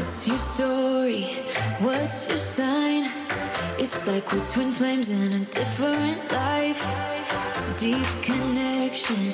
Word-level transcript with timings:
What's 0.00 0.26
your 0.28 0.38
story? 0.38 1.24
What's 1.78 2.26
your 2.28 2.38
sign? 2.38 3.04
It's 3.78 4.06
like 4.06 4.32
we're 4.32 4.44
twin 4.44 4.72
flames 4.72 5.10
in 5.10 5.32
a 5.32 5.38
different 5.38 6.32
life. 6.32 6.82
Deep 7.78 8.06
connection 8.22 9.26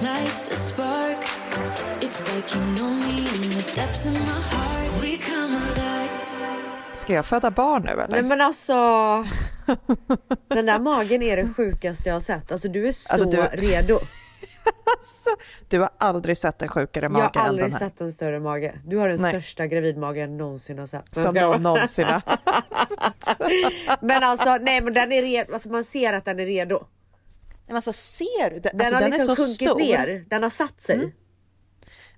lights 0.00 0.48
a 0.52 0.56
spark. 0.56 1.18
It's 2.00 2.32
like 2.34 2.54
you 2.54 2.60
know 2.76 2.90
me 2.94 3.18
in 3.18 3.50
the 3.50 3.72
depths 3.74 4.06
of 4.06 4.12
my 4.12 4.40
heart. 4.52 5.02
We 5.02 5.16
come 5.16 5.56
alive. 5.56 6.10
Ska 6.96 7.12
jag 7.12 7.26
föda 7.26 7.50
barn 7.50 7.82
nu 7.82 7.90
eller? 7.90 8.08
Nej 8.08 8.22
men 8.22 8.40
alltså. 8.40 8.72
Den 10.48 10.66
där 10.66 10.78
magen 10.78 11.22
är 11.22 11.36
det 11.36 11.54
sjukaste 11.56 12.08
jag 12.08 12.14
har 12.14 12.20
sett. 12.20 12.52
Alltså 12.52 12.68
du 12.68 12.88
är 12.88 12.92
så 12.92 13.12
Alltså, 13.12 13.30
du- 13.30 13.42
redo. 13.52 13.98
Du 15.68 15.80
har 15.80 15.90
aldrig 15.98 16.38
sett 16.38 16.62
en 16.62 16.68
sjukare 16.68 17.08
mage 17.08 17.24
Jag 17.34 17.40
har 17.40 17.44
än 17.44 17.48
aldrig 17.48 17.64
den 17.66 17.72
här. 17.72 17.78
sett 17.78 18.00
en 18.00 18.12
större 18.12 18.40
mage. 18.40 18.80
Du 18.84 18.96
har 18.96 19.08
den 19.08 19.20
Nej. 19.22 19.30
största 19.32 19.66
gravidmagen 19.66 20.30
jag 20.30 20.38
någonsin 20.38 20.78
har 20.78 20.86
sett. 20.86 21.14
Som 21.14 21.34
någon 21.34 21.62
någonsin 21.62 22.04
har. 22.04 22.22
Men 24.06 24.22
alltså 24.22 24.56
nej 24.60 24.80
men 24.82 24.94
den 24.94 25.12
är 25.12 25.22
redo. 25.22 25.52
Alltså 25.52 25.68
man 25.68 25.84
ser 25.84 26.12
att 26.12 26.24
den 26.24 26.40
är 26.40 26.46
redo. 26.46 26.84
Men 27.66 27.76
alltså 27.76 27.92
ser 27.92 28.50
du? 28.50 28.60
Den, 28.60 28.76
Den 28.76 28.80
alltså, 28.80 28.94
har 28.94 29.00
den 29.00 29.10
liksom 29.10 29.32
är 29.32 29.36
så 29.36 29.42
sjunkit 29.42 29.68
stor. 29.68 29.78
ner. 29.78 30.24
Den 30.28 30.42
har 30.42 30.50
satt 30.50 30.80
sig. 30.80 31.14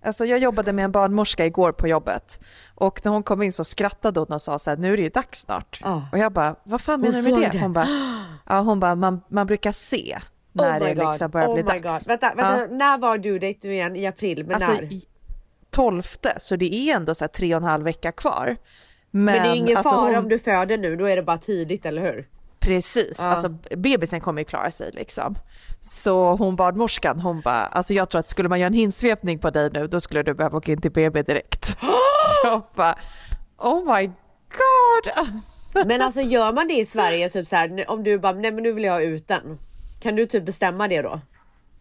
Alltså 0.03 0.25
jag 0.25 0.39
jobbade 0.39 0.73
med 0.73 0.85
en 0.85 0.93
barnmorska 0.93 1.47
igår 1.47 1.73
på 1.73 1.89
jobbet 1.89 2.41
och 2.75 3.01
när 3.05 3.13
hon 3.13 3.23
kom 3.23 3.43
in 3.43 3.53
så 3.53 3.65
skrattade 3.65 4.21
hon 4.21 4.33
och 4.33 4.43
sa 4.43 4.59
så 4.59 4.71
här, 4.71 4.77
nu 4.77 4.93
är 4.93 4.97
det 4.97 5.03
ju 5.03 5.09
dags 5.09 5.41
snart. 5.41 5.81
Ja. 5.83 6.09
Och 6.13 6.19
jag 6.19 6.33
bara, 6.33 6.57
vad 6.65 6.81
fan 6.81 7.01
Hon 7.01 7.11
menar 7.11 7.23
du 7.23 7.35
med 7.35 7.43
det? 7.53 7.59
det. 7.59 7.63
Hon 7.63 7.73
bara, 7.73 7.89
ja, 8.47 8.61
hon 8.61 8.81
bara 8.81 8.95
man, 8.95 9.21
man 9.29 9.47
brukar 9.47 9.73
se 9.73 10.19
när 10.55 10.81
oh 10.81 10.85
my 10.85 10.95
det 10.95 10.95
god. 10.95 11.09
liksom 11.13 11.31
börjar 11.31 11.49
oh 11.49 11.55
bli 11.55 11.63
dags. 11.63 11.83
god. 11.83 12.07
Vänta, 12.07 12.33
vänta. 12.37 12.59
Ja. 12.61 12.67
när 12.71 12.99
var 12.99 13.19
due 13.19 13.39
date 13.39 13.59
nu 13.63 13.73
igen? 13.73 13.97
I 13.97 14.07
april? 14.07 14.45
Men 14.47 14.55
Alltså 14.57 14.73
när? 14.73 14.93
i- 14.93 15.09
tolfte, 15.71 16.37
så 16.41 16.57
det 16.57 16.75
är 16.75 16.97
ändå 16.97 17.15
så 17.15 17.25
här 17.25 17.29
tre 17.29 17.55
och 17.55 17.61
en 17.63 17.69
halv 17.69 17.85
vecka 17.85 18.13
kvar. 18.13 18.57
Men, 19.11 19.25
Men 19.25 19.43
det 19.43 19.49
är 19.49 19.55
ingen 19.55 19.77
alltså, 19.77 19.91
fara 19.95 20.07
hon- 20.07 20.17
om 20.25 20.29
du 20.29 20.39
föder 20.39 20.79
nu, 20.79 20.97
då 20.97 21.05
är 21.09 21.17
det 21.17 21.23
bara 21.23 21.39
tidigt, 21.39 21.87
eller 21.87 22.03
hur? 22.03 22.29
Precis, 22.61 23.17
Ja. 23.19 23.25
alltså 23.25 23.49
bebisen 23.77 24.21
kommer 24.21 24.41
ju 24.41 24.45
klara 24.45 24.71
sig 24.71 24.91
liksom. 24.93 25.35
Så 25.83 26.37
hon 26.37 26.57
barnmorskan, 26.57 27.21
hon 27.21 27.41
bara, 27.41 27.67
alltså 27.67 27.95
jag 27.95 28.09
tror 28.11 28.19
att 28.19 28.29
skulle 28.29 28.49
man 28.49 28.61
göra 28.61 28.67
en 28.67 28.73
hinsvepning 28.73 29.39
på 29.39 29.51
dig 29.51 29.71
nu, 29.73 29.87
då 29.89 30.01
skulle 30.01 30.23
du 30.23 30.35
behöva 30.35 30.59
åka 30.59 30.73
in 30.73 30.81
till 30.81 30.91
BB 30.93 31.23
direkt. 31.23 31.77
jag 32.45 32.63
bara, 32.75 32.99
oh 33.59 33.97
my 33.97 34.07
god! 34.07 35.35
Men 35.87 36.03
alltså 36.03 36.21
gör 36.21 36.53
man 36.53 36.69
det 36.69 36.75
i 36.75 36.85
Sverige, 36.85 37.29
typ 37.29 37.49
så 37.49 37.57
här, 37.57 37.85
om 37.91 38.05
du 38.05 38.19
bara, 38.19 38.33
nej 38.33 38.53
men 38.53 38.63
nu 38.63 38.73
vill 38.73 38.85
jag 38.85 38.93
ha 38.93 39.01
ut 39.01 39.29
den. 39.29 39.59
Kan 40.05 40.17
du 40.17 40.27
typ 40.27 40.45
bestämma 40.45 40.89
det 40.89 41.03
då? 41.03 41.21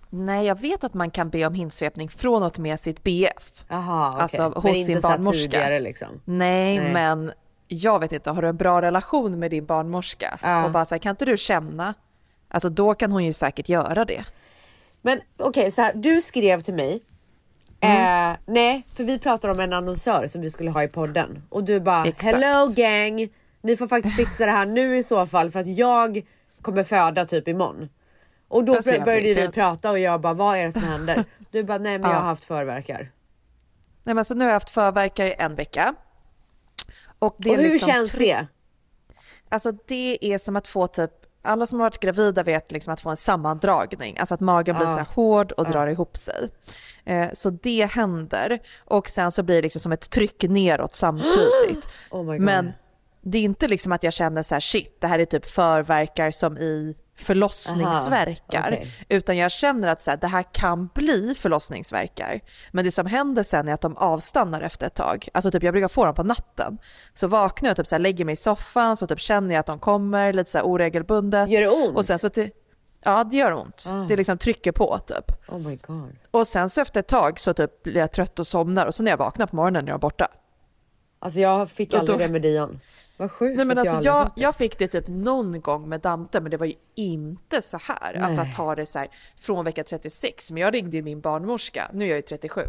Nej, 0.09 0.45
jag 0.45 0.59
vet 0.59 0.83
att 0.83 0.93
man 0.93 1.11
kan 1.11 1.29
be 1.29 1.45
om 1.45 1.53
hinsvepning 1.53 2.09
från 2.09 2.43
och 2.43 2.59
med 2.59 2.79
sitt 2.79 3.03
BF. 3.03 3.66
Jaha, 3.67 4.09
okej. 4.09 4.21
Alltså, 4.21 4.59
hos 4.59 4.63
men 4.63 4.85
sin 4.85 5.02
barnmorska. 5.02 5.41
tidigare 5.41 5.79
liksom. 5.79 6.07
Nej, 6.25 6.79
Nej. 6.79 6.94
men 6.94 7.31
jag 7.67 7.99
vet 7.99 8.11
inte, 8.11 8.31
har 8.31 8.41
du 8.41 8.47
en 8.47 8.57
bra 8.57 8.81
relation 8.81 9.39
med 9.39 9.51
din 9.51 9.66
barnmorska? 9.66 10.39
Ja. 10.44 10.66
Och 10.66 10.71
bara 10.71 10.85
så 10.85 10.95
här, 10.95 10.99
kan 10.99 11.09
inte 11.09 11.25
du 11.25 11.38
känna? 11.38 11.94
Alltså 12.47 12.69
då 12.69 12.94
kan 12.94 13.11
hon 13.11 13.25
ju 13.25 13.33
säkert 13.33 13.69
göra 13.69 14.05
det. 14.05 14.25
Men 15.01 15.21
okej, 15.38 15.71
så 15.71 15.81
här, 15.81 15.91
du 15.95 16.21
skrev 16.21 16.61
till 16.61 16.73
mig. 16.73 17.01
Mm. 17.79 18.31
Eh, 18.31 18.38
nej, 18.45 18.88
för 18.95 19.03
vi 19.03 19.19
pratade 19.19 19.53
om 19.53 19.59
en 19.59 19.73
annonsör 19.73 20.27
som 20.27 20.41
vi 20.41 20.49
skulle 20.49 20.71
ha 20.71 20.83
i 20.83 20.88
podden 20.88 21.44
och 21.49 21.63
du 21.63 21.79
bara 21.79 22.05
Exakt. 22.05 22.23
hello 22.23 22.67
gang. 22.67 23.29
Ni 23.61 23.77
får 23.77 23.88
faktiskt 23.88 24.16
fixa 24.16 24.45
det 24.45 24.51
här 24.51 24.66
nu 24.66 24.97
i 24.97 25.03
så 25.03 25.25
fall 25.25 25.51
för 25.51 25.59
att 25.59 25.67
jag 25.67 26.21
kommer 26.61 26.83
föda 26.83 27.25
typ 27.25 27.47
imorgon. 27.47 27.89
Och 28.53 28.65
då 28.65 28.81
ser 28.83 28.99
började 29.05 29.33
vi 29.33 29.47
prata 29.49 29.91
och 29.91 29.99
jag 29.99 30.21
bara 30.21 30.33
vad 30.33 30.57
är 30.57 30.65
det 30.65 30.71
som 30.71 30.83
händer? 30.83 31.25
Du 31.51 31.63
bara 31.63 31.77
nej 31.77 31.99
men 31.99 32.09
jag 32.09 32.17
har 32.17 32.23
haft 32.25 32.43
förverkar. 32.43 32.97
Nej, 32.97 33.09
men 34.03 34.17
alltså, 34.17 34.33
nu 34.33 34.45
har 34.45 34.49
jag 34.49 34.55
haft 34.55 34.69
förverkar 34.69 35.25
i 35.25 35.35
en 35.39 35.55
vecka. 35.55 35.95
Och, 37.19 37.35
det 37.39 37.50
Och 37.51 37.57
hur 37.57 37.69
liksom 37.69 37.89
känns 37.89 38.11
tre- 38.11 38.33
det? 38.35 38.47
Alltså 39.50 39.72
det 39.72 40.17
är 40.33 40.38
som 40.38 40.55
att 40.55 40.67
få 40.67 40.88
typ, 40.88 41.11
alla 41.41 41.67
som 41.67 41.79
har 41.79 41.85
varit 41.85 42.00
gravida 42.00 42.44
vet 42.44 42.72
liksom 42.72 42.94
att 42.94 43.01
få 43.01 43.09
en 43.09 43.17
sammandragning, 43.17 44.17
alltså 44.17 44.33
att 44.33 44.39
magen 44.39 44.75
blir 44.75 44.88
Ah. 44.88 44.94
så 44.94 44.97
här 44.97 45.07
hård 45.16 45.51
och 45.51 45.66
drar 45.72 45.88
ihop 45.88 46.17
sig. 46.17 46.49
Eh, 47.05 47.28
så 47.33 47.49
det 47.49 47.85
händer 47.91 48.59
och 48.85 49.09
sen 49.09 49.31
så 49.31 49.44
blir 49.44 49.55
det 49.55 49.61
liksom 49.61 49.79
som 49.81 49.91
ett 49.91 50.09
tryck 50.09 50.44
neråt 50.44 50.95
samtidigt. 50.95 51.88
Oh. 52.09 52.39
Men 52.39 52.72
det 53.22 53.38
är 53.38 53.44
inte 53.44 53.67
liksom 53.67 53.91
att 53.91 54.03
jag 54.03 54.13
känner 54.13 54.44
så 54.44 54.55
här 54.55 54.59
shit, 54.59 55.01
det 55.01 55.07
här 55.07 55.19
är 55.19 55.25
typ 55.25 55.45
förverkar 55.45 56.31
som 56.31 56.57
i 56.57 56.95
förlossningsverkar. 57.16 58.59
Aha, 58.59 58.68
okej. 58.72 58.91
Utan 59.09 59.38
jag 59.38 59.51
känner 59.51 59.88
att 59.88 60.01
så 60.01 60.12
här, 60.12 60.18
det 60.18 60.28
här 60.28 60.44
kan 60.51 60.88
bli 60.88 61.35
förlossningsverkar. 61.38 62.40
Men 62.72 62.85
det 62.85 62.91
som 62.91 63.06
händer 63.06 63.44
sen 63.44 63.68
är 63.68 63.74
att 63.74 63.81
de 63.81 63.97
avstannar 63.97 64.62
efter 64.62 64.88
ett 64.88 64.96
tag. 64.96 65.28
Alltså 65.34 65.52
typ 65.52 65.63
jag 65.63 65.73
brukar 65.73 65.88
få 65.88 66.06
dem 66.06 66.16
på 66.16 66.23
natten. 66.23 66.78
Så 67.13 67.28
vaknar 67.28 67.69
jag 67.69 67.78
typ 67.78 67.88
så 67.88 67.96
här, 67.96 68.00
lägger 68.00 68.25
mig 68.25 68.34
i 68.34 68.35
soffan 68.35 68.97
så 68.97 69.07
typ 69.07 69.19
känner 69.19 69.56
jag 69.56 69.59
att 69.59 69.66
de 69.66 69.79
kommer 69.79 70.34
lite 70.34 70.52
så 70.52 70.57
här 70.57 70.66
oregelbundet. 70.66 71.50
Gör 71.50 71.62
det 71.62 71.69
ont? 71.69 71.97
Och 71.97 72.06
sen 72.06 72.19
så 72.19 72.29
till, 72.29 72.50
ja 73.03 73.23
det 73.23 73.38
gör 73.38 73.53
ont. 73.53 73.85
Ah. 73.88 74.06
Det 74.09 74.16
liksom 74.16 74.38
trycker 74.38 74.72
på 74.72 75.00
typ. 75.00 75.31
Oh 75.47 75.59
my 75.59 75.75
god. 75.75 76.16
Och 76.31 76.47
sen 76.47 76.69
så 76.69 76.81
efter 76.81 77.00
ett 77.00 77.07
tag 77.07 77.40
så 77.40 77.53
typ 77.53 77.84
blir 77.84 77.97
jag 77.97 78.12
trött 78.12 78.40
och 78.40 78.47
somnar 78.47 78.85
och 78.85 78.96
så 78.96 79.03
när 79.03 79.12
jag 79.12 79.18
vaknar 79.18 79.47
på 79.47 79.56
morgonen 79.56 79.88
är 79.88 79.91
de 79.91 80.00
borta. 80.00 80.28
Alltså 81.19 81.40
jag 81.40 81.69
fick 81.69 81.94
aldrig 81.94 82.18
då- 82.19 82.23
det 82.23 82.29
med 82.29 82.41
Dion. 82.41 82.79
Vad 83.18 83.31
sjukt 83.31 83.57
Nej 83.57 83.66
men 83.66 83.78
alltså 83.78 84.01
jag, 84.03 84.25
det. 84.25 84.31
jag 84.41 84.56
fick 84.56 84.78
det 84.79 84.88
typ 84.88 85.07
någon 85.07 85.62
gång 85.62 85.90
med 85.90 86.01
Dante 86.01 86.41
men 86.41 86.51
det 86.51 86.57
var 86.57 86.66
ju 86.66 86.74
inte 86.96 87.62
så 87.62 87.78
här. 87.84 88.13
Alltså 88.24 88.41
Nej. 88.41 88.51
att 88.51 88.57
ha 88.57 88.75
det 88.75 88.85
så 88.85 89.00
här 89.00 89.07
från 89.40 89.66
vecka 89.66 89.84
36. 89.84 90.51
Men 90.51 90.62
jag 90.62 90.74
ringde 90.74 90.97
ju 90.97 91.03
min 91.03 91.22
barnmorska, 91.22 91.90
nu 91.94 92.06
är 92.06 92.09
jag 92.09 92.16
ju 92.16 92.22
37. 92.22 92.62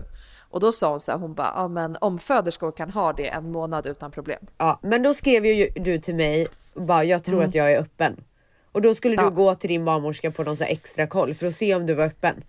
Och 0.51 0.61
då 0.61 0.73
sa 0.73 0.91
hon 0.91 1.01
så 1.01 1.13
här, 1.13 1.19
hon 1.19 1.35
bara, 1.35 1.53
ja 1.57 1.69
men 1.69 1.97
omföderskor 2.01 2.73
kan 2.73 2.91
ha 2.91 3.13
det 3.13 3.29
en 3.29 3.53
månad 3.53 3.87
utan 3.87 4.11
problem. 4.11 4.47
Ja, 4.59 4.79
men 4.83 5.03
då 5.03 5.15
skrev 5.15 5.47
ju 5.47 5.69
du 5.77 5.99
till 5.99 6.15
mig 6.15 6.47
bara 6.75 7.05
jag 7.05 7.25
tror 7.25 7.43
att 7.45 7.55
jag 7.55 7.73
är 7.73 7.81
öppen. 7.81 8.25
Och 8.73 8.83
då 8.83 8.95
skulle 8.95 9.17
du 9.17 9.23
Mm. 9.23 9.35
Ja. 9.35 9.37
gå 9.45 9.55
till 9.55 9.69
din 9.69 9.85
barnmorska 9.85 10.31
på 10.31 10.45
någon 10.45 10.57
så 10.57 10.65
extra 10.65 11.07
koll 11.07 11.35
för 11.35 11.47
att 11.47 11.55
se 11.55 11.75
om 11.75 11.87
du 11.87 11.95
var 11.95 12.05
öppen. 12.05 12.45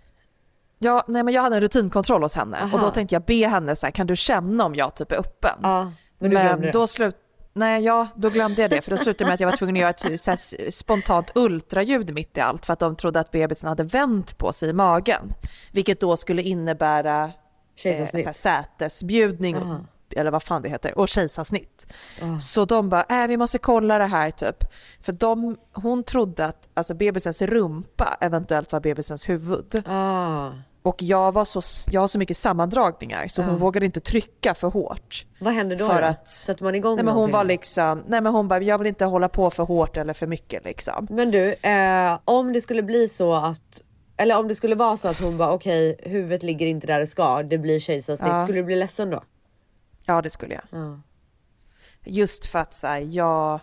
Ja, 0.78 1.04
nej 1.08 1.22
men 1.22 1.34
jag 1.34 1.42
hade 1.42 1.56
en 1.56 1.60
rutinkontroll 1.62 2.22
hos 2.22 2.34
henne 2.34 2.56
Aha. 2.62 2.76
och 2.76 2.82
då 2.82 2.90
tänkte 2.90 3.14
jag 3.14 3.22
be 3.22 3.46
henne 3.48 3.76
så 3.76 3.86
här, 3.86 3.90
kan 3.90 4.06
du 4.06 4.16
känna 4.16 4.64
om 4.64 4.74
jag 4.74 4.94
typ 4.94 5.12
är 5.12 5.16
öppen? 5.16 5.58
Ja, 5.62 5.92
men 6.18 6.30
du 6.30 6.66
det. 6.66 6.72
då 6.72 6.86
slut... 6.86 7.16
Nej, 7.56 7.84
ja, 7.84 8.08
då 8.14 8.30
glömde 8.30 8.62
jag 8.62 8.70
det 8.70 8.82
för 8.82 8.90
då 8.90 8.96
slutade 8.96 9.24
det 9.24 9.24
med 9.24 9.34
att 9.34 9.40
jag 9.40 9.48
var 9.50 9.56
tvungen 9.56 9.76
att 9.76 9.80
göra 9.80 10.14
ett 10.14 10.26
här, 10.26 10.70
spontant 10.70 11.30
ultraljud 11.34 12.14
mitt 12.14 12.36
i 12.36 12.40
allt 12.40 12.66
för 12.66 12.72
att 12.72 12.78
de 12.78 12.96
trodde 12.96 13.20
att 13.20 13.30
bebisen 13.30 13.68
hade 13.68 13.82
vänt 13.82 14.38
på 14.38 14.52
sig 14.52 14.68
i 14.68 14.72
magen. 14.72 15.34
Vilket 15.72 16.00
då 16.00 16.16
skulle 16.16 16.42
innebära 16.42 17.32
eh, 17.84 18.32
sätesbjudning 18.32 19.56
Aha. 19.56 19.80
eller 20.10 20.30
vad 20.30 20.42
fan 20.42 20.62
det 20.62 20.68
heter 20.68 20.98
och 20.98 21.08
kejsarsnitt. 21.08 21.86
Ah. 22.22 22.38
Så 22.38 22.64
de 22.64 22.88
bara, 22.88 23.02
äh, 23.02 23.28
vi 23.28 23.36
måste 23.36 23.58
kolla 23.58 23.98
det 23.98 24.06
här 24.06 24.30
typ. 24.30 24.64
För 25.00 25.12
de, 25.12 25.56
hon 25.72 26.02
trodde 26.02 26.44
att 26.44 26.68
alltså, 26.74 26.94
bebisens 26.94 27.42
rumpa 27.42 28.16
eventuellt 28.20 28.72
var 28.72 28.80
bebisens 28.80 29.28
huvud. 29.28 29.82
Ah, 29.86 30.50
Och 30.86 31.02
jag, 31.02 31.32
var 31.32 31.44
så, 31.44 31.62
jag 31.90 32.00
har 32.00 32.08
så 32.08 32.18
mycket 32.18 32.36
sammandragningar 32.36 33.28
så 33.28 33.42
hon 33.42 33.58
vågade 33.58 33.86
inte 33.86 34.00
trycka 34.00 34.54
för 34.54 34.68
hårt. 34.68 35.26
vad 35.40 35.54
händer 35.54 35.76
då? 35.76 35.88
För 35.88 36.02
att- 36.02 36.28
Sätter 36.28 36.64
man 36.64 36.74
igång 36.74 36.96
Nej 36.96 37.04
men 37.04 37.14
hon 37.14 37.16
någonting? 37.16 37.32
var 37.36 37.44
liksom, 37.44 38.02
nej 38.06 38.20
men 38.20 38.32
hon 38.32 38.48
bara, 38.48 38.60
jag 38.62 38.78
vill 38.78 38.86
inte 38.86 39.04
hålla 39.04 39.28
på 39.28 39.50
för 39.50 39.62
hårt 39.64 39.96
eller 39.96 40.12
för 40.12 40.26
mycket 40.26 40.64
liksom. 40.64 41.06
Men 41.10 41.30
du, 41.30 41.52
eh, 41.52 42.18
om 42.24 42.52
det 42.52 42.60
skulle 42.60 42.82
bli 42.82 43.08
så 43.08 43.32
att 43.34 43.82
eller 44.16 44.38
om 44.38 44.48
det 44.48 44.54
skulle 44.54 44.74
vara 44.74 44.96
så 44.96 45.08
att 45.08 45.18
hon 45.20 45.36
bara 45.36 45.52
okej 45.52 45.96
huvudet 46.02 46.42
ligger 46.42 46.66
inte 46.66 46.86
där 46.86 46.98
det 46.98 47.06
ska, 47.06 47.42
det 47.42 47.58
blir 47.58 47.80
kejsarsnitt. 47.80 48.28
Ja. 48.32 48.38
Skulle 48.42 48.58
du 48.58 48.64
bli 48.64 48.76
ledsen 48.76 49.10
då? 49.10 49.22
Ja 50.06 50.22
det 50.22 50.30
skulle 50.30 50.54
jag. 50.54 50.62
Ja. 50.70 51.00
Just 52.04 52.46
för 52.46 52.58
att 52.58 52.74
så 52.74 52.86
här, 52.86 53.00
jag, 53.00 53.60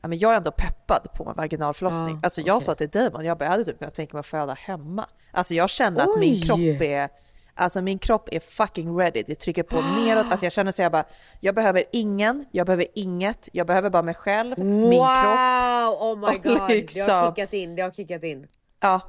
ja, 0.00 0.08
men 0.08 0.18
jag 0.18 0.32
är 0.32 0.36
ändå 0.36 0.50
peppad 0.50 1.08
på 1.14 1.28
en 1.28 1.36
vaginalförlossning. 1.36 2.14
Ja, 2.14 2.20
alltså 2.22 2.40
jag 2.40 2.56
okej. 2.56 2.66
sa 2.66 2.74
till 2.74 2.88
Damon, 2.88 3.24
jag, 3.24 3.38
bara, 3.38 3.44
jag 3.44 3.50
hade 3.50 3.64
typ 3.64 3.78
kunnat 3.78 3.94
tänka 3.94 4.16
mig 4.16 4.20
att 4.20 4.26
föda 4.26 4.54
hemma. 4.54 5.06
Alltså 5.32 5.54
jag 5.54 5.70
känner 5.70 6.00
att 6.00 6.18
min 6.18 6.34
Oj! 6.34 6.46
kropp 6.46 6.82
är 6.82 7.08
Alltså 7.54 7.82
min 7.82 7.98
kropp 7.98 8.28
är 8.32 8.40
fucking 8.40 8.98
ready, 8.98 9.22
det 9.26 9.34
trycker 9.34 9.62
på 9.62 9.80
neråt. 9.96 10.26
Alltså 10.30 10.46
jag 10.46 10.52
känner 10.52 10.72
så 10.72 10.82
jag 10.82 10.92
bara, 10.92 11.04
jag 11.40 11.54
behöver 11.54 11.84
ingen, 11.92 12.44
jag 12.52 12.66
behöver 12.66 12.86
inget, 12.94 13.48
jag 13.52 13.66
behöver 13.66 13.90
bara 13.90 14.02
mig 14.02 14.14
själv, 14.14 14.58
min 14.58 14.90
wow! 14.90 15.06
kropp. 15.06 16.02
Oh 16.02 16.30
my 16.30 16.38
god! 16.42 16.52
Det 16.52 16.58
har 16.60 16.68
liksom- 16.68 17.34
kickat 17.34 17.52
in, 17.52 17.76
det 17.76 17.82
har 17.82 17.90
kickat 17.90 18.22
in. 18.22 18.46
Ja, 18.80 19.00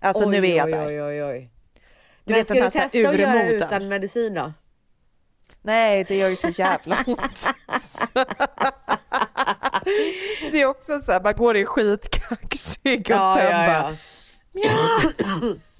alltså 0.00 0.28
nu 0.28 0.46
är 0.46 0.56
jag 0.56 0.66
oj, 0.66 0.72
där. 0.72 0.86
Oj, 0.86 1.02
oj, 1.02 1.24
oj. 1.24 1.50
Du 2.24 2.32
Men 2.32 2.34
vet 2.40 2.46
ska 2.46 2.54
du 2.54 2.60
testa 2.70 2.80
att 2.80 2.94
göra 2.94 3.32
det 3.32 3.52
utan 3.52 3.88
medicin 3.88 4.34
då? 4.34 4.52
Nej, 5.62 6.04
det 6.04 6.16
gör 6.16 6.28
ju 6.28 6.36
så 6.36 6.48
jävla 6.48 6.96
ont. 7.06 7.46
det 10.52 10.62
är 10.62 10.66
också 10.66 11.00
så 11.00 11.12
här, 11.12 11.20
man 11.20 11.34
går 11.34 11.56
i 11.56 11.64
skitkaxig 11.64 13.00
och 13.00 13.10
Ja, 13.10 13.36
sen 13.38 13.50
ja, 13.50 13.66
bara, 13.82 13.96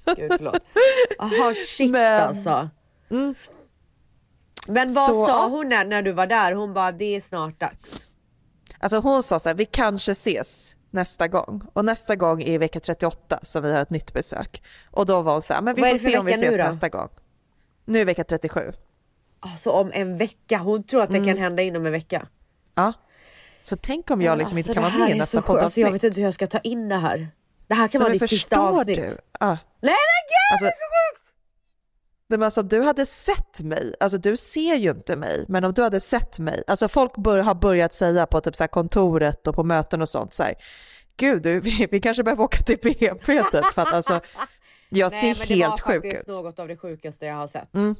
ja. 0.05 0.13
Gud 0.15 0.31
förlåt. 0.37 0.65
Jaha 1.17 1.53
shit 1.53 1.91
Men- 1.91 2.21
alltså. 2.21 2.69
Men 4.67 4.93
vad 4.93 5.09
Så- 5.15 5.25
sa 5.25 5.47
hon 5.47 5.69
när, 5.69 5.85
när 5.85 6.01
du 6.01 6.11
var 6.11 6.27
där? 6.27 6.51
Hon 6.53 6.73
bara 6.73 6.91
det 6.91 7.15
är 7.15 7.21
snart 7.21 7.59
dags. 7.59 8.05
Alltså 8.79 8.99
hon 8.99 9.23
sa 9.23 9.39
så 9.39 9.49
här, 9.49 9.53
vi 9.55 9.65
kanske 9.65 10.11
ses 10.11 10.75
nästa 10.89 11.27
gång. 11.27 11.61
Och 11.73 11.85
nästa 11.85 12.15
gång 12.15 12.41
är 12.43 12.59
vecka 12.59 12.79
38 12.79 13.39
som 13.43 13.63
vi 13.63 13.71
har 13.71 13.81
ett 13.81 13.89
nytt 13.89 14.13
besök. 14.13 14.63
Och 14.91 15.05
då 15.05 15.21
var 15.21 15.33
hon 15.33 15.41
så 15.41 15.53
här, 15.53 15.61
men 15.61 15.75
vi 15.75 15.81
får 15.81 15.97
se 15.97 16.17
om 16.17 16.25
vi 16.25 16.31
ses 16.33 16.57
nästa 16.57 16.89
gång. 16.89 17.09
Nu 17.85 18.01
är 18.01 18.05
vecka 18.05 18.23
37. 18.23 18.71
Alltså 19.39 19.69
om 19.71 19.91
en 19.93 20.17
vecka. 20.17 20.57
Hon 20.57 20.83
tror 20.83 21.01
att 21.03 21.09
det 21.09 21.17
Mm. 21.17 21.27
kan 21.29 21.37
hända 21.37 21.63
inom 21.63 21.85
en 21.85 21.91
vecka. 21.91 22.27
Ja. 22.75 22.93
Så 23.63 23.75
tänk 23.75 24.11
om 24.11 24.21
jag 24.21 24.37
liksom 24.37 24.57
Alltså, 24.57 24.69
inte 24.71 24.81
kan 24.81 24.83
det 24.83 24.89
vara 24.97 24.99
med 24.99 25.09
i 25.09 25.11
är 25.11 25.17
nästa 25.17 25.41
så 25.41 25.47
sjukt. 25.47 25.63
Alltså, 25.63 25.79
jag 25.79 25.87
poddavsnitt. 25.87 26.03
vet 26.03 26.07
inte 26.09 26.21
hur 26.21 26.27
jag 26.27 26.33
ska 26.33 26.47
ta 26.47 26.59
in 26.59 26.89
det 26.89 26.95
här. 26.95 27.27
Det 27.67 27.73
här 27.75 27.87
kan 27.87 27.99
Nej, 27.99 28.03
vara 28.05 28.09
men 28.09 28.17
ditt 28.19 28.29
sista 28.29 28.59
avsnitt. 28.59 28.97
du? 28.97 29.17
Ja. 29.39 29.47
Nej 29.49 29.57
men 29.81 30.21
gud! 30.29 30.53
Alltså, 30.53 30.65
Nej, 32.27 32.37
men 32.37 32.43
alltså, 32.45 32.61
om 32.61 32.67
du 32.67 32.81
hade 32.81 33.05
sett 33.05 33.59
mig, 33.61 33.93
alltså 33.99 34.17
du 34.17 34.37
ser 34.37 34.75
ju 34.75 34.89
inte 34.91 35.15
mig, 35.15 35.45
men 35.47 35.63
om 35.63 35.73
du 35.73 35.81
hade 35.83 35.99
sett 35.99 36.39
mig, 36.39 36.63
alltså 36.67 36.87
folk 36.87 37.17
bör, 37.17 37.37
har 37.39 37.55
börjat 37.55 37.93
säga 37.93 38.25
på 38.25 38.41
typ 38.41 38.55
så 38.55 38.67
kontoret 38.67 39.47
och 39.47 39.55
på 39.55 39.63
möten 39.63 40.01
och 40.01 40.09
sånt 40.09 40.33
så 40.33 40.43
här, 40.43 40.55
gud 41.17 41.41
du, 41.43 41.59
vi, 41.59 41.87
vi 41.91 42.01
kanske 42.01 42.23
behöver 42.23 42.43
åka 42.43 42.63
till 42.63 42.77
BP 42.83 43.43
typ, 43.43 43.65
för 43.65 43.81
att 43.81 43.93
alltså 43.93 44.21
jag 44.89 45.11
Nej, 45.11 45.21
ser 45.35 45.39
men 45.39 45.47
det 45.47 45.63
var 45.63 45.69
helt 45.69 45.81
sjuk 45.81 45.93
faktiskt 46.03 46.21
ut. 46.21 46.27
något 46.27 46.59
av 46.59 46.67
det 46.67 46.77
sjukaste 46.77 47.25
jag 47.25 47.35
har 47.35 47.47
sett. 47.47 47.73
Mm. 47.73 47.95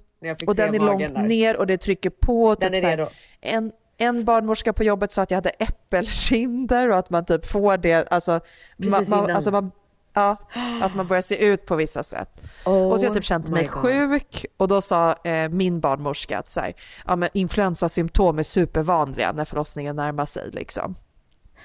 Och 0.48 0.56
den 0.56 0.76
är 0.76 0.80
långt 0.80 1.00
där. 1.16 1.24
ner 1.24 1.56
och 1.58 1.68
det 1.68 1.78
trycker 1.78 2.10
på. 2.10 2.56
Den 2.56 2.72
Typ 2.72 2.78
är 2.78 2.82
så 2.82 2.88
här, 2.88 2.98
redo. 2.98 3.10
en, 3.42 3.72
en 4.02 4.24
barnmorska 4.26 4.74
på 4.74 4.84
jobbet 4.84 5.12
sa 5.12 5.22
att 5.22 5.32
jag 5.32 5.38
hade 5.38 5.50
äppelkinder 5.50 6.90
och 6.90 6.98
att 6.98 7.10
man 7.10 7.26
typ 7.26 7.46
får 7.46 7.78
det, 7.78 8.08
alltså, 8.12 8.40
Precis 8.78 9.10
man, 9.10 9.20
innan. 9.24 9.36
alltså 9.36 9.52
man, 9.52 9.72
ja, 10.14 10.36
att 10.82 10.96
man 10.96 11.08
börjar 11.08 11.22
se 11.22 11.46
ut 11.46 11.66
på 11.66 11.76
vissa 11.76 12.04
sätt. 12.04 12.42
och 12.64 13.00
så 13.00 13.06
jag 13.06 13.14
typ 13.14 13.24
känt 13.26 13.46
Oh 13.46 13.52
mig 13.54 13.64
God. 13.66 13.72
sjuk 13.74 14.46
och 14.58 14.68
då 14.68 14.82
sa 14.82 15.14
eh, 15.24 15.50
min 15.50 15.80
barnmorska 15.80 16.40
att 16.40 16.50
så 16.50 16.60
här, 16.60 16.74
ja, 17.08 17.16
men 17.16 17.30
influensasymptom 17.34 18.40
är 18.40 18.44
supervanliga 18.44 19.32
när 19.32 19.46
förlossningen 19.46 19.96
närmar 19.96 20.26
sig 20.26 20.50
liksom. 20.52 20.96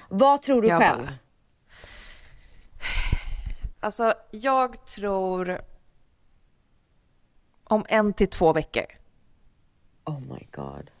Vad 0.09 0.41
tror 0.41 0.61
du 0.61 0.67
Jag 0.67 0.81
själv? 0.81 0.97
bara- 1.03 1.13
Alltså 3.79 4.13
jag 4.31 4.85
tror 4.85 5.61
om 7.63 7.85
en 7.89 8.13
till 8.13 8.27
två 8.29 8.53
veckor. 8.53 8.85
Oh 10.05 10.19
my 10.19 10.47
god. 10.51 10.91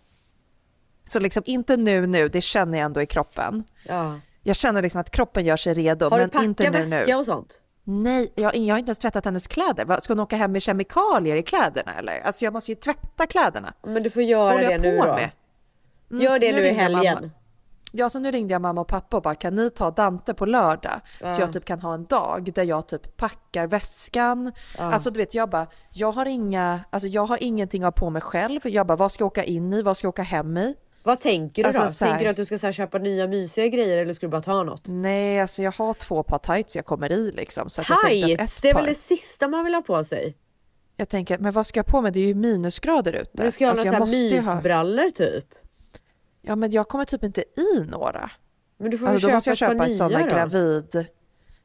Så 1.07 1.19
liksom 1.19 1.43
inte 1.45 1.77
nu 1.77 2.07
nu, 2.07 2.29
det 2.29 2.41
känner 2.41 2.77
jag 2.77 2.85
ändå 2.85 3.01
i 3.01 3.05
kroppen. 3.05 3.63
Ja. 3.87 4.15
Jag 4.43 4.55
känner 4.55 4.81
liksom 4.81 5.01
att 5.01 5.11
kroppen 5.11 5.45
gör 5.45 5.57
sig 5.57 5.73
redo, 5.73 6.09
Har 6.09 6.19
du 6.19 6.29
men 6.33 6.43
inte 6.43 6.63
nu 6.69 6.79
väska 6.79 7.11
nu. 7.13 7.19
och 7.19 7.25
sånt? 7.25 7.61
Nej, 7.83 8.31
jag, 8.35 8.55
jag 8.55 8.73
har 8.75 8.79
inte 8.79 8.89
ens 8.89 8.99
tvättat 8.99 9.25
hennes 9.25 9.47
kläder. 9.47 9.99
Ska 9.99 10.13
hon 10.13 10.19
åka 10.19 10.35
hem 10.35 10.51
med 10.51 10.61
kemikalier 10.61 11.35
i 11.35 11.43
kläderna 11.43 11.93
eller? 11.93 12.19
Alltså 12.25 12.45
jag 12.45 12.53
måste 12.53 12.71
ju 12.71 12.75
tvätta 12.75 13.27
kläderna. 13.27 13.73
Men 13.83 14.03
du 14.03 14.09
får 14.09 14.21
göra 14.21 14.57
det 14.57 14.77
nu 14.77 14.97
då. 14.97 15.03
med? 15.05 15.29
Mm, 16.11 16.23
Gör 16.23 16.39
det 16.39 16.51
nu, 16.51 16.59
i 16.59 16.63
ringde 16.63 16.67
jag 16.67 16.89
helgen. 16.89 17.13
mamma. 17.15 17.29
Ja, 17.91 18.09
så 18.09 18.19
nu 18.19 18.31
ringde 18.31 18.53
jag 18.53 18.61
mamma 18.61 18.81
och 18.81 18.87
pappa 18.87 19.17
och 19.17 19.23
bara 19.23 19.35
kan 19.35 19.55
ni 19.55 19.69
ta 19.69 19.91
Dante 19.91 20.33
på 20.33 20.45
lördag? 20.45 21.01
Ja. 21.21 21.35
Så 21.35 21.41
jag 21.41 21.53
typ 21.53 21.65
kan 21.65 21.79
ha 21.81 21.93
en 21.93 22.05
dag 22.05 22.51
där 22.55 22.63
jag 22.63 22.87
typ 22.87 23.17
packar 23.17 23.67
väskan. 23.67 24.51
Ja. 24.77 24.83
Alltså 24.83 25.11
du 25.11 25.17
vet, 25.17 25.33
jag 25.33 25.49
bara, 25.49 25.67
jag 25.91 26.11
har 26.11 26.25
inga, 26.25 26.79
alltså 26.89 27.07
jag 27.07 27.25
har 27.25 27.43
ingenting 27.43 27.83
att 27.83 27.85
ha 27.85 27.91
på 28.05 28.09
mig 28.09 28.21
själv. 28.21 28.59
Jag 28.67 28.87
bara, 28.87 28.95
vad 28.95 29.11
ska 29.11 29.21
jag 29.21 29.27
åka 29.27 29.43
in 29.43 29.73
i? 29.73 29.81
Vad 29.81 29.97
ska 29.97 30.05
jag 30.05 30.09
åka 30.09 30.23
hem 30.23 30.57
i? 30.57 30.75
Vad 31.07 31.19
tänker 31.19 31.63
du 31.63 31.67
Alltså, 31.69 32.05
då? 32.05 32.09
Tänker 32.09 32.25
du 32.25 32.29
att 32.31 32.35
du 32.35 32.45
ska 32.45 32.57
så 32.57 32.67
här, 32.67 32.73
köpa 32.73 32.97
nya 32.97 33.27
mysiga 33.27 33.67
grejer 33.67 33.97
eller 33.97 34.13
ska 34.13 34.25
du 34.25 34.29
bara 34.31 34.41
ta 34.41 34.63
något? 34.63 34.81
Nej, 34.87 35.39
alltså 35.39 35.61
jag 35.63 35.71
har 35.71 35.93
två 35.93 36.23
par 36.23 36.37
tights 36.39 36.75
jag 36.75 36.85
kommer 36.85 37.11
i 37.11 37.31
liksom. 37.31 37.69
Så 37.69 37.81
Tights, 37.83 38.57
det 38.61 38.69
är 38.69 38.73
par- 38.73 38.79
väl 38.81 38.89
det 38.89 38.95
sista 38.95 39.47
man 39.47 39.65
vill 39.65 39.73
ha 39.75 39.81
på 39.81 40.03
sig? 40.03 40.37
Jag 40.95 41.09
tänker, 41.09 41.37
men 41.37 41.51
vad 41.53 41.67
ska 41.67 41.79
jag 41.79 41.85
på 41.85 42.01
mig? 42.01 42.11
Det 42.11 42.19
är 42.19 42.25
ju 42.27 42.33
minusgrader 42.33 43.13
ute. 43.13 43.29
Men 43.33 43.45
du 43.45 43.51
ska 43.51 43.65
ha 43.65 43.71
Alltså, 43.71 43.85
några 43.85 43.95
här 43.95 43.99
måste 43.99 44.15
ju 44.17 44.39
ha- 44.41 44.55
mysbrallor 44.55 45.09
typ? 45.09 45.45
Ja, 46.41 46.55
men 46.55 46.71
jag 46.71 46.87
kommer 46.87 47.05
typ 47.05 47.23
inte 47.23 47.41
i 47.41 47.85
några. 47.89 48.31
Men 48.77 48.91
du 48.91 48.97
får 48.97 49.07
Alltså, 49.07 49.27
väl 49.27 49.41
köpa 49.41 49.51
måste 49.53 49.63
jag 49.65 49.71
ett 49.71 49.77
par 49.77 49.87
köpa 49.87 50.07
nya 50.07 50.17
här 50.17 50.29
då? 50.29 50.35
gravid. 50.35 51.05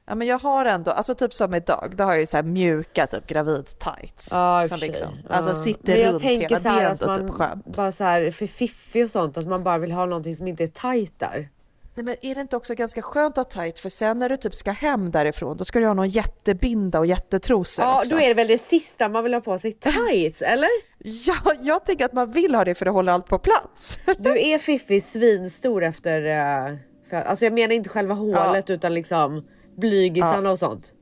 Ja, 0.06 0.14
men 0.14 0.26
jag 0.26 0.38
har 0.38 0.64
ändå, 0.64 0.90
alltså 0.90 1.14
typ 1.14 1.34
som 1.34 1.54
idag, 1.54 1.92
då 1.96 2.04
har 2.04 2.12
jag 2.12 2.20
ju 2.20 2.26
så 2.26 2.36
här 2.36 2.42
mjuka 2.44 3.06
typ 3.06 3.26
gravid 3.26 3.66
tights. 3.78 4.28
Ja, 4.30 4.62
och 4.62 4.68
som 4.68 4.78
liksom, 4.80 5.08
Ja. 5.28 5.34
alltså 5.34 5.54
sitter 5.54 5.92
Men 5.92 6.00
jag 6.02 6.12
runt 6.12 6.22
tänker 6.22 6.48
hela, 6.48 6.58
så 6.60 6.68
här 6.68 6.82
är 6.82 6.86
att 6.86 7.02
ändå 7.02 7.06
man 7.06 7.20
typ 7.26 7.30
skönt. 7.36 7.66
bara 7.76 7.92
så 7.92 8.04
här 8.04 8.30
för 8.30 8.46
fiffi 8.46 9.04
och 9.04 9.10
sånt, 9.10 9.36
att 9.38 9.46
man 9.46 9.62
bara 9.64 9.78
vill 9.78 9.92
ha 9.92 10.06
någonting 10.06 10.36
som 10.36 10.48
inte 10.48 10.62
är 10.62 10.68
tight 10.68 11.18
där. 11.18 11.48
Nej, 11.94 12.04
men 12.04 12.16
är 12.22 12.34
det 12.34 12.40
inte 12.40 12.56
också 12.56 12.74
ganska 12.74 13.02
skönt 13.02 13.38
att 13.38 13.54
ha 13.54 13.62
tight? 13.62 13.78
För 13.78 13.88
sen 13.88 14.18
när 14.18 14.28
du 14.28 14.36
typ 14.36 14.54
ska 14.54 14.70
hem 14.72 15.10
därifrån, 15.10 15.56
då 15.56 15.64
ska 15.64 15.80
du 15.80 15.86
ha 15.86 15.94
någon 15.94 16.08
jättebinda 16.08 16.98
och 16.98 17.06
jättetrosor 17.06 17.84
Ja, 17.84 17.98
också. 17.98 18.14
då 18.14 18.20
är 18.20 18.28
det 18.28 18.34
väl 18.34 18.46
det 18.48 18.58
sista 18.58 19.08
man 19.08 19.24
vill 19.24 19.34
ha 19.34 19.40
på 19.40 19.58
sig, 19.58 19.72
tights, 20.08 20.42
eller? 20.42 20.68
Ja, 20.98 21.36
jag 21.60 21.84
tänker 21.86 22.04
att 22.04 22.12
man 22.12 22.32
vill 22.32 22.54
ha 22.54 22.64
det 22.64 22.74
för 22.74 22.86
att 22.86 22.92
hålla 22.92 23.12
allt 23.12 23.26
på 23.26 23.38
plats. 23.38 23.98
Du 24.18 24.40
är 24.40 24.58
fiffi 24.58 25.00
svinstor 25.00 25.84
efter, 25.84 26.22
eh, 26.24 26.76
för, 27.10 27.16
alltså 27.16 27.44
jag 27.44 27.52
menar 27.52 27.74
inte 27.74 27.88
själva 27.88 28.14
hålet 28.14 28.70
utan 28.70 28.94
liksom 28.94 29.44
blygisarna 29.82 30.50
och 30.50 30.58
sånt. 30.58 30.92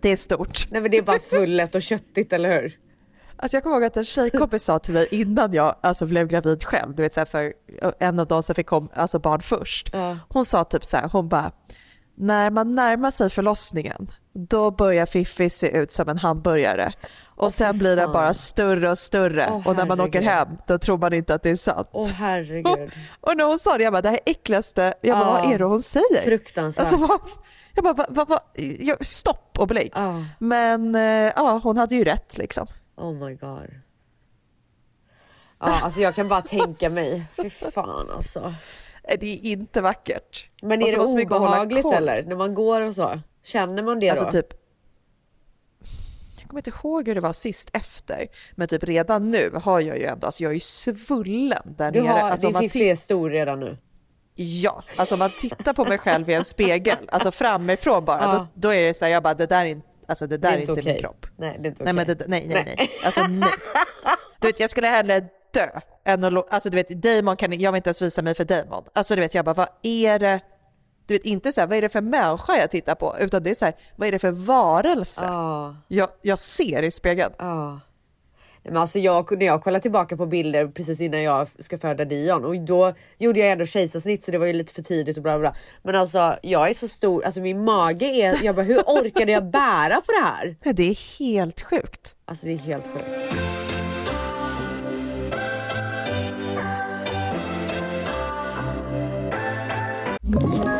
Det 0.00 0.08
är 0.08 0.16
stort. 0.16 0.66
Nej 0.70 0.80
men 0.80 0.90
det 0.90 0.98
är 0.98 1.02
bara 1.02 1.18
svullet 1.18 1.74
och 1.74 1.82
köttigt, 1.82 2.32
eller 2.32 2.60
hur? 2.62 2.78
Alltså 3.36 3.56
jag 3.56 3.62
kommer 3.62 3.76
ihåg 3.76 3.84
att 3.84 3.96
en 3.96 4.04
tjejkompis 4.04 4.64
sa 4.64 4.78
till 4.78 4.94
mig 4.94 5.08
innan 5.10 5.52
jag 5.52 5.76
alltså, 5.80 6.06
blev 6.06 6.28
gravid 6.28 6.64
själv, 6.64 6.94
du 6.94 7.02
vet 7.02 7.14
så 7.14 7.20
här, 7.20 7.24
för 7.24 7.52
en 7.98 8.18
av 8.18 8.26
de 8.26 8.42
som 8.42 8.54
fick 8.54 8.66
kom, 8.66 8.88
alltså, 8.94 9.18
barn 9.18 9.40
först. 9.40 9.90
Ja. 9.92 10.16
Hon 10.28 10.44
sa 10.44 10.64
typ 10.64 10.84
så 10.84 10.96
här, 10.96 11.08
hon 11.12 11.28
bara, 11.28 11.52
när 12.14 12.50
man 12.50 12.74
närmar 12.74 13.10
sig 13.10 13.30
förlossningen, 13.30 14.10
då 14.32 14.70
börjar 14.70 15.06
Fiffi 15.06 15.50
se 15.50 15.68
ut 15.68 15.92
som 15.92 16.08
en 16.08 16.18
hamburgare. 16.18 16.92
Och 17.36 17.54
sen 17.54 17.78
blir 17.78 17.96
den 17.96 18.12
bara 18.12 18.34
större 18.34 18.90
och 18.90 18.98
större. 18.98 19.48
Åh, 19.52 19.68
och 19.68 19.76
när 19.76 19.86
man 19.86 20.00
åker 20.00 20.22
hem, 20.22 20.48
då 20.66 20.78
tror 20.78 20.98
man 20.98 21.12
inte 21.12 21.34
att 21.34 21.42
det 21.42 21.50
är 21.50 21.56
sant. 21.56 21.88
Åh 21.92 22.08
herregud. 22.08 22.90
Och 23.20 23.36
när 23.36 23.44
hon 23.44 23.58
sa 23.58 23.76
det, 23.78 23.84
jag 23.84 23.92
bara, 23.92 24.02
det 24.02 24.08
här 24.08 24.20
är 24.26 24.30
äckligaste, 24.30 24.94
jag 25.00 25.18
bara, 25.18 25.26
Ja. 25.28 25.42
vad 25.42 25.52
är 25.54 25.58
det 25.58 25.64
hon 25.64 25.82
säger? 25.82 26.22
Fruktansvärt. 26.24 26.80
Alltså, 26.86 26.96
vad, 27.06 27.20
jag 27.84 27.96
bara, 27.96 28.06
vad, 28.08 28.16
vad, 28.16 28.28
vad, 28.28 28.40
jag, 28.78 29.06
stopp 29.06 29.58
och 29.58 29.68
belägg. 29.68 29.92
Ja. 29.94 30.24
Men 30.38 30.94
eh, 30.94 31.32
ja, 31.36 31.60
hon 31.62 31.76
hade 31.76 31.94
ju 31.94 32.04
rätt 32.04 32.38
liksom. 32.38 32.66
Oh 32.96 33.12
my 33.12 33.34
god. 33.34 33.70
Ja, 35.62 35.80
alltså 35.82 36.00
jag 36.00 36.14
kan 36.14 36.28
bara 36.28 36.42
tänka 36.42 36.90
mig. 36.90 37.26
Fy 37.36 37.50
fan 37.50 38.10
alltså. 38.10 38.54
Eh, 39.04 39.18
Det 39.20 39.26
är 39.26 39.44
inte 39.52 39.80
vackert. 39.80 40.48
Men 40.62 40.82
är 40.82 40.92
det 40.92 40.98
obehagligt 40.98 41.92
eller? 41.94 42.22
När 42.22 42.36
man 42.36 42.54
går 42.54 42.80
och 42.80 42.94
så? 42.94 43.20
Känner 43.44 43.82
man 43.82 44.00
det 44.00 44.10
Alltså 44.10 44.24
då? 44.24 44.30
typ. 44.32 44.46
Jag 46.38 46.48
kommer 46.48 46.58
inte 46.68 46.70
ihåg 46.70 47.06
hur 47.08 47.14
det 47.14 47.20
var 47.20 47.32
sist 47.32 47.70
efter, 47.72 48.28
men 48.54 48.68
typ 48.68 48.84
redan 48.84 49.30
nu 49.30 49.50
har 49.62 49.80
jag 49.80 49.98
ju 49.98 50.04
ändå, 50.04 50.26
alltså 50.26 50.42
jag 50.42 50.50
är 50.50 50.54
ju 50.54 50.60
svullen 50.60 51.74
där 51.76 51.90
du 51.90 52.02
nere. 52.02 52.12
har, 52.12 52.30
Alltså 52.30 52.46
din 52.46 52.60
fiffi 52.60 52.90
är 52.90 52.94
stor 52.94 53.30
redan 53.30 53.60
nu. 53.60 53.76
Ja, 54.34 54.82
alltså 54.96 55.14
om 55.14 55.18
man 55.18 55.30
tittar 55.30 55.72
på 55.72 55.84
mig 55.84 55.98
själv 55.98 56.30
i 56.30 56.34
en 56.34 56.44
spegel, 56.44 56.96
alltså 57.12 57.30
framifrån 57.30 58.04
bara, 58.04 58.20
Ja. 58.22 58.32
då, 58.32 58.46
då 58.68 58.74
är 58.74 58.86
det 58.88 58.94
så 58.94 59.04
här, 59.04 59.12
jag 59.12 59.22
bara 59.22 59.34
det 59.34 59.46
där 59.46 59.60
är 59.60 59.64
inte, 59.68 59.86
alltså 60.08 60.26
det 60.26 60.36
där 60.38 60.52
är 60.52 60.58
inte, 60.58 60.72
okej. 60.72 60.84
min 60.84 60.96
kropp. 60.96 61.26
Nej, 61.36 61.56
det 61.60 61.66
är 61.66 61.70
inte 61.70 61.84
Nej 61.84 61.92
men 61.92 62.02
okej. 62.04 62.14
det, 62.14 62.24
nej, 62.28 62.46
nej, 62.48 62.74
nej, 62.78 62.90
alltså 63.04 63.20
nej. 63.28 63.50
Du 64.40 64.46
vet, 64.48 64.60
jag 64.60 64.70
skulle 64.70 64.86
hellre 64.86 65.20
dö 65.54 65.66
än 66.04 66.24
att, 66.24 66.52
alltså 66.54 66.70
du 66.70 66.76
vet, 66.76 66.88
Damon 66.88 67.36
kan, 67.36 67.60
jag 67.60 67.72
vill 67.72 67.76
inte 67.76 67.88
ens 67.88 68.02
visa 68.02 68.22
mig 68.22 68.34
för 68.34 68.44
Damon. 68.44 68.84
Alltså 68.92 69.14
du 69.14 69.20
vet, 69.20 69.34
jag 69.34 69.44
bara, 69.44 69.54
vad 69.54 69.68
är 69.82 70.18
det? 70.18 70.40
Du 71.06 71.14
vet 71.14 71.24
inte 71.24 71.52
så 71.52 71.60
här, 71.60 71.68
vad 71.68 71.78
är 71.78 71.82
det 71.82 71.88
för 71.88 72.00
människa 72.00 72.56
jag 72.56 72.70
tittar 72.70 72.94
på, 72.94 73.16
utan 73.20 73.42
det 73.42 73.50
är 73.50 73.54
så 73.54 73.64
här, 73.64 73.74
vad 73.96 74.08
är 74.08 74.12
det 74.12 74.18
för 74.18 74.30
varelse 74.30 75.20
Ja, 75.24 75.76
jag, 75.88 76.08
jag 76.22 76.38
ser 76.38 76.82
i 76.82 76.90
spegeln? 76.90 77.32
ja. 77.38 77.80
Men 78.64 78.76
alltså 78.76 78.98
jag, 78.98 79.38
när 79.38 79.46
jag 79.46 79.62
kollar 79.62 79.80
tillbaka 79.80 80.16
på 80.16 80.26
bilder 80.26 80.68
precis 80.68 81.00
innan 81.00 81.22
jag 81.22 81.48
ska 81.58 81.78
föda 81.78 82.04
Dion 82.04 82.44
och 82.44 82.60
då 82.60 82.92
gjorde 83.18 83.40
jag 83.40 83.52
ändå 83.52 83.66
kejsarsnitt 83.66 84.24
så 84.24 84.30
det 84.30 84.38
var 84.38 84.46
ju 84.46 84.52
lite 84.52 84.74
för 84.74 84.82
tidigt 84.82 85.16
och 85.16 85.22
bla 85.22 85.38
bla. 85.38 85.54
Men 85.82 85.94
alltså 85.94 86.36
jag 86.42 86.70
är 86.70 86.74
så 86.74 86.88
stor, 86.88 87.24
alltså 87.24 87.40
min 87.40 87.64
mage 87.64 88.06
är, 88.06 88.38
jag 88.42 88.54
bara 88.54 88.62
hur 88.62 88.80
orkade 88.80 89.32
jag 89.32 89.50
bära 89.50 89.96
på 90.00 90.12
det 90.12 90.26
här? 90.26 90.56
Nej, 90.64 90.74
Det 90.74 90.90
är 90.90 91.18
helt 91.18 91.60
sjukt. 91.60 92.14
Alltså 92.24 92.46
det 92.46 92.52
är 92.52 92.58
helt 92.58 92.86
sjukt. 92.86 93.06
Ett 100.32 100.79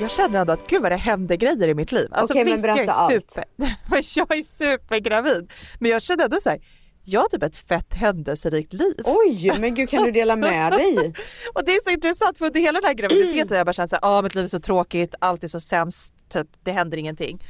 Jag 0.00 0.10
känner 0.10 0.40
ändå 0.40 0.52
att 0.52 0.66
gud 0.66 0.82
vad 0.82 0.92
det 0.92 0.96
händer 0.96 1.36
grejer 1.36 1.68
i 1.68 1.74
mitt 1.74 1.92
liv. 1.92 2.08
Alltså, 2.10 2.34
Okej, 2.34 2.44
men 2.44 2.54
visst, 2.54 2.66
jag 2.66 2.76
berätta 2.76 2.92
är 2.92 2.96
allt. 2.96 3.30
super, 3.30 3.44
men 3.90 4.02
jag 4.14 4.36
är 4.38 4.42
supergravid. 4.42 5.50
Men 5.80 5.90
jag 5.90 6.02
känner 6.02 6.24
ändå 6.24 6.40
så 6.40 6.50
här, 6.50 6.60
jag 7.04 7.20
har 7.20 7.28
typ 7.28 7.42
ett 7.42 7.56
fett 7.56 7.94
händelserikt 7.94 8.72
liv. 8.72 8.94
Oj, 9.04 9.52
men 9.58 9.74
gud 9.74 9.88
kan 9.88 10.02
du 10.04 10.10
dela 10.10 10.36
med 10.36 10.72
dig? 10.72 10.96
Och 11.54 11.64
det 11.64 11.72
är 11.72 11.84
så 11.84 11.90
intressant 11.90 12.38
för 12.38 12.46
under 12.46 12.60
hela 12.60 12.80
den 12.80 12.86
här 12.86 12.94
graviditeten 12.94 13.56
jag 13.56 13.66
bara 13.66 13.72
känt 13.72 13.90
såhär, 13.90 14.18
ah, 14.18 14.22
mitt 14.22 14.34
liv 14.34 14.44
är 14.44 14.48
så 14.48 14.60
tråkigt, 14.60 15.14
allt 15.18 15.44
är 15.44 15.48
så 15.48 15.60
sämst, 15.60 16.12
typ 16.28 16.46
det 16.62 16.72
händer 16.72 16.98
ingenting. 16.98 17.44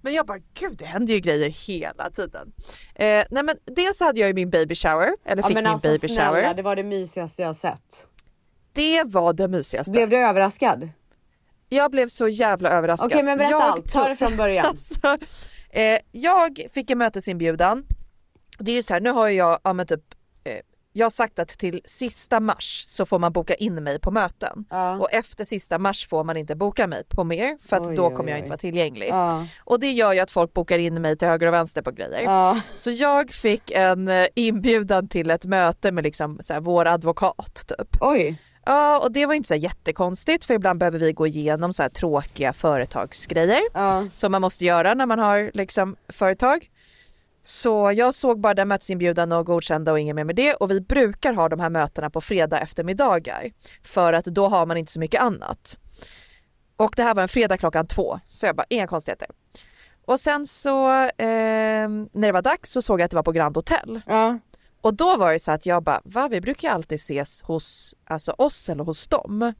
Men 0.00 0.14
jag 0.14 0.26
bara 0.26 0.38
gud 0.54 0.76
det 0.78 0.84
händer 0.84 1.14
ju 1.14 1.20
grejer 1.20 1.48
hela 1.48 2.10
tiden. 2.10 2.52
Eh, 2.94 3.24
nej 3.30 3.42
men 3.42 3.54
dels 3.64 3.98
så 3.98 4.04
hade 4.04 4.20
jag 4.20 4.28
ju 4.28 4.34
min 4.34 4.50
baby 4.50 4.74
shower, 4.74 5.12
eller 5.24 5.42
Ja 5.42 5.48
fick 5.48 5.54
men 5.54 5.64
min 5.64 5.72
alltså 5.72 5.88
baby 5.88 6.08
snälla 6.08 6.30
shower. 6.30 6.54
det 6.54 6.62
var 6.62 6.76
det 6.76 6.82
mysigaste 6.84 7.42
jag 7.42 7.48
har 7.48 7.54
sett. 7.54 8.06
Det 8.72 9.04
var 9.04 9.32
det 9.32 9.48
mysigaste. 9.48 9.90
Blev 9.90 10.10
du 10.10 10.16
överraskad? 10.16 10.88
Jag 11.68 11.90
blev 11.90 12.08
så 12.08 12.28
jävla 12.28 12.70
överraskad. 12.70 13.06
Okej 13.06 13.22
men 13.22 13.38
berätta 13.38 13.50
jag 13.52 13.62
allt, 13.62 13.92
ta 13.92 14.08
det 14.08 14.16
från 14.16 14.36
början. 14.36 14.66
Alltså, 14.68 15.16
eh, 15.70 15.98
jag 16.12 16.66
fick 16.72 16.90
en 16.90 16.98
mötesinbjudan. 16.98 17.84
Det 18.58 18.70
är 18.70 18.76
ju 18.76 18.82
så 18.82 18.92
här, 18.92 19.00
nu 19.00 19.10
har 19.10 19.28
jag, 19.28 19.58
ja 19.64 19.72
men 19.72 19.86
typ, 19.86 20.00
eh, 20.44 20.52
jag 20.92 21.06
har 21.06 21.10
sagt 21.10 21.38
att 21.38 21.48
till 21.48 21.80
sista 21.84 22.40
mars 22.40 22.84
så 22.86 23.06
får 23.06 23.18
man 23.18 23.32
boka 23.32 23.54
in 23.54 23.74
mig 23.84 24.00
på 24.00 24.10
möten. 24.10 24.64
Ja. 24.70 24.98
Och 24.98 25.12
efter 25.12 25.44
sista 25.44 25.78
mars 25.78 26.08
får 26.08 26.24
man 26.24 26.36
inte 26.36 26.54
boka 26.54 26.86
mig 26.86 27.04
på 27.08 27.24
mer 27.24 27.58
för 27.68 27.76
att 27.76 27.88
Oj, 27.88 27.96
då 27.96 28.08
oj, 28.08 28.14
kommer 28.14 28.30
jag 28.30 28.36
oj. 28.36 28.38
inte 28.38 28.48
vara 28.48 28.58
tillgänglig. 28.58 29.08
Ja. 29.08 29.46
Och 29.64 29.80
det 29.80 29.92
gör 29.92 30.12
ju 30.12 30.20
att 30.20 30.30
folk 30.30 30.52
bokar 30.52 30.78
in 30.78 31.02
mig 31.02 31.16
till 31.16 31.28
höger 31.28 31.46
och 31.46 31.52
vänster 31.52 31.82
på 31.82 31.90
grejer. 31.90 32.22
Ja. 32.22 32.60
Så 32.76 32.90
jag 32.90 33.32
fick 33.32 33.70
en 33.70 34.08
eh, 34.08 34.26
inbjudan 34.34 35.08
till 35.08 35.30
ett 35.30 35.44
möte 35.44 35.92
med 35.92 36.04
liksom 36.04 36.38
så 36.42 36.52
här, 36.52 36.60
vår 36.60 36.86
advokat 36.86 37.66
typ. 37.66 37.96
Oj. 38.00 38.38
Ja 38.66 38.98
och 38.98 39.12
det 39.12 39.26
var 39.26 39.34
inte 39.34 39.48
så 39.48 39.54
jättekonstigt 39.54 40.44
för 40.44 40.54
ibland 40.54 40.78
behöver 40.78 40.98
vi 40.98 41.12
gå 41.12 41.26
igenom 41.26 41.72
så 41.72 41.82
här 41.82 41.90
tråkiga 41.90 42.52
företagsgrejer 42.52 43.60
Ja. 43.74 44.06
som 44.14 44.32
man 44.32 44.40
måste 44.40 44.64
göra 44.64 44.94
när 44.94 45.06
man 45.06 45.18
har 45.18 45.50
liksom 45.54 45.96
företag. 46.08 46.70
Så 47.42 47.92
jag 47.92 48.14
såg 48.14 48.40
bara 48.40 48.54
den 48.54 48.68
mötesinbjudan 48.68 49.32
och 49.32 49.46
godkände 49.46 49.92
och 49.92 50.00
inget 50.00 50.16
mer 50.16 50.24
med 50.24 50.36
det 50.36 50.54
och 50.54 50.70
vi 50.70 50.80
brukar 50.80 51.32
ha 51.32 51.48
de 51.48 51.60
här 51.60 51.70
mötena 51.70 52.10
på 52.10 52.20
fredag 52.20 52.58
eftermiddagar 52.58 53.50
för 53.84 54.12
att 54.12 54.24
då 54.24 54.48
har 54.48 54.66
man 54.66 54.76
inte 54.76 54.92
så 54.92 55.00
mycket 55.00 55.20
annat. 55.22 55.78
Och 56.76 56.92
det 56.96 57.02
här 57.02 57.14
var 57.14 57.22
en 57.22 57.28
fredag 57.28 57.56
klockan 57.58 57.86
två 57.86 58.20
så 58.28 58.46
jag 58.46 58.56
bara 58.56 58.66
inga 58.68 58.86
konstigheter. 58.86 59.28
Och 60.04 60.20
sen 60.20 60.46
så 60.46 60.88
eh, 61.02 61.88
när 61.88 62.26
det 62.26 62.32
var 62.32 62.42
dags 62.42 62.72
så 62.72 62.82
såg 62.82 63.00
jag 63.00 63.04
att 63.04 63.10
det 63.10 63.16
var 63.16 63.22
på 63.22 63.32
Grand 63.32 63.56
Hotel 63.56 64.00
Ja. 64.06 64.38
Och 64.86 64.94
då 64.94 65.16
var 65.16 65.32
det 65.32 65.38
så 65.38 65.50
att 65.52 65.66
jag 65.66 65.82
bara 65.82 66.00
va 66.04 66.28
vi 66.28 66.40
brukar 66.40 66.68
ju 66.68 66.74
alltid 66.74 66.96
ses 66.96 67.42
hos 67.42 67.94
alltså 68.04 68.32
oss 68.38 68.68
eller 68.68 68.84
hos 68.84 69.08
dem. 69.08 69.52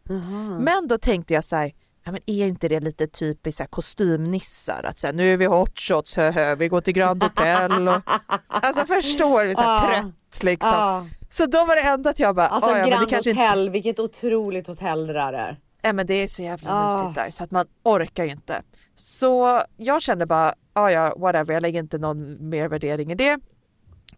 Men 0.60 0.88
då 0.88 0.98
tänkte 0.98 1.34
jag 1.34 1.44
så 1.44 1.56
här, 1.56 1.72
ja, 2.04 2.12
men 2.12 2.20
är 2.26 2.46
inte 2.46 2.68
det 2.68 2.80
lite 2.80 3.06
typiskt 3.06 3.56
så 3.56 3.62
här, 3.62 3.68
kostymnissar? 3.68 4.84
Att 4.84 4.98
så 4.98 5.06
här, 5.06 5.14
nu 5.14 5.32
är 5.32 5.36
vi 5.36 5.44
hot 5.46 5.80
shots, 5.80 6.16
hö, 6.16 6.30
hö, 6.30 6.54
vi 6.54 6.68
går 6.68 6.80
till 6.80 6.92
Grand 6.94 7.22
Hotel. 7.22 7.88
Och, 7.88 7.94
alltså 8.48 8.86
förstår 8.86 9.44
du, 9.44 9.54
så 9.54 9.60
här, 9.60 9.92
Ja. 9.96 10.02
trött 10.02 10.42
liksom. 10.42 10.70
Ja. 10.70 11.06
Så 11.30 11.46
då 11.46 11.64
var 11.64 11.76
det 11.76 11.82
ändå 11.82 12.10
att 12.10 12.18
jag 12.18 12.34
bara, 12.34 12.46
Alltså 12.48 12.70
"Ah, 12.70 12.78
ja, 12.78 12.86
Grand 12.86 13.12
Hotel, 13.14 13.70
vilket 13.70 13.98
otroligt 13.98 14.66
hotell 14.66 15.06
det 15.06 15.12
där 15.12 15.32
är. 15.32 15.56
Nej 15.82 15.92
men 15.92 16.06
det 16.06 16.14
är 16.14 16.28
så 16.28 16.42
jävla 16.42 16.70
Ah. 16.72 16.98
mysigt 17.02 17.14
där 17.14 17.30
så 17.30 17.44
att 17.44 17.50
man 17.50 17.66
orkar 17.82 18.24
ju 18.24 18.30
inte. 18.30 18.62
Så 18.94 19.62
jag 19.76 20.02
kände 20.02 20.26
bara, 20.26 20.54
ja 20.74 20.90
ja 20.90 21.14
whatever, 21.18 21.54
jag 21.54 21.60
lägger 21.60 21.80
inte 21.80 21.98
någon 21.98 22.48
mer 22.48 22.68
värdering 22.68 23.12
i 23.12 23.14
det. 23.14 23.38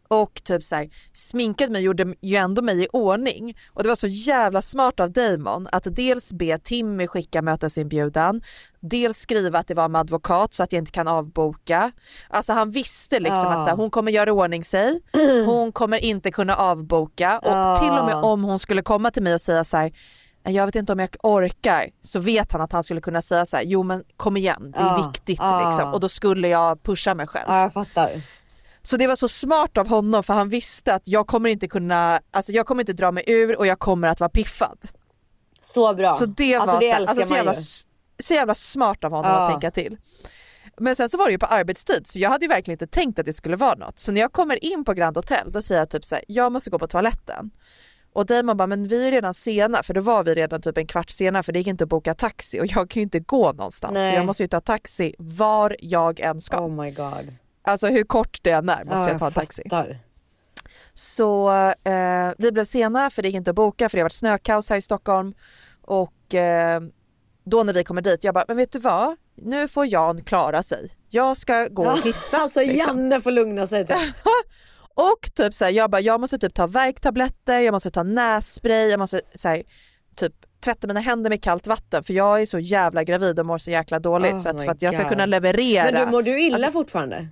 Och 0.09 0.41
typ 0.45 0.63
så 0.63 0.75
här, 0.77 0.89
sminket 1.13 1.71
mig 1.71 1.83
gjorde 1.83 2.15
ju 2.21 2.37
ändå 2.37 2.63
mig 2.63 2.83
i 2.85 2.89
ordning. 2.93 3.57
Och 3.73 3.83
det 3.83 3.89
var 3.89 3.97
så 3.97 4.07
jävla 4.07 4.63
smart 4.63 5.01
av 5.01 5.11
Damon 5.13 5.69
att 5.73 5.87
dels 5.97 6.33
be 6.33 6.59
Timmy 6.59 7.07
skicka 7.07 7.43
mötesinbjudan, 7.43 8.43
dels 8.81 9.19
skriva 9.19 9.59
att 9.59 9.69
det 9.69 9.75
var 9.75 9.89
med 9.89 10.01
advokat 10.01 10.55
så 10.55 10.63
att 10.63 10.73
jag 10.73 10.81
inte 10.81 10.93
kan 10.93 11.09
avboka. 11.09 11.93
Alltså 12.29 12.53
han 12.53 12.71
visste 12.71 13.21
liksom 13.21 13.45
Ja. 13.45 13.55
att 13.55 13.65
så 13.65 13.71
här, 13.71 13.77
hon 13.77 13.91
kommer 13.91 14.13
göra 14.13 14.29
i 14.31 14.33
ordning 14.33 14.65
sig, 14.65 15.01
hon 15.47 15.73
kommer 15.73 15.99
inte 15.99 16.31
kunna 16.31 16.57
avboka 16.57 17.39
och 17.39 17.49
Ja. 17.53 17.77
till 17.77 17.91
och 17.91 18.05
med 18.05 18.15
om 18.15 18.45
hon 18.45 18.59
skulle 18.59 18.83
komma 18.83 19.11
till 19.11 19.23
mig 19.23 19.35
och 19.35 19.41
säga 19.41 19.65
så 19.65 19.77
här 19.77 19.93
jag 20.43 20.67
vet 20.67 20.75
inte 20.75 20.93
om 20.93 20.99
jag 20.99 21.09
orkar, 21.23 21.87
så 22.03 22.21
vet 22.21 22.53
han 22.53 22.61
att 22.61 22.73
han 22.73 22.83
skulle 22.83 23.01
kunna 23.01 23.23
säga 23.23 23.47
så 23.47 23.57
här, 23.57 23.65
jo 23.65 23.83
men 23.83 24.05
kom 24.17 24.37
igen, 24.37 24.71
det 24.73 24.79
är 24.79 24.85
Ja, 24.85 25.07
viktigt 25.07 25.41
liksom. 25.67 25.93
Och 25.95 26.01
då 26.01 26.09
skulle 26.09 26.49
jag 26.49 26.83
pusha 26.83 27.15
mig 27.15 27.27
själv. 27.27 27.45
Ja 27.49 27.61
jag 27.61 27.73
fattar. 27.73 28.23
Så 28.83 28.97
det 28.97 29.07
var 29.07 29.17
så 29.17 29.29
smart 29.29 29.79
av 29.79 29.89
honom 29.89 30.23
för 30.23 30.35
han 30.35 30.49
visste 30.49 30.95
att 30.95 31.03
jag 31.05 31.27
kommer 31.27 31.51
inte 31.51 31.69
kunna, 31.69 32.21
alltså 32.31 32.53
jag 32.53 32.67
kommer 32.67 32.83
inte 32.83 32.93
dra 32.93 33.11
mig 33.13 33.25
ur 33.27 33.59
och 33.59 33.67
jag 33.67 33.79
kommer 33.79 34.09
att 34.09 34.21
vara 34.21 34.31
piffad. 34.31 34.79
Så 35.61 35.95
bra. 35.95 36.13
Så 36.15 36.27
det 36.27 36.55
alltså 36.55 36.75
var 36.75 36.81
det 36.81 36.93
så, 36.93 36.97
älskar 36.97 37.13
alltså, 37.13 37.27
så, 37.27 37.31
man 37.31 37.37
jävla, 37.37 37.55
ju. 37.55 37.61
så 38.23 38.35
jävla 38.35 38.55
smart 38.55 39.05
av 39.05 39.11
honom 39.11 39.31
Ja. 39.31 39.39
att 39.47 39.51
tänka 39.51 39.71
till. 39.71 39.97
Men 40.77 40.97
sen 40.97 41.09
så 41.09 41.17
var 41.17 41.27
det 41.27 41.33
ju 41.33 41.39
på 41.39 41.47
arbetstid 41.47 42.07
så 42.07 42.19
jag 42.19 42.31
hade 42.31 42.45
ju 42.45 42.49
verkligen 42.49 42.75
inte 42.75 42.87
tänkt 42.87 43.19
att 43.19 43.27
det 43.27 43.33
skulle 43.33 43.57
vara 43.57 43.75
något. 43.75 43.99
Så 43.99 44.13
när 44.13 44.21
jag 44.21 44.33
kommer 44.33 44.65
in 44.65 44.85
på 44.85 44.93
Grand 44.95 45.17
Hotel 45.17 45.53
då 45.53 45.63
säger 45.63 45.81
jag 45.81 45.91
typ 45.91 46.05
så 46.05 46.15
här, 46.15 46.25
jag 46.29 46.53
måste 46.53 46.71
gå 46.71 46.79
på 46.79 46.87
toaletten. 46.89 47.51
Och 48.13 48.27
Damon 48.27 48.57
bara, 48.57 48.67
men 48.67 48.89
vi 48.89 49.07
är 49.07 49.11
redan 49.11 49.35
sena 49.35 49.83
för 49.83 49.95
då 49.95 50.01
var 50.01 50.25
vi 50.25 50.35
redan 50.35 50.63
typ 50.63 50.79
en 50.79 50.87
kvart 50.87 51.11
sena 51.11 51.43
för 51.43 51.53
det 51.53 51.59
gick 51.59 51.67
inte 51.67 51.85
att 51.85 51.91
boka 51.91 52.15
taxi 52.15 52.61
och 52.61 52.67
jag 52.67 52.91
kan 52.91 53.01
ju 53.01 53.03
inte 53.03 53.21
gå 53.21 53.53
någonstans. 53.53 53.95
Nej. 53.95 54.13
Så 54.13 54.17
jag 54.19 54.27
måste 54.27 54.43
ju 54.43 54.49
ta 54.49 54.61
taxi 54.61 55.15
var 55.19 55.77
jag 55.81 56.21
än 56.21 56.41
ska. 56.41 56.61
Oh 56.61 56.83
my 56.83 56.91
god. 56.91 57.35
Alltså 57.63 57.87
hur 57.87 58.05
kort 58.05 58.39
det 58.43 58.51
än 58.51 58.69
är 58.69 58.85
måste 58.85 58.99
Ja, 59.01 59.09
jag 59.09 59.19
ta 59.19 59.27
en 59.27 59.33
taxi. 59.33 59.63
fattar. 59.63 59.99
Så 60.95 61.51
eh, 61.85 62.31
vi 62.39 62.53
blev 62.53 62.65
sena 62.65 63.11
för 63.11 63.23
det 63.23 63.29
gick 63.29 63.37
inte 63.37 63.51
att 63.51 63.57
boka 63.57 63.89
för 63.89 63.97
det 63.97 64.01
har 64.01 64.05
varit 64.05 64.13
snökaos 64.13 64.71
här 64.71 64.77
i 64.77 64.83
Stockholm. 64.83 65.35
Och 65.83 66.35
eh, 66.35 66.81
då 67.45 67.63
när 67.63 67.73
vi 67.73 67.85
kommer 67.85 68.03
dit, 68.03 68.25
jag 68.25 68.35
bara, 68.35 68.45
men 68.49 68.57
vet 68.57 68.73
du 68.73 68.79
vad? 68.79 69.17
Nu 69.35 69.69
får 69.69 69.87
Jan 69.87 70.25
klara 70.25 70.63
sig. 70.63 70.91
Jag 71.09 71.37
ska 71.37 71.69
gå 71.71 71.91
och 71.91 72.03
kissa. 72.03 72.37
Alltså 72.39 72.61
liksom. 72.61 72.99
Janne 72.99 73.21
får 73.21 73.31
lugna 73.31 73.67
sig 73.67 73.87
typ. 73.87 73.97
Och 74.95 75.31
typ 75.35 75.55
såhär, 75.55 75.73
jag 75.73 75.91
bara, 75.91 76.01
jag 76.01 76.21
måste 76.21 76.39
typ 76.39 76.55
ta 76.55 76.67
värktabletter, 76.67 77.59
jag 77.59 77.73
måste 77.73 77.91
ta 77.91 78.03
nässpray, 78.03 78.89
jag 78.91 78.99
måste 78.99 79.21
såhär, 79.35 79.63
typ 80.17 80.33
tvätta 80.61 80.87
mina 80.87 81.01
händer 81.01 81.31
med 81.31 81.43
kallt 81.43 81.67
vatten 81.67 82.03
för 82.05 82.15
jag 82.15 82.43
är 82.43 82.47
så 82.47 82.59
jävla 82.59 83.05
gravid 83.05 83.39
och 83.41 83.47
mår 83.47 83.59
så 83.59 83.71
jäkla 83.71 83.99
dåligt 83.99 84.33
Oh 84.33 84.39
så 84.39 84.49
att 84.49 84.65
för 84.65 84.71
att 84.73 84.83
jag 84.83 84.95
ska 84.95 85.03
God. 85.03 85.13
kunna 85.13 85.27
leverera. 85.27 85.85
Men 85.93 86.05
du, 86.07 86.11
mår 86.11 86.23
du 86.23 86.41
illa 86.43 86.57
Alltså- 86.57 86.73
fortfarande? 86.73 87.29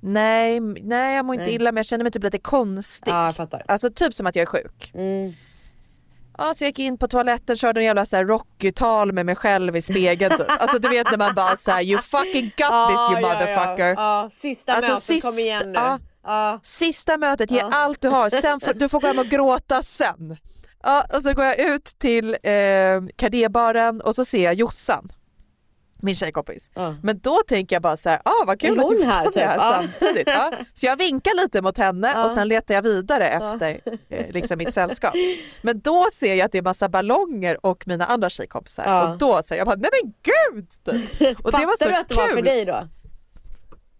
Nej, 0.00 0.60
nej 0.60 1.16
jag 1.16 1.24
mår 1.24 1.34
inte 1.34 1.44
Nej. 1.46 1.54
illa 1.54 1.72
men 1.72 1.76
jag 1.76 1.86
känner 1.86 2.02
mig 2.04 2.12
typ 2.12 2.22
lite 2.24 2.38
konstig. 2.38 3.10
Ja 3.10 3.24
jag 3.24 3.36
fattar. 3.36 3.62
Alltså 3.68 3.90
typ 3.90 4.14
som 4.14 4.26
att 4.26 4.36
jag 4.36 4.42
är 4.42 4.46
sjuk. 4.46 4.90
Mm. 4.94 5.32
Ja, 6.38 6.54
så 6.54 6.64
jag 6.64 6.68
gick 6.68 6.78
in 6.78 6.98
på 6.98 7.08
toaletten, 7.08 7.56
körde 7.56 7.80
en 7.80 7.84
jävla 7.84 8.06
så 8.06 8.16
här 8.16 8.24
Rocky-tal 8.24 9.12
med 9.12 9.26
mig 9.26 9.36
själv 9.36 9.76
i 9.76 9.82
spegeln. 9.82 10.36
typ. 10.38 10.46
Alltså 10.48 10.78
du 10.78 10.88
vet 10.88 11.10
när 11.10 11.18
man 11.18 11.34
bara 11.34 11.56
såhär 11.56 11.82
you 11.82 11.98
fucking 12.02 12.44
got 12.44 12.88
this 12.88 13.10
you 13.10 13.20
Ja, 13.20 13.20
motherfucker. 13.20 13.86
Ja, 13.88 13.94
ja. 14.22 14.28
Sista 14.32 14.72
Alltså, 14.74 14.90
mötet, 14.92 15.04
sist- 15.04 15.26
kom 15.26 15.38
igen 15.38 15.72
nu. 15.72 15.78
ja. 15.78 15.98
Ja. 16.24 16.60
Sista 16.62 17.16
mötet, 17.18 17.50
ge 17.50 17.60
allt 17.60 18.00
du 18.00 18.08
har, 18.08 18.30
sen 18.30 18.60
får, 18.60 18.74
du 18.74 18.88
får 18.88 19.00
gå 19.00 19.06
hem 19.06 19.18
och 19.18 19.26
gråta 19.26 19.82
sen. 19.82 20.36
Ja, 20.82 21.06
och 21.14 21.22
så 21.22 21.32
går 21.34 21.44
jag 21.44 21.58
ut 21.58 21.84
till 21.84 22.34
eh, 22.42 23.00
kardébaren 23.16 24.00
och 24.00 24.14
så 24.14 24.24
ser 24.24 24.44
jag 24.44 24.54
Jossan. 24.54 25.12
Min 26.02 26.14
tjejkompis. 26.16 26.70
Ja. 26.74 26.94
Men 27.02 27.18
då 27.18 27.38
tänker 27.48 27.76
jag 27.76 27.82
bara 27.82 27.96
så 27.96 28.08
här, 28.08 28.20
ah, 28.24 28.44
vad 28.46 28.60
kul 28.60 28.78
att 28.80 28.84
hon 28.84 29.02
här, 29.02 29.02
är 29.02 29.06
här 29.12 29.24
typ? 29.30 29.42
Ja. 29.42 29.82
samtidigt. 29.82 30.28
Ja. 30.28 30.52
Så 30.74 30.86
jag 30.86 30.96
vinkar 30.96 31.42
lite 31.42 31.62
mot 31.62 31.78
henne 31.78 32.12
Ja. 32.14 32.24
och 32.26 32.30
sen 32.34 32.48
letar 32.48 32.74
jag 32.74 32.82
vidare 32.82 33.28
efter 33.28 33.80
eh, 34.08 34.30
liksom 34.30 34.58
mitt 34.58 34.74
sällskap. 34.74 35.14
Men 35.62 35.80
då 35.80 36.06
ser 36.14 36.34
jag 36.34 36.44
att 36.44 36.52
det 36.52 36.58
är 36.58 36.62
massa 36.62 36.88
ballonger 36.88 37.66
och 37.66 37.86
mina 37.88 38.06
andra 38.06 38.30
tjejkompisar 38.30 39.10
och 39.12 39.18
då 39.18 39.42
säger 39.42 39.60
jag 39.60 39.66
bara, 39.66 39.76
nej 39.76 39.90
men 40.02 40.12
gud! 40.22 40.68
typ. 41.18 41.38
Och 41.38 41.44
Fattar 41.50 41.58
det 41.60 41.66
var 41.66 41.76
så 41.84 41.88
du 41.88 41.94
att 41.96 42.08
det 42.08 42.14
var 42.14 42.28
för 42.28 42.42
dig 42.42 42.64
då? 42.64 42.88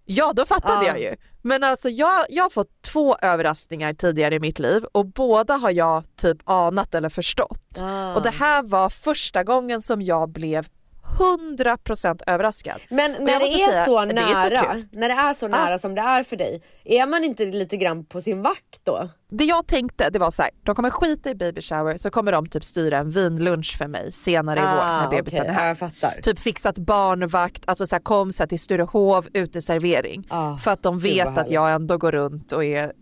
Ja, 0.05 0.33
då 0.37 0.45
fattade 0.47 0.85
Ja. 0.87 0.88
jag 0.88 1.00
ju. 1.00 1.17
Men 1.43 1.65
alltså 1.65 1.88
jag, 1.88 2.26
jag 2.29 2.43
har 2.43 2.50
fått 2.50 2.83
två 2.83 3.17
överraskningar 3.23 3.95
tidigare 3.95 4.35
i 4.35 4.41
mitt 4.41 4.59
liv 4.59 4.85
och 4.93 5.07
båda 5.07 5.55
har 5.55 5.71
jag 5.71 6.05
typ 6.17 6.38
anat 6.45 6.95
eller 6.95 7.09
förstått. 7.09 7.83
Och 8.17 8.23
det 8.23 8.31
här 8.31 8.62
var 8.62 8.88
första 8.88 9.45
gången 9.45 9.83
som 9.83 10.03
jag 10.03 10.29
blev 10.29 10.67
100% 11.16 12.23
överraskad. 12.26 12.80
Men 12.88 13.12
när 13.12 13.38
det 13.40 13.46
är 13.46 13.73
säga, 13.73 13.85
så 13.85 14.04
det 14.04 14.12
är 14.12 14.26
så 14.44 14.50
nära, 14.50 14.85
när 14.92 15.08
det 15.08 15.14
är 15.14 15.35
så 15.35 15.49
nära 15.49 15.78
som 15.78 15.94
det 15.94 16.00
är 16.00 16.23
för 16.23 16.37
dig, 16.37 16.62
är 16.85 17.06
man 17.06 17.25
inte 17.25 17.44
lite 17.44 17.76
grann 17.76 18.04
på 18.04 18.20
sin 18.20 18.42
vakt 18.42 18.80
då? 18.85 19.08
Det 19.28 19.44
jag 19.44 19.66
tänkte 19.66 20.11
det 20.11 20.18
var 20.18 20.30
så 20.30 20.42
här, 20.42 20.50
de 20.62 20.75
kommer 20.75 20.90
skita 20.90 21.30
i 21.30 21.35
baby 21.35 21.62
shower 21.62 21.96
så 21.96 22.11
kommer 22.11 22.32
de 22.32 22.46
typ 22.49 22.64
styra 22.64 22.99
en 22.99 23.11
vinlunch 23.11 23.76
för 23.78 23.87
mig 23.87 24.12
senare 24.12 24.58
i 24.58 24.62
vår 24.62 24.68
när 24.68 25.08
bebisen 25.11 25.40
Ah, 25.40 25.42
okej, 25.42 25.50
är 25.54 25.58
här. 25.58 25.68
jag 25.68 25.78
fattar. 25.78 26.20
Typ 26.23 26.38
fixat 26.38 26.78
barnvakt, 26.78 27.62
alltså 27.66 27.87
så 27.87 27.94
här, 27.94 28.02
kom 28.02 28.32
så 28.32 28.42
här, 28.42 28.49
till 28.49 28.61
Sturehov 28.61 29.26
uteservering. 29.32 30.26
Ah, 30.30 30.56
för 30.58 30.70
att 30.70 30.82
de 30.82 30.99
vet 30.99 31.38
att 31.38 31.50
jag 31.50 31.73
ändå 31.73 31.99
går 31.99 32.12
runt 32.12 32.52
och 32.52 32.64
är 32.64 32.92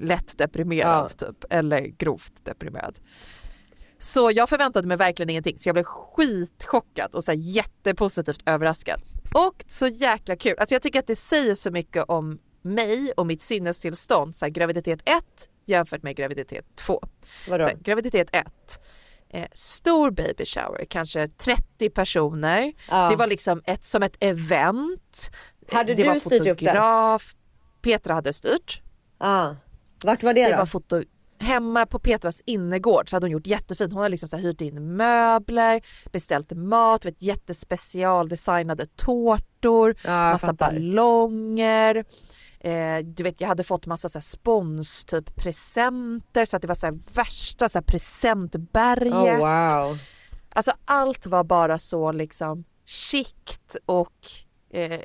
lätt 0.00 0.38
deprimerad 0.38 1.18
typ, 1.18 1.44
eller 1.50 1.80
grovt 1.80 2.32
deprimerad. 2.44 2.94
Så 3.98 4.30
jag 4.34 4.48
förväntade 4.48 4.88
mig 4.88 4.96
verkligen 4.96 5.30
ingenting 5.30 5.58
så 5.58 5.68
jag 5.68 5.74
blev 5.74 5.84
skitchockad 5.84 7.14
och 7.14 7.24
så 7.24 7.30
här 7.30 7.38
jättepositivt 7.38 8.42
överraskad. 8.46 9.00
Och 9.34 9.64
så 9.68 9.86
jäkla 9.86 10.36
kul, 10.36 10.54
alltså 10.58 10.74
jag 10.74 10.82
tycker 10.82 10.98
att 10.98 11.06
det 11.06 11.16
säger 11.16 11.54
så 11.54 11.70
mycket 11.70 12.04
om 12.08 12.38
mig 12.62 13.12
och 13.16 13.26
mitt 13.26 13.42
sinnestillstånd, 13.42 14.36
så 14.36 14.44
här, 14.44 14.50
graviditet 14.50 15.00
1 15.04 15.24
jämfört 15.66 16.02
med 16.02 16.16
graviditet 16.16 16.64
2. 16.76 17.02
Vadå? 17.48 17.64
Så 17.64 17.70
här, 17.70 17.76
graviditet 17.76 18.28
1. 18.32 18.46
Eh, 19.28 19.48
stor 19.52 20.10
baby 20.10 20.44
shower, 20.44 20.84
kanske 20.88 21.28
30 21.28 21.90
personer. 21.90 22.72
Ja. 22.90 23.10
Det 23.10 23.16
var 23.16 23.26
liksom 23.26 23.62
ett, 23.64 23.84
som 23.84 24.02
ett 24.02 24.16
event. 24.20 25.30
Hade 25.72 25.94
det 25.94 26.12
du 26.12 26.20
styrt 26.20 26.46
upp 26.46 26.58
det? 26.58 27.18
Petra 27.82 28.14
hade 28.14 28.32
styrt. 28.32 28.82
Ah. 29.18 29.54
Vart 30.04 30.22
var 30.22 30.34
det, 30.34 30.44
Det 30.44 30.50
då? 30.50 30.56
var 30.56 30.66
foto... 30.66 31.02
hemma 31.38 31.86
på 31.86 31.98
Petras 31.98 32.42
innergård 32.44 33.10
så 33.10 33.16
hade 33.16 33.24
hon 33.26 33.30
gjort 33.32 33.46
jättefint. 33.46 33.92
Hon 33.92 33.98
hade 34.02 34.10
liksom 34.10 34.28
så 34.28 34.36
hyrt 34.36 34.60
in 34.60 34.96
möbler, 34.96 35.80
beställt 36.12 36.52
mat, 36.52 37.04
vet, 37.04 37.22
jättespecialdesignade 37.22 38.86
tårtor, 38.86 39.96
Ja, 40.04 40.10
massa 40.32 40.46
fattar. 40.46 40.72
ballonger. 40.72 42.04
Eh, 42.60 42.98
du 43.04 43.22
vet 43.22 43.40
jag 43.40 43.48
hade 43.48 43.64
fått 43.64 43.86
massa 43.86 44.08
så 44.08 44.18
här 44.18 44.22
spons 44.22 45.04
typ 45.04 45.36
presenter 45.36 46.44
så 46.44 46.56
att 46.56 46.62
det 46.62 46.68
var 46.68 46.74
så 46.74 46.86
här 46.86 46.98
värsta 47.14 47.68
så 47.68 47.78
här 47.78 47.82
presentberget. 47.82 49.12
Oh, 49.14 49.38
wow. 49.38 49.98
Alltså 50.48 50.72
allt 50.84 51.26
var 51.26 51.44
bara 51.44 51.78
så 51.78 52.12
liksom 52.12 52.64
chict 52.86 53.76
och 53.86 54.12
eh, 54.76 55.00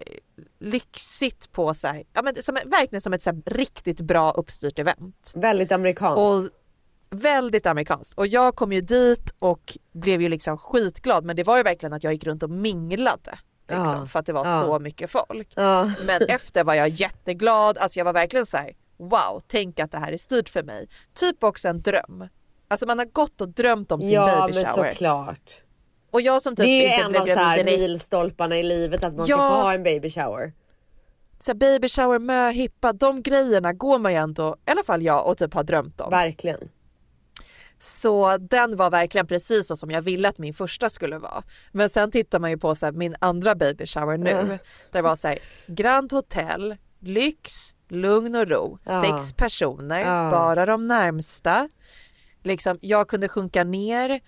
lyxigt 0.60 1.52
på 1.52 1.74
så 1.74 1.88
här, 1.88 2.04
ja 2.14 2.22
men 2.22 2.44
som, 2.44 2.56
verkligen 2.56 3.02
som 3.02 3.14
ett 3.14 3.24
så 3.24 3.30
här 3.30 3.42
riktigt 3.46 4.02
bra 4.02 4.32
uppstyrt 4.32 4.80
event. 4.80 5.32
Väldigt 5.36 5.72
amerikanskt. 5.72 6.18
Och 6.20 6.50
väldigt 7.10 7.66
amerikanskt. 7.66 8.14
Och 8.18 8.28
jag 8.28 8.56
kom 8.56 8.72
ju 8.72 8.82
dit 8.82 9.34
och 9.40 9.78
blev 9.92 10.22
ju 10.22 10.30
liksom 10.30 10.58
skitglad 10.58 11.26
men 11.26 11.36
det 11.36 11.44
var 11.44 11.58
ju 11.58 11.64
verkligen 11.64 11.94
att 11.94 12.04
jag 12.04 12.14
gick 12.14 12.24
runt 12.24 12.44
och 12.44 12.50
minglade. 12.50 13.40
Liksom, 13.68 14.00
Ja, 14.00 14.08
För 14.08 14.20
att 14.20 14.26
det 14.26 14.34
var 14.34 14.46
ja. 14.46 14.62
så 14.62 14.80
mycket 14.80 15.12
folk. 15.12 15.54
Ja. 15.56 15.86
Men 16.06 16.22
efter 16.22 16.64
var 16.64 16.74
jag 16.74 16.90
jätteglad, 16.90 17.78
alltså 17.78 18.00
jag 18.00 18.06
var 18.06 18.14
verkligen 18.14 18.46
så 18.46 18.58
här: 18.58 18.72
wow, 18.98 19.42
tänk 19.48 19.80
att 19.80 19.92
det 19.92 19.98
här 19.98 20.12
är 20.12 20.18
styrt 20.18 20.50
för 20.50 20.64
mig. 20.64 20.88
Typ 21.14 21.44
också 21.44 21.68
en 21.68 21.82
dröm. 21.82 22.28
Alltså 22.68 22.86
man 22.86 22.98
har 22.98 23.06
gått 23.06 23.42
och 23.42 23.50
drömt 23.50 23.92
om 23.92 24.02
sin 24.02 24.12
Ja 24.12 24.26
baby 24.26 24.54
men 24.54 24.66
shower. 24.66 24.92
såklart. 24.92 25.62
Och 26.12 26.22
jag 26.22 26.42
som 26.42 26.56
typ 26.56 26.66
Det 26.66 26.88
är 26.88 27.06
inte 27.06 27.18
en 27.18 27.22
av 27.22 27.26
så 27.26 27.40
här 27.40 27.58
direkt. 27.64 27.80
milstolparna 27.80 28.58
i 28.58 28.64
livet 28.64 29.04
att 29.04 29.16
man 29.16 29.26
ska 29.28 29.32
Ja. 29.36 29.38
få 29.38 29.44
ha 29.56 29.74
en 29.74 29.84
baby 29.84 30.10
shower. 30.10 30.54
Så 31.40 31.54
baby 31.54 31.90
shower, 31.90 32.20
möhippa, 32.20 32.94
de 32.94 33.22
grejerna 33.22 33.74
går 33.74 34.00
man 34.00 34.12
ju 34.12 34.18
ändå, 34.18 34.56
i 34.68 34.72
alla 34.72 34.84
fall 34.84 35.02
jag, 35.02 35.28
och 35.28 35.38
typ 35.38 35.54
har 35.54 35.64
drömt 35.64 36.02
om. 36.02 36.10
Verkligen. 36.10 36.70
Så 37.80 38.38
den 38.38 38.76
var 38.78 38.90
verkligen 38.90 39.28
precis 39.28 39.68
så 39.68 39.76
som 39.76 39.92
jag 39.92 40.02
ville 40.02 40.30
att 40.30 40.38
min 40.38 40.54
första 40.54 40.90
skulle 40.90 41.18
vara. 41.18 41.44
Men 41.72 41.90
sen 41.90 42.12
tittar 42.12 42.40
man 42.40 42.50
ju 42.50 42.58
på 42.58 42.76
så 42.76 42.86
här, 42.86 42.94
min 42.94 43.16
andra 43.20 43.56
baby 43.56 43.86
shower 43.86 44.18
nu. 44.18 44.30
Ja. 44.30 44.44
Där 44.44 44.60
det 44.92 45.02
var 45.02 45.16
så 45.16 45.28
här, 45.28 45.40
Grand 45.68 46.12
Hotel, 46.14 46.76
lyx, 47.00 47.54
lugn 47.90 48.36
och 48.36 48.48
ro, 48.48 48.80
Ja. 48.86 49.02
sex 49.02 49.34
personer, 49.34 50.00
Ja. 50.00 50.32
bara 50.32 50.66
de 50.66 50.88
närmsta. 50.88 51.70
Liksom, 52.44 52.78
jag 52.82 53.08
kunde 53.08 53.28
sjunka 53.30 53.64
ner, 53.64 54.20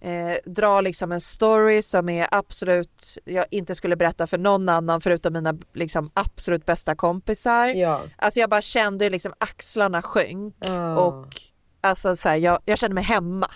eh, 0.00 0.36
dra 0.44 0.80
liksom 0.80 1.12
en 1.12 1.20
story 1.20 1.82
som 1.82 2.08
är 2.08 2.28
absolut, 2.30 3.18
jag 3.24 3.46
inte 3.50 3.74
skulle 3.74 3.96
berätta 3.96 4.26
för 4.26 4.38
någon 4.38 4.68
annan 4.68 5.00
förutom 5.00 5.32
mina 5.32 5.58
liksom, 5.74 6.10
absolut 6.14 6.66
bästa 6.66 6.94
kompisar. 6.94 7.68
Ja. 7.68 8.02
Alltså 8.16 8.40
jag 8.40 8.50
bara 8.50 8.62
kände 8.62 9.10
liksom 9.10 9.34
axlarna 9.38 10.02
sjönk 10.02 10.54
Ja. 10.60 10.98
och 10.98 11.42
alltså 11.80 12.16
så 12.16 12.28
här, 12.28 12.36
jag, 12.36 12.58
jag 12.64 12.78
kände 12.78 12.94
mig 12.94 13.04
hemma. 13.04 13.50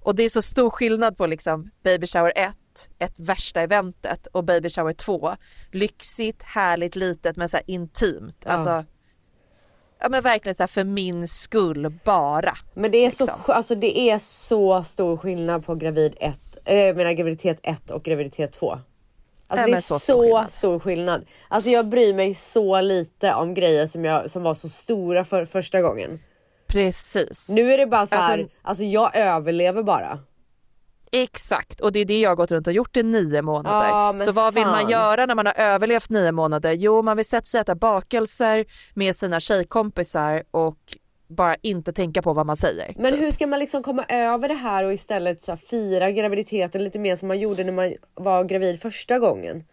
Och 0.00 0.14
det 0.14 0.22
är 0.22 0.28
så 0.30 0.42
stor 0.42 0.70
skillnad 0.70 1.16
på 1.16 1.26
liksom 1.26 1.70
baby 1.82 2.06
shower 2.06 2.32
1, 2.36 2.54
ett 2.98 3.14
värsta 3.16 3.60
eventet 3.60 4.26
och 4.26 4.44
baby 4.44 4.70
shower 4.70 4.92
2. 4.92 5.36
Lyxigt, 5.70 6.42
härligt, 6.42 6.96
litet 6.96 7.36
men 7.36 7.48
så 7.48 7.56
här 7.56 7.64
intimt. 7.66 8.42
Ja. 8.44 8.50
Alltså, 8.50 8.84
ja 10.02 10.08
men 10.08 10.22
verkligen 10.22 10.54
så 10.54 10.62
här 10.62 10.68
för 10.68 10.84
min 10.84 11.28
skull 11.28 11.92
bara. 12.04 12.56
Men 12.74 12.90
det 12.90 12.98
är, 12.98 13.10
så, 13.10 13.24
Liksom. 13.24 13.40
sk- 13.46 13.52
alltså 13.52 13.74
det 13.74 13.98
är 13.98 14.18
så 14.18 14.84
stor 14.84 15.16
skillnad 15.16 15.66
på 15.66 15.74
gravid 15.74 16.14
ett, 16.20 16.58
äh, 16.64 16.76
jag 16.76 16.96
menar 16.96 17.12
graviditet 17.12 17.60
1 17.62 17.90
och 17.90 18.02
graviditet 18.02 18.52
2. 18.52 18.70
Alltså 18.72 19.64
Nej, 19.66 19.72
det 19.72 19.78
är 19.78 19.80
så, 19.80 19.94
så 19.94 19.98
stor 19.98 20.22
skillnad. 20.22 20.52
stor 20.52 20.78
skillnad. 20.78 21.26
Alltså 21.48 21.70
jag 21.70 21.86
bryr 21.86 22.14
mig 22.14 22.34
så 22.34 22.80
lite 22.80 23.34
om 23.34 23.54
grejer 23.54 23.86
som, 23.86 24.04
jag, 24.04 24.30
som 24.30 24.42
var 24.42 24.54
så 24.54 24.68
stora 24.68 25.24
för 25.24 25.44
första 25.46 25.80
gången. 25.82 26.20
Precis. 26.66 27.48
Nu 27.48 27.72
är 27.72 27.78
det 27.78 27.86
bara 27.86 28.06
så 28.06 28.14
här, 28.14 28.38
Alltså- 28.38 28.56
alltså, 28.62 28.84
jag 28.84 29.16
överlever 29.16 29.82
bara. 29.82 30.18
Exakt 31.14 31.80
och 31.80 31.92
det 31.92 32.00
är 32.00 32.04
det 32.04 32.20
jag 32.20 32.30
har 32.30 32.36
gått 32.36 32.50
runt 32.50 32.66
och 32.66 32.72
gjort 32.72 32.96
i 32.96 33.02
nio 33.02 33.42
månader. 33.42 34.12
Men 34.12 34.26
så 34.26 34.32
vad 34.32 34.54
vill 34.54 34.66
man 34.66 34.80
fan. 34.80 34.90
göra 34.90 35.26
när 35.26 35.34
man 35.34 35.46
har 35.46 35.60
överlevt 35.60 36.10
nio 36.10 36.32
månader? 36.32 36.72
Jo 36.72 37.02
man 37.02 37.16
vill 37.16 37.26
sätta 37.26 37.44
sig 37.44 37.58
och 37.58 37.62
äta 37.62 37.74
bakelser 37.74 38.64
med 38.94 39.16
sina 39.16 39.40
tjejkompisar 39.40 40.42
och 40.50 40.78
bara 41.28 41.56
inte 41.62 41.92
tänka 41.92 42.22
på 42.22 42.32
vad 42.32 42.46
man 42.46 42.56
säger. 42.56 42.94
Men 42.96 43.12
typ. 43.12 43.20
hur 43.20 43.30
ska 43.30 43.46
man 43.46 43.58
liksom 43.58 43.82
komma 43.82 44.04
över 44.08 44.48
det 44.48 44.54
här 44.54 44.84
och 44.84 44.92
istället 44.92 45.42
så 45.42 45.56
fira 45.56 46.10
graviditeten 46.10 46.84
lite 46.84 46.98
mer 46.98 47.16
som 47.16 47.28
man 47.28 47.38
gjorde 47.38 47.64
när 47.64 47.72
man 47.72 47.94
var 48.14 48.44
gravid 48.44 48.82
första 48.82 49.18
gången? 49.18 49.64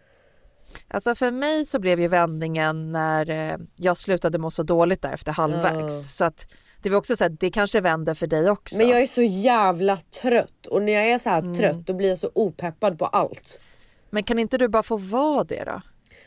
Alltså 0.88 1.14
för 1.14 1.30
mig 1.30 1.66
så 1.66 1.78
blev 1.78 2.00
ju 2.00 2.08
vändningen 2.08 2.92
när 2.92 3.30
eh, 3.30 3.56
jag 3.76 3.96
slutade 3.96 4.38
må 4.38 4.50
så 4.50 4.62
dåligt 4.62 5.02
där 5.02 5.12
efter 5.12 5.32
halvvägs. 5.32 5.94
Ja. 5.94 6.02
Så 6.02 6.24
att 6.24 6.46
det 6.82 6.90
var 6.90 6.96
också 6.98 7.16
så 7.16 7.24
att 7.24 7.40
det 7.40 7.50
kanske 7.50 7.80
vänder 7.80 8.14
för 8.14 8.26
dig 8.26 8.50
också. 8.50 8.76
Men 8.76 8.88
jag 8.88 9.00
är 9.02 9.06
så 9.06 9.22
jävla 9.22 9.96
trött 10.22 10.66
och 10.66 10.82
när 10.82 10.92
jag 10.92 11.10
är 11.10 11.18
så 11.18 11.30
här 11.30 11.38
Mm. 11.38 11.54
trött 11.54 11.86
då 11.86 11.92
blir 11.92 12.08
jag 12.08 12.18
så 12.18 12.30
opeppad 12.34 12.98
på 12.98 13.06
allt. 13.06 13.60
Men 14.10 14.22
kan 14.24 14.38
inte 14.38 14.58
du 14.58 14.68
bara 14.68 14.82
få 14.82 14.96
vara 14.96 15.44
det 15.44 15.64
då? 15.64 15.72
Men 15.72 15.82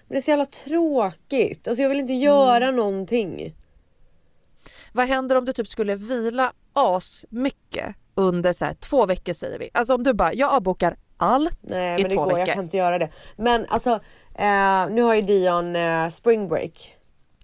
det 0.07 0.17
är 0.17 0.21
så 0.21 0.31
jävla 0.31 0.45
tråkigt. 0.45 1.67
Alltså 1.67 1.81
jag 1.81 1.89
vill 1.89 1.99
inte 1.99 2.13
göra 2.13 2.63
Mm. 2.63 2.75
någonting. 2.75 3.55
Vad 4.93 5.07
händer 5.07 5.35
om 5.35 5.45
du 5.45 5.53
typ 5.53 5.67
skulle 5.67 5.95
vila 5.95 6.53
as 6.73 7.25
mycket 7.29 7.95
under 8.15 8.53
så 8.53 8.65
här 8.65 8.73
två 8.73 9.05
veckor 9.05 9.33
säger 9.33 9.59
vi. 9.59 9.69
Alltså 9.73 9.95
om 9.95 10.03
du 10.03 10.13
bara, 10.13 10.33
jag 10.33 10.51
avbokar 10.51 10.95
allt 11.17 11.57
Nej 11.61 11.99
i 11.99 12.01
men 12.03 12.09
det 12.09 12.15
går, 12.15 12.31
jag 12.31 12.37
veckor. 12.37 12.53
kan 12.53 12.63
inte 12.63 12.77
göra 12.77 12.97
det. 12.99 13.09
Men 13.37 13.65
alltså 13.69 13.89
eh, 14.35 14.87
nu 14.89 15.01
har 15.01 15.13
ju 15.15 15.21
Dion 15.21 15.75
eh, 15.75 16.09
spring 16.09 16.47
break. 16.47 16.95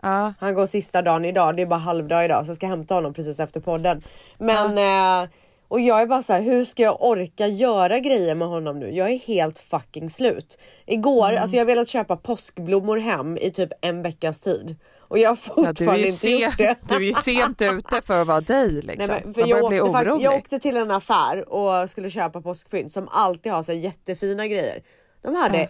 Ja, 0.02 0.34
Han 0.40 0.54
går 0.54 0.66
sista 0.66 1.02
dagen 1.02 1.26
idag, 1.26 1.56
det 1.56 1.62
är 1.62 1.66
bara 1.66 1.80
halvdag 1.80 2.26
idag 2.26 2.46
så 2.46 2.50
jag 2.50 2.56
ska 2.56 2.68
hämta 2.68 2.94
honom 2.96 3.14
precis 3.14 3.40
efter 3.40 3.60
podden. 3.60 4.04
Men 4.38 4.78
eh, 5.24 5.30
och 5.68 5.80
jag 5.80 6.02
är 6.02 6.06
bara 6.06 6.24
så 6.24 6.34
här, 6.34 6.42
hur 6.42 6.66
ska 6.66 6.84
jag 6.84 7.02
orka 7.02 7.48
göra 7.48 8.00
grejer 8.00 8.36
med 8.36 8.48
honom 8.48 8.80
nu? 8.80 8.96
Jag 8.96 9.10
är 9.12 9.18
helt 9.20 9.60
fucking 9.60 10.10
slut. 10.10 10.58
Igår, 10.86 11.30
Mm. 11.30 11.42
alltså 11.42 11.56
jag 11.58 11.62
har 11.62 11.68
velat 11.68 11.88
köpa 11.88 12.16
påskblommor 12.18 12.98
hem 12.98 13.38
i 13.38 13.52
typ 13.52 13.70
en 13.82 14.02
veckas 14.02 14.40
tid. 14.42 14.76
Och 15.00 15.18
jag 15.20 15.30
har 15.30 15.36
ja 15.48 15.54
fortfarande 15.56 16.00
ju 16.00 16.06
inte 16.06 16.18
sen, 16.18 16.40
gjort 16.40 16.58
det. 16.58 16.76
du 16.90 16.96
är 16.96 17.00
ju 17.00 17.14
sent 17.14 17.62
ute 17.62 18.02
för 18.02 18.22
att 18.22 18.28
vara 18.28 18.42
dig 18.42 18.72
liksom. 18.72 19.08
Nej, 19.16 19.22
men, 19.26 19.34
för 19.34 19.48
jag, 19.48 19.64
åkte, 19.64 19.78
fakt- 19.92 20.08
orolig. 20.08 20.26
jag 20.26 20.34
åkte 20.36 20.60
till 20.60 20.78
en 20.78 20.92
affär 20.92 21.50
och 21.50 21.90
skulle 21.90 22.10
köpa 22.10 22.42
påskpynt 22.42 22.92
som 22.92 23.08
alltid 23.12 23.52
har 23.52 23.64
så 23.64 23.74
jättefina 23.74 24.48
grejer. 24.48 24.84
De 25.22 25.36
hade 25.36 25.60
Ja. 25.62 25.68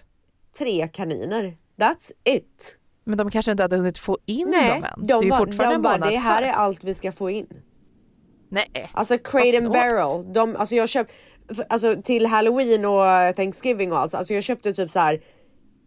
tre 0.57 0.87
kaniner. 0.87 1.57
That's 1.77 2.11
it. 2.23 2.75
Men 3.09 3.17
de 3.17 3.31
kanske 3.31 3.51
inte 3.51 3.63
hade 3.63 3.77
hunnit 3.77 3.97
få 3.97 4.17
in 4.25 4.47
Nej, 4.49 4.69
dem 4.69 4.83
än. 4.83 5.07
de, 5.07 5.21
det 5.21 5.27
är 5.27 5.29
bara- 5.29 5.37
fortfarande 5.37 5.73
de 5.73 5.75
en 5.75 5.81
bara, 5.81 5.93
månad 5.97 6.13
det 6.13 6.17
här 6.17 6.41
är 6.41 6.51
allt 6.51 6.83
vi 6.83 6.93
ska 6.93 7.11
få 7.11 7.29
in. 7.29 7.47
Nej. 8.49 8.89
Alltså 8.93 9.17
Crate 9.17 9.47
and 9.47 9.57
snålt. 9.57 9.73
Barrel, 9.73 10.33
de, 10.33 10.55
alltså 10.55 10.75
jag 10.75 10.89
köpt, 10.89 11.11
alltså 11.69 11.95
till 12.03 12.25
halloween 12.25 12.85
och 12.85 13.35
Thanksgiving 13.35 13.91
och 13.91 13.99
allt, 13.99 14.13
alltså 14.13 14.33
jag 14.33 14.43
köpte 14.43 14.73
typ 14.73 14.91
så 14.91 14.99
här 14.99 15.21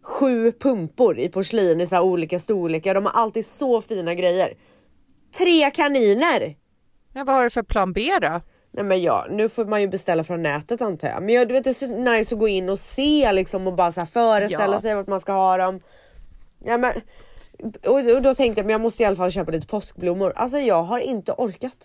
sju 0.03 0.51
pumpor 0.51 1.19
i 1.19 1.29
porslin 1.29 1.81
i 1.81 1.87
så 1.87 2.01
olika 2.01 2.39
storlekar. 2.39 2.93
De 2.95 3.05
har 3.05 3.13
alltid 3.13 3.45
så 3.45 3.81
fina 3.81 4.13
grejer. 4.13 4.53
Tre 5.37 5.71
kaniner! 5.71 6.55
Ja, 7.13 7.23
vad 7.23 7.35
har 7.35 7.43
du 7.43 7.49
för 7.49 7.63
plan 7.63 7.93
B 7.93 8.11
då? 8.21 8.41
Nej 8.73 8.85
men 8.85 9.01
ja, 9.01 9.25
nu 9.29 9.49
får 9.49 9.65
man 9.65 9.81
ju 9.81 9.87
beställa 9.87 10.23
från 10.23 10.43
nätet 10.43 10.81
antar 10.81 11.07
jag. 11.07 11.23
Men 11.23 11.35
jag, 11.35 11.47
du 11.47 11.53
vet 11.53 11.63
det 11.63 11.69
är 11.69 11.73
så 11.73 11.87
nice 11.87 12.35
att 12.35 12.39
gå 12.39 12.47
in 12.47 12.69
och 12.69 12.79
se 12.79 13.31
liksom 13.31 13.67
och 13.67 13.73
bara 13.73 13.91
så 13.91 14.05
föreställa 14.05 14.73
Ja. 14.75 14.79
sig 14.81 14.95
vart 14.95 15.07
man 15.07 15.19
ska 15.19 15.33
ha 15.33 15.57
dem. 15.57 15.79
Ja, 16.65 16.77
men, 16.77 16.93
och, 17.87 18.21
då 18.21 18.35
tänkte 18.35 18.59
jag 18.59 18.65
men 18.65 18.71
jag 18.71 18.81
måste 18.81 19.03
i 19.03 19.05
alla 19.05 19.15
fall 19.15 19.31
köpa 19.31 19.51
lite 19.51 19.67
påskblommor. 19.67 20.33
Alltså 20.35 20.57
jag 20.57 20.83
har 20.83 20.99
inte 20.99 21.31
orkat. 21.31 21.77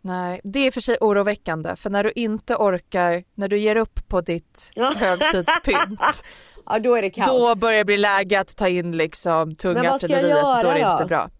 Nej, 0.00 0.40
det 0.44 0.58
är 0.58 0.70
för 0.70 0.80
sig 0.80 0.96
oroväckande 1.00 1.76
för 1.76 1.90
när 1.90 2.04
du 2.04 2.12
inte 2.14 2.56
orkar, 2.56 3.24
när 3.34 3.48
du 3.48 3.58
ger 3.58 3.76
upp 3.76 4.08
på 4.08 4.20
ditt 4.20 4.70
högtidspynt, 4.96 6.00
Ja 6.66 6.78
då 6.78 6.94
är 6.94 7.02
det 7.02 7.10
kaos. 7.10 7.28
då 7.28 7.60
börjar 7.60 7.78
det 7.78 7.84
bli 7.84 7.96
läge 7.96 8.40
att 8.40 8.56
ta 8.56 8.68
in 8.68 8.96
liksom 8.96 9.54
tunga 9.54 9.92
artilleriet, 9.94 10.42
då 10.42 10.68
är 10.68 10.74
det 10.74 10.80
göra 10.80 10.92
inte 10.92 11.04
då? 11.04 11.08
bra. 11.08 11.30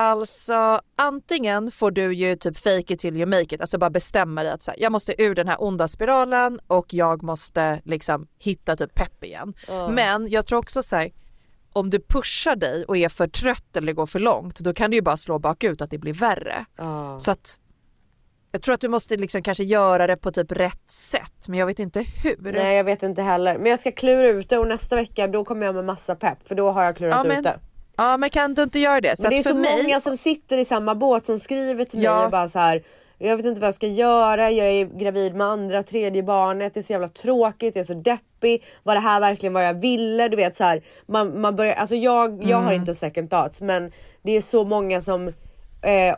Alltså 0.00 0.80
antingen 0.96 1.70
får 1.70 1.90
du 1.90 2.14
ju 2.14 2.36
typ 2.36 2.58
fake 2.58 2.94
it 2.94 3.00
till 3.00 3.16
you 3.16 3.26
make 3.26 3.54
it, 3.54 3.60
alltså 3.60 3.78
bara 3.78 3.90
bestämma 3.90 4.42
dig 4.42 4.52
att 4.52 4.62
så 4.62 4.70
här, 4.70 4.80
jag 4.80 4.92
måste 4.92 5.22
ur 5.22 5.34
den 5.34 5.48
här 5.48 5.62
onda 5.62 5.88
spiralen 5.88 6.60
och 6.66 6.94
jag 6.94 7.22
måste 7.22 7.80
liksom 7.84 8.26
hitta 8.38 8.76
typ 8.76 8.94
pepp 8.94 9.24
igen. 9.24 9.54
Men 9.90 10.28
jag 10.28 10.46
tror 10.46 10.58
också 10.58 10.82
så 10.82 10.96
här, 10.96 11.12
om 11.72 11.90
du 11.90 12.00
pushar 12.08 12.56
dig 12.56 12.84
och 12.84 12.96
är 12.96 13.08
för 13.08 13.26
trött 13.28 13.76
eller 13.76 13.92
går 13.92 14.06
för 14.06 14.18
långt, 14.18 14.58
då 14.58 14.74
kan 14.74 14.90
du 14.90 14.96
ju 14.96 15.02
bara 15.02 15.16
slå 15.16 15.38
bakut 15.38 15.82
att 15.82 15.90
det 15.90 15.98
blir 15.98 16.14
värre. 16.14 16.64
Ja. 16.76 17.18
Så 17.20 17.30
att 17.30 17.60
jag 18.52 18.62
tror 18.62 18.74
att 18.74 18.80
du 18.80 18.88
måste 18.88 19.16
liksom 19.16 19.42
kanske 19.42 19.64
göra 19.64 20.06
det 20.06 20.16
på 20.16 20.32
typ 20.32 20.52
rätt 20.52 20.90
sätt, 20.90 21.48
men 21.48 21.58
jag 21.58 21.66
vet 21.66 21.78
inte 21.78 22.00
hur. 22.22 22.52
Nej 22.52 22.76
jag 22.76 22.84
vet 22.84 23.02
inte 23.02 23.22
heller. 23.22 23.58
Men 23.58 23.66
jag 23.70 23.78
ska 23.78 23.92
klura 23.92 24.28
ut 24.28 24.48
det 24.48 24.58
och 24.58 24.68
nästa 24.68 24.96
vecka 24.96 25.26
då 25.26 25.44
kommer 25.44 25.66
jag 25.66 25.74
med 25.74 25.84
massa 25.84 26.14
pepp 26.14 26.48
för 26.48 26.54
då 26.54 26.70
har 26.70 26.84
jag 26.84 26.96
klurat 26.96 27.14
Ja, 27.16 27.22
ut 27.22 27.28
men- 27.28 27.42
det. 27.42 27.58
Ja 27.98 28.16
men 28.16 28.30
kan 28.30 28.54
du 28.54 28.62
inte 28.62 28.78
göra 28.78 29.00
det? 29.00 29.16
Så 29.16 29.22
Men 29.22 29.30
det 29.30 29.38
är 29.38 29.42
så 29.42 29.54
mig, 29.54 29.82
många 29.82 30.00
som 30.00 30.16
sitter 30.16 30.58
i 30.58 30.64
samma 30.64 30.94
båt 30.94 31.24
som 31.24 31.38
skriver 31.38 31.84
till 31.84 31.98
mig 31.98 32.04
Ja. 32.04 32.24
och 32.24 32.30
bara 32.30 32.48
så 32.48 32.58
här. 32.58 32.82
Jag 33.18 33.36
vet 33.36 33.46
inte 33.46 33.60
vad 33.60 33.68
jag 33.68 33.74
ska 33.74 33.86
göra, 33.86 34.50
jag 34.50 34.66
är 34.66 34.84
gravid 34.98 35.34
med 35.34 35.46
andra, 35.46 35.82
tredje 35.82 36.22
barnet, 36.22 36.74
det 36.74 36.80
är 36.80 36.82
så 36.82 36.92
jävla 36.92 37.08
tråkigt, 37.08 37.76
jag 37.76 37.80
är 37.80 37.86
så 37.86 37.94
deppig. 37.94 38.64
Var 38.82 38.94
det 38.94 39.00
här 39.00 39.20
verkligen 39.20 39.52
vad 39.52 39.64
jag 39.66 39.74
ville? 39.80 40.28
Du 40.28 40.36
vet 40.36 40.56
så 40.56 40.64
här, 40.64 40.82
man, 41.06 41.40
man 41.40 41.56
börjar, 41.56 41.74
alltså 41.74 41.96
jag, 41.96 42.44
jag 42.44 42.56
har 42.56 42.62
Mm. 42.72 42.80
inte 42.80 42.94
second 42.94 43.30
thoughts 43.30 43.60
men 43.62 43.92
det 44.22 44.32
är 44.32 44.42
så 44.42 44.64
många 44.64 45.00
som 45.00 45.28
eh, 45.82 46.16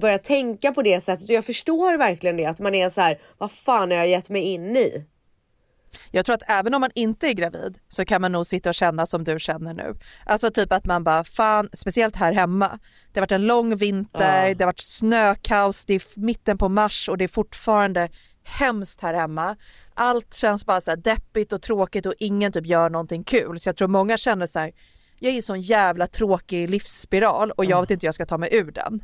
börja 0.00 0.18
tänka 0.18 0.72
på 0.72 0.82
det 0.82 1.00
sättet 1.00 1.28
och 1.28 1.34
jag 1.34 1.44
förstår 1.44 1.96
verkligen 1.98 2.36
det 2.36 2.44
att 2.46 2.58
man 2.58 2.74
är 2.74 2.88
så 2.88 3.00
här, 3.00 3.18
vad 3.38 3.52
fan 3.52 3.90
har 3.90 3.98
jag 3.98 4.08
gett 4.08 4.30
mig 4.30 4.42
in 4.42 4.76
i? 4.76 5.04
Jag 6.10 6.26
tror 6.26 6.34
att 6.34 6.42
även 6.46 6.74
om 6.74 6.80
man 6.80 6.90
inte 6.94 7.26
är 7.28 7.32
gravid 7.32 7.78
så 7.88 8.04
kan 8.04 8.20
man 8.20 8.32
nog 8.32 8.46
sitta 8.46 8.68
och 8.68 8.74
känna 8.74 9.06
som 9.06 9.24
du 9.24 9.38
känner 9.38 9.74
nu. 9.74 9.94
Alltså 10.26 10.50
typ 10.50 10.72
att 10.72 10.86
man 10.86 11.04
bara 11.04 11.24
fan, 11.24 11.68
speciellt 11.72 12.16
här 12.16 12.32
hemma. 12.32 12.78
Det 13.12 13.20
har 13.20 13.22
varit 13.22 13.32
en 13.32 13.46
lång 13.46 13.76
vinter, 13.76 14.46
Ja. 14.48 14.54
det 14.54 14.64
har 14.64 14.66
varit 14.68 14.80
snökaos, 14.80 15.84
det 15.84 15.94
är 15.94 16.02
mitten 16.14 16.58
på 16.58 16.68
mars 16.68 17.08
och 17.08 17.18
det 17.18 17.24
är 17.24 17.28
fortfarande 17.28 18.08
hemskt 18.44 19.00
här 19.00 19.14
hemma. 19.14 19.56
Allt 19.94 20.34
känns 20.34 20.66
bara 20.66 20.80
så 20.80 20.90
här 20.90 20.96
deppigt 20.96 21.52
och 21.52 21.62
tråkigt 21.62 22.06
och 22.06 22.14
ingen 22.18 22.52
typ 22.52 22.66
gör 22.66 22.90
någonting 22.90 23.24
kul. 23.24 23.60
Så 23.60 23.68
jag 23.68 23.76
tror 23.76 23.88
många 23.88 24.16
känner 24.16 24.46
så 24.46 24.58
här, 24.58 24.72
jag 25.18 25.28
är 25.30 25.32
i 25.34 25.36
en 25.36 25.42
sån 25.42 25.60
jävla 25.60 26.06
tråkig 26.06 26.70
livsspiral 26.70 27.50
och 27.50 27.64
jag 27.64 27.80
vet 27.80 27.90
inte 27.90 28.04
hur 28.04 28.08
jag 28.08 28.14
ska 28.14 28.26
ta 28.26 28.38
mig 28.38 28.48
ur 28.52 28.70
den. 28.70 29.02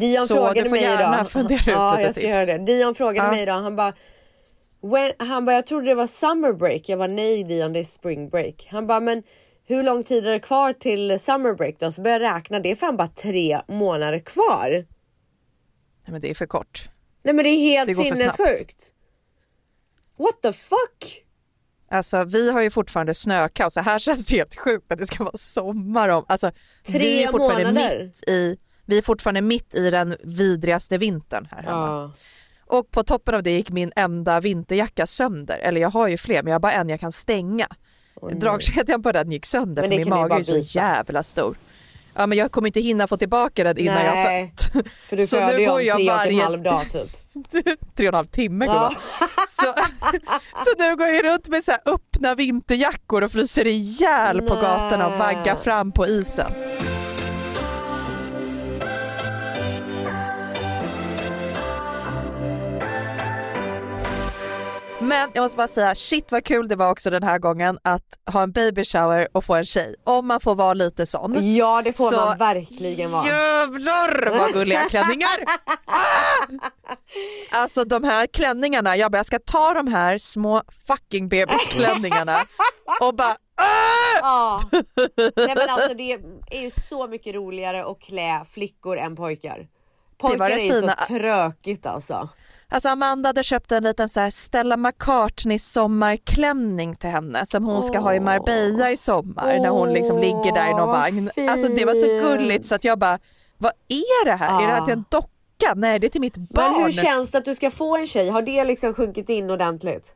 Dion 0.00 0.26
Så 0.28 0.34
frågade 0.34 0.54
du 0.62 0.64
får 0.64 0.70
mig 0.70 0.82
gärna 0.82 1.14
idag. 1.14 1.30
fundera 1.30 1.58
ut 1.60 1.66
ja, 1.66 1.90
lite 1.92 2.02
jag 2.02 2.14
ska 2.14 2.20
tips. 2.22 2.30
göra 2.30 2.46
det. 2.46 2.58
Dion 2.58 2.94
frågade 2.94 3.26
Ja. 3.28 3.32
mig 3.32 3.42
idag. 3.42 3.60
Han 3.62 3.76
bara, 3.76 3.92
when, 4.82 5.12
han 5.18 5.44
bara, 5.44 5.56
jag 5.56 5.66
trodde 5.66 5.86
det 5.86 5.94
var 5.94 6.06
summer 6.06 6.52
break. 6.52 6.88
Jag 6.88 6.96
var 6.96 7.08
nej 7.08 7.44
Dion, 7.44 7.72
det 7.72 7.80
är 7.80 7.84
spring 7.84 8.28
break. 8.28 8.68
Han 8.70 8.86
bara, 8.86 9.00
men 9.00 9.22
hur 9.64 9.82
lång 9.82 10.04
tid 10.04 10.26
är 10.26 10.30
det 10.30 10.40
kvar 10.40 10.72
till 10.72 11.20
summer 11.20 11.54
break 11.54 11.74
då? 11.78 11.92
Så 11.92 12.02
började 12.02 12.24
jag 12.24 12.36
räkna. 12.36 12.60
Det 12.60 12.70
är 12.70 12.76
fan 12.76 12.96
bara 12.96 13.08
tre 13.08 13.60
månader 13.68 14.18
kvar. 14.18 14.70
Nej 14.70 16.12
men 16.12 16.20
det 16.20 16.30
är 16.30 16.34
för 16.34 16.46
kort. 16.46 16.88
Nej, 17.22 17.34
men 17.34 17.44
det 17.44 17.50
är 17.50 17.60
helt 17.60 17.88
Det 17.88 17.94
sinnessjukt. 17.94 18.92
What 20.16 20.42
the 20.42 20.52
fuck? 20.52 21.24
Alltså 21.92 22.24
vi 22.24 22.50
har 22.50 22.60
ju 22.60 22.70
fortfarande 22.70 23.14
snökaos, 23.14 23.74
så 23.74 23.80
här 23.80 23.98
känns 23.98 24.26
det 24.26 24.36
helt 24.36 24.56
sjukt 24.56 24.92
att 24.92 24.98
det 24.98 25.06
ska 25.06 25.24
vara 25.24 25.36
sommar 25.36 26.08
om, 26.08 26.24
alltså 26.28 26.52
Tre 26.86 26.98
vi 26.98 27.22
är 27.22 27.28
fortfarande 27.28 27.64
månader. 27.64 28.04
mitt 28.04 28.28
i, 28.28 28.56
vi 28.86 28.98
är 28.98 29.02
fortfarande 29.02 29.40
mitt 29.40 29.74
i 29.74 29.90
den 29.90 30.16
vidrigaste 30.24 30.98
vintern 30.98 31.48
här 31.50 31.62
hemma. 31.62 31.86
Ja. 31.86 32.12
Och 32.70 32.90
på 32.90 33.02
toppen 33.04 33.34
av 33.34 33.42
det 33.42 33.50
gick 33.50 33.70
min 33.70 33.92
enda 33.96 34.40
vinterjacka 34.40 35.06
sönder, 35.06 35.58
eller 35.58 35.80
jag 35.80 35.90
har 35.90 36.08
ju 36.08 36.16
fler 36.16 36.42
men 36.42 36.50
jag 36.50 36.54
har 36.54 36.60
bara 36.60 36.72
en 36.72 36.88
jag 36.88 37.00
kan 37.00 37.12
stänga. 37.12 37.66
Dragkedjan 38.32 39.02
på 39.02 39.12
den 39.12 39.32
gick 39.32 39.46
sönder 39.46 39.82
Men 39.82 39.90
för 39.90 39.98
min 39.98 40.08
mage 40.08 40.34
är 40.34 40.42
så 40.42 40.58
jävla 40.58 41.22
stor. 41.22 41.56
Ja 42.14 42.26
men 42.26 42.38
jag 42.38 42.52
kommer 42.52 42.68
inte 42.68 42.80
hinna 42.80 43.06
få 43.06 43.16
tillbaka 43.16 43.64
den 43.64 43.78
innan 43.78 44.04
jag 44.04 44.10
har 44.10 44.24
Nej. 44.24 44.54
fött. 44.56 44.86
För 45.08 45.16
du 45.16 45.26
Så 45.26 45.36
nu 45.36 45.42
föder 45.42 45.58
ju 45.58 45.70
om 45.70 45.76
tre 45.76 45.84
jag 45.86 45.94
och 45.96 46.00
en 46.00 46.06
varje- 46.16 46.42
halv 46.42 46.62
dag 46.62 46.86
typ. 46.92 47.10
tre 47.96 48.06
och 48.08 48.12
en 48.12 48.14
halv 48.14 48.26
timme 48.26 48.64
Ja. 48.64 48.92
så, 49.48 49.62
så 50.64 50.74
nu 50.78 50.96
går 50.96 51.06
jag 51.06 51.24
runt 51.24 51.48
med 51.48 51.64
så 51.64 51.70
här 51.70 51.80
öppna 51.94 52.34
vinterjackor 52.34 53.22
och 53.24 53.32
fryser 53.32 53.66
ihjäl 53.66 54.42
på 54.42 54.54
Nej. 54.54 54.62
gatorna 54.62 55.06
och 55.06 55.18
vaggar 55.18 55.56
fram 55.56 55.92
på 55.92 56.06
isen. 56.06 56.52
Men 65.10 65.30
jag 65.34 65.42
måste 65.42 65.56
bara 65.56 65.68
säga, 65.68 65.94
shit 65.94 66.32
vad 66.32 66.44
kul 66.44 66.68
det 66.68 66.76
var 66.76 66.90
också 66.90 67.10
den 67.10 67.22
här 67.22 67.38
gången 67.38 67.78
att 67.82 68.02
ha 68.32 68.42
en 68.42 68.52
baby 68.52 68.84
shower 68.84 69.28
och 69.32 69.44
få 69.44 69.54
en 69.54 69.64
tjej. 69.64 69.94
Om 70.04 70.26
man 70.26 70.40
får 70.40 70.54
vara 70.54 70.74
lite 70.74 71.06
sån. 71.06 71.54
Ja 71.56 71.82
det 71.84 71.92
får 71.92 72.10
Så- 72.10 72.16
man 72.16 72.38
verkligen 72.38 73.10
vara. 73.10 73.26
Jävlar 73.26 74.38
vad 74.38 74.52
gulliga 74.52 74.88
klänningar! 74.88 75.30
Alltså 77.52 77.84
de 77.84 78.04
här 78.04 78.26
klänningarna, 78.26 78.96
jag 78.96 79.12
bara 79.12 79.18
jag 79.18 79.26
ska 79.26 79.38
ta 79.38 79.74
de 79.74 79.86
här 79.88 80.18
små 80.18 80.62
fucking 80.86 81.28
bebisklänningarna 81.28 82.38
och 83.00 83.14
bara! 83.14 83.36
Ja. 84.22 84.60
Nej 85.16 85.54
men 85.56 85.68
alltså 85.68 85.94
det 85.94 86.12
är 86.50 86.60
ju 86.62 86.70
så 86.70 87.06
mycket 87.06 87.34
roligare 87.34 87.84
att 87.84 88.00
klä 88.00 88.44
flickor 88.52 88.98
än 88.98 89.16
pojkar. 89.16 89.68
Pojkar 90.18 90.48
det 90.48 90.52
är 90.52 90.64
ju 90.74 90.80
fina. 90.80 90.96
så 90.98 91.06
trökigt 91.06 91.86
alltså. 91.86 92.28
Alltså 92.72 92.88
Amanda 92.88 93.28
hade 93.28 93.44
köpt 93.44 93.72
en 93.72 93.82
liten 93.82 94.08
så 94.08 94.20
här 94.20 94.30
Stella 94.30 94.76
McCartney 94.76 95.58
sommarklänning 95.58 96.96
till 96.96 97.10
henne 97.10 97.46
som 97.46 97.64
hon 97.64 97.82
ska 97.82 97.98
ha 97.98 98.14
i 98.14 98.20
Marbella 98.20 98.90
i 98.90 98.96
sommar 98.96 99.58
när 99.58 99.68
hon 99.68 99.92
liksom 99.92 100.18
ligger 100.18 100.52
där 100.54 100.70
i 100.70 100.74
någon 100.74 100.88
vagn. 100.88 101.30
Alltså 101.48 101.68
det 101.68 101.84
var 101.84 101.94
så 101.94 102.28
gulligt 102.28 102.66
så 102.66 102.74
att 102.74 102.84
jag 102.84 102.98
bara, 102.98 103.18
vad 103.58 103.72
är 103.88 104.24
det 104.24 104.34
här? 104.34 104.62
Är 104.62 104.66
det 104.66 104.72
här 104.72 104.84
till 104.84 104.92
en 104.92 105.04
docka? 105.08 105.74
Nej 105.74 105.98
det 105.98 106.06
är 106.06 106.08
till 106.08 106.20
mitt 106.20 106.36
barn. 106.36 106.72
Men 106.72 106.84
hur 106.84 106.90
känns 106.90 107.30
det 107.30 107.38
att 107.38 107.44
du 107.44 107.54
ska 107.54 107.70
få 107.70 107.96
en 107.96 108.06
tjej? 108.06 108.28
Har 108.28 108.42
det 108.42 108.64
liksom 108.64 108.94
sjunkit 108.94 109.28
in 109.28 109.50
ordentligt? 109.50 110.14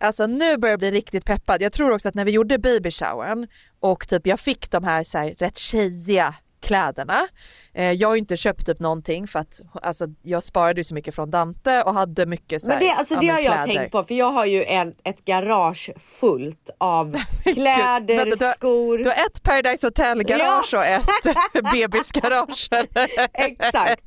Alltså 0.00 0.26
nu 0.26 0.56
börjar 0.56 0.72
jag 0.72 0.78
bli 0.78 0.90
riktigt 0.90 1.24
peppad. 1.24 1.62
Jag 1.62 1.72
tror 1.72 1.90
också 1.90 2.08
att 2.08 2.14
när 2.14 2.24
vi 2.24 2.30
gjorde 2.30 2.58
baby 2.58 2.90
showern 2.90 3.46
och 3.80 4.08
typ 4.08 4.26
jag 4.26 4.40
fick 4.40 4.70
de 4.70 4.84
här, 4.84 5.04
så 5.04 5.18
här 5.18 5.34
rätt 5.38 5.58
tjejiga 5.58 6.34
kläderna. 6.62 7.28
Eh, 7.74 7.92
jag 7.92 8.08
har 8.08 8.14
ju 8.14 8.18
inte 8.18 8.36
köpt 8.36 8.66
typ 8.66 8.78
någonting 8.80 9.26
för 9.26 9.38
att 9.38 9.60
alltså, 9.82 10.06
jag 10.22 10.42
sparade 10.42 10.80
ju 10.80 10.84
så 10.84 10.94
mycket 10.94 11.14
från 11.14 11.30
Dante 11.30 11.82
och 11.82 11.94
hade 11.94 12.26
mycket 12.26 12.62
så 12.62 12.68
här, 12.70 12.78
Men 12.78 12.86
det, 12.88 12.94
alltså, 12.94 13.14
ja, 13.14 13.20
det 13.20 13.28
har 13.28 13.40
jag 13.40 13.64
kläder. 13.64 13.80
tänkt 13.80 13.92
på 13.92 14.04
för 14.04 14.14
jag 14.14 14.30
har 14.30 14.46
ju 14.46 14.64
en, 14.64 14.94
ett 15.04 15.24
garage 15.24 15.90
fullt 16.20 16.70
av 16.78 17.16
kläder, 17.44 18.16
Vänta, 18.16 18.36
du 18.36 18.44
har- 18.44 18.52
skor. 18.52 18.98
Du 18.98 19.04
har 19.04 19.12
ett 19.26 19.42
Paradise 19.42 19.86
Hotel 19.86 20.22
garage 20.22 20.74
och 20.74 20.84
ett 20.84 21.02
bebisgarage. 21.72 22.68
Exakt. 23.32 24.02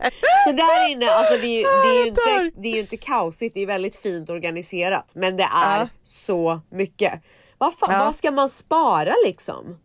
Så 0.48 0.52
där 0.52 0.90
inne, 0.92 1.10
alltså 1.10 1.38
det 1.38 1.48
är, 1.48 1.58
ju- 1.58 1.64
det, 1.84 1.98
är 2.00 2.02
ju 2.02 2.08
inte, 2.08 2.62
det 2.62 2.68
är 2.68 2.74
ju 2.74 2.80
inte 2.80 2.98
kaosigt, 2.98 3.54
det 3.54 3.60
är 3.62 3.68
väldigt 3.68 3.96
fint 3.96 4.30
organiserat. 4.30 5.12
Men 5.16 5.38
det 5.38 5.44
är 5.44 5.80
Ja. 5.80 5.88
så 6.04 6.60
mycket. 6.72 7.14
Vad, 7.58 7.74
fan, 7.78 7.90
Ja. 7.94 8.06
vad 8.06 8.16
ska 8.16 8.32
man 8.32 8.50
spara 8.50 9.14
liksom? 9.26 9.78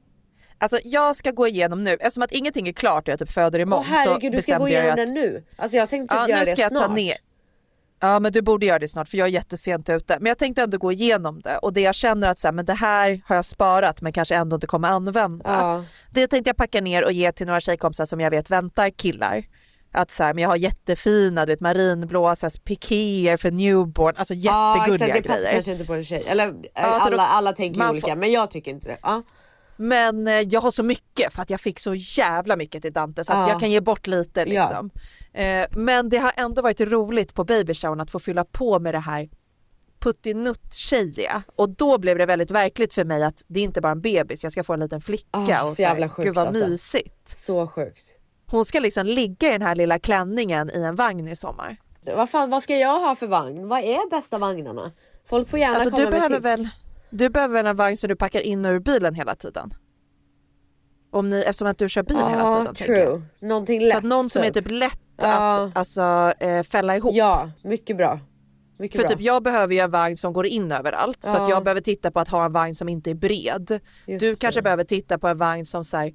Alltså 0.63 0.79
jag 0.85 1.17
ska 1.17 1.31
gå 1.31 1.47
igenom 1.49 1.85
nu, 1.85 1.91
eftersom 1.95 2.23
att 2.23 2.33
ingenting 2.33 2.69
är 2.69 2.73
klart 2.73 3.09
och 3.09 3.13
jag 3.13 3.19
typ 3.19 3.31
föder 3.31 3.59
Åh 3.59 3.63
imorgon 3.63 3.85
herregud, 3.85 4.33
så 4.33 4.37
du 4.37 4.43
ska 4.43 4.59
gå 4.59 4.69
igenom 4.69 4.91
att 4.91 4.97
den 4.97 5.15
nu. 5.15 5.45
Alltså 5.57 5.77
jag 5.77 5.89
tänkte 5.89 6.15
typ 6.15 6.21
Ja, 6.23 6.29
göra 6.29 6.39
nu 6.45 6.45
det 6.57 6.69
snart. 6.69 6.87
ta 6.87 6.95
ner. 6.95 7.15
Ja 8.03 8.21
men 8.21 8.33
du 8.33 8.43
borde 8.43 8.67
göra 8.67 8.79
det 8.79 8.89
snart 8.89 9.09
för 9.09 9.19
jag 9.19 9.29
är 9.29 9.33
jättesent 9.33 9.89
ute. 9.91 10.17
Men 10.21 10.27
jag 10.31 10.39
tänkte 10.39 10.63
ändå 10.63 10.79
gå 10.79 10.93
igenom 10.93 11.41
det 11.41 11.57
och 11.59 11.73
det 11.73 11.81
jag 11.81 11.95
känner 11.95 12.29
att 12.29 12.39
så 12.39 12.47
här, 12.47 12.53
men 12.53 12.65
det 12.65 12.75
här 12.75 13.21
har 13.25 13.37
jag 13.37 13.45
sparat 13.45 14.03
men 14.03 14.13
kanske 14.13 14.35
ändå 14.35 14.55
inte 14.55 14.67
kommer 14.67 14.89
använda. 14.89 15.45
Ja. 15.47 15.85
Det 16.11 16.27
tänkte 16.29 16.49
jag 16.49 16.57
packa 16.57 16.81
ner 16.81 17.05
och 17.05 17.13
ge 17.13 17.33
till 17.33 17.47
några 17.47 17.61
tjejkompisar 17.61 18.07
som 18.07 18.21
jag 18.21 18.31
vet 18.31 18.51
väntar 18.51 18.91
killar. 18.91 19.45
Att 19.93 20.11
så 20.11 20.23
här, 20.23 20.35
men 20.35 20.43
jag 20.43 20.49
har 20.49 20.57
jättefina 20.57 21.47
du 21.47 21.53
vet, 21.53 21.61
marinblå 21.61 22.35
pikéer 22.65 23.37
för 23.37 23.51
newborn, 23.51 24.15
alltså 24.17 24.35
Ja 24.35 24.77
jättegulliga 24.77 25.07
exakt, 25.09 25.23
det 25.23 25.29
passar 25.29 25.41
grejer. 25.43 25.53
kanske 25.55 25.73
inte 25.73 25.85
på 25.85 25.95
en 25.95 26.05
tjej. 26.05 26.25
Eller 26.29 26.47
Ja, 26.47 26.71
så 26.75 26.89
alla, 27.07 27.17
då- 27.17 27.23
alla 27.23 27.53
tänker 27.53 27.91
olika 27.91 28.09
får- 28.09 28.17
men 28.17 28.33
jag 28.33 28.51
tycker 28.51 28.71
inte 28.71 28.89
det. 28.89 28.99
Ja. 29.03 29.23
Men 29.83 30.27
eh, 30.27 30.35
jag 30.41 30.61
har 30.61 30.71
så 30.71 30.83
mycket 30.83 31.33
för 31.33 31.43
att 31.43 31.51
jag 31.51 31.61
fick 31.61 31.79
så 31.79 31.95
jävla 31.95 32.57
mycket 32.57 32.83
till 32.83 32.93
Dante 32.93 33.25
så 33.25 33.33
att 33.33 33.39
Ja. 33.39 33.49
jag 33.49 33.61
kan 33.61 33.71
ge 33.71 33.81
bort 33.81 34.07
lite 34.07 34.41
Ja. 34.41 34.45
liksom. 34.63 34.91
Eh, 35.33 35.67
men 35.71 36.09
det 36.09 36.17
har 36.19 36.33
ändå 36.37 36.63
varit 36.63 36.81
roligt 36.81 37.35
på 37.35 37.45
babyshowen 37.45 38.01
att 38.01 38.11
få 38.11 38.19
fylla 38.19 38.45
på 38.45 38.79
med 38.79 38.95
det 38.95 38.99
här 38.99 39.29
puttinutt-tjejiga 39.99 41.43
och 41.57 41.69
då 41.71 41.99
blev 41.99 42.19
det 42.19 42.27
väldigt 42.27 42.51
verkligt 42.51 42.95
för 42.95 43.05
mig 43.05 43.25
att 43.25 43.43
det 43.47 43.61
är 43.61 43.65
inte 43.65 43.81
bara 43.81 43.93
en 43.93 44.01
bebis, 44.01 44.43
jag 44.43 44.53
ska 44.53 44.63
få 44.63 44.73
en 44.73 44.81
liten 44.81 45.01
flicka 45.01 45.29
Ah, 45.31 45.65
och 45.65 45.73
så 45.73 45.83
jävla 45.83 46.09
sjukt, 46.09 46.27
gud 46.27 46.35
vad 46.35 46.47
alltså. 46.49 46.69
mysigt. 46.69 47.29
Så 47.37 47.67
sjukt. 47.69 48.05
Hon 48.47 48.65
ska 48.65 48.81
liksom 48.81 49.07
ligga 49.07 49.49
i 49.49 49.53
den 49.53 49.63
här 49.63 49.75
lilla 49.75 49.99
klänningen 49.99 50.71
i 50.71 50.83
en 50.83 50.95
vagn 50.95 51.29
i 51.29 51.37
sommar. 51.37 51.77
Vad 52.17 52.31
fan, 52.31 52.51
vad 52.51 52.63
ska 52.63 52.77
jag 52.77 53.01
ha 53.01 53.15
för 53.15 53.27
vagn? 53.27 53.69
Vad 53.69 53.81
är 53.81 54.11
bästa 54.11 54.39
vagnarna? 54.39 54.93
Folk 55.27 55.49
får 55.49 55.59
gärna 55.59 55.75
Alltså 55.75 55.91
komma 55.91 56.05
du 56.05 56.11
med 56.11 56.21
behöver, 56.21 56.37
tips. 56.37 56.45
väl, 56.45 56.69
du 57.11 57.29
behöver 57.29 57.65
en 57.65 57.77
vagn 57.77 57.97
som 57.97 58.09
du 58.09 58.17
packar 58.17 58.41
in 58.41 58.65
ur 58.65 58.79
bilen 58.79 59.15
hela 59.15 59.37
tiden? 59.37 59.71
Om 61.13 61.31
ni, 61.31 61.39
eftersom 61.39 61.69
att 61.69 61.79
du 61.79 61.89
kör 61.89 62.03
bil 62.03 62.17
hela 62.17 62.31
Ja, 62.33 62.53
tiden. 62.53 62.65
jag. 62.65 62.77
true. 62.77 63.23
Någonting 63.41 63.81
lätt 63.81 63.93
Så 63.93 63.99
att 63.99 64.05
någon 64.05 64.31
som 64.31 64.43
är 64.43 64.51
typ 64.51 64.71
lätt 64.71 65.01
Ja. 65.23 65.29
att 65.65 65.77
alltså, 65.77 66.33
eh, 66.41 66.63
fälla 66.63 66.97
ihop. 66.97 67.15
Ja, 67.15 67.51
mycket 67.63 67.97
bra. 67.97 68.19
Mycket 68.79 69.01
För 69.01 69.09
bra. 69.09 69.17
typ 69.17 69.21
jag 69.25 69.43
behöver 69.43 69.75
ju 69.75 69.81
en 69.81 69.91
vagn 69.91 70.17
som 70.17 70.33
går 70.33 70.47
in 70.47 70.73
överallt 70.73 71.19
så 71.25 71.31
Ja. 71.31 71.43
att 71.43 71.51
jag 71.51 71.65
behöver 71.65 71.81
titta 71.81 72.11
på 72.11 72.21
att 72.21 72.29
ha 72.29 72.45
en 72.45 72.53
vagn 72.53 72.75
som 72.75 72.89
inte 72.89 73.11
är 73.11 73.15
bred. 73.15 73.81
Just 74.07 74.21
du 74.21 74.31
det. 74.31 74.41
kanske 74.41 74.63
behöver 74.63 74.85
titta 74.85 75.19
på 75.19 75.29
en 75.29 75.39
vagn 75.39 75.67
som 75.67 75.85
så 75.85 75.97
här, 75.97 76.05
du 76.07 76.13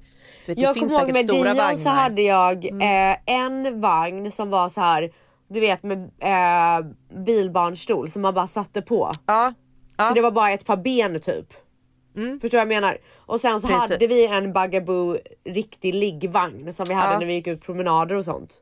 vet, 0.47 0.55
det 0.58 0.62
jag 0.62 0.73
finns 0.73 0.93
säkert 0.95 1.13
med 1.13 1.23
stora 1.23 1.36
Dion 1.43 1.47
vagnar. 1.47 1.63
Mm. 1.65 1.75
så 1.77 1.89
hade 1.89 2.21
jag 2.21 2.65
eh, 2.65 3.17
en 3.25 3.81
vagn 3.81 4.31
som 4.31 4.49
var 4.49 4.69
så 4.69 4.81
här, 4.81 5.12
du 5.47 5.60
vet 5.60 5.84
med 5.84 5.97
eh, 6.19 6.86
bilbarnstol 7.25 8.10
som 8.10 8.21
man 8.21 8.34
bara 8.34 8.47
satte 8.47 8.81
på. 8.81 9.12
Ja, 9.25 9.53
ja. 9.97 10.03
Så 10.03 10.13
det 10.13 10.21
var 10.21 10.31
bara 10.31 10.51
ett 10.51 10.65
par 10.65 10.77
ben 10.77 11.19
typ. 11.19 11.53
Mm. 12.17 12.39
Förstår 12.39 12.58
du 12.58 12.65
vad 12.65 12.73
jag 12.73 12.81
menar? 12.81 12.97
Och 13.15 13.39
sen 13.41 13.60
så 13.62 13.67
Precis. 13.67 13.81
hade 13.81 14.08
vi 14.08 14.25
en 14.27 14.53
Bugaboo 14.53 15.17
riktig 15.43 15.93
liggvagn 15.95 16.73
som 16.73 16.86
vi 16.89 16.93
hade 16.93 17.13
Ja. 17.13 17.19
när 17.19 17.25
vi 17.25 17.34
gick 17.34 17.47
ut 17.47 17.62
promenader 17.62 18.15
och 18.15 18.25
sånt. 18.25 18.62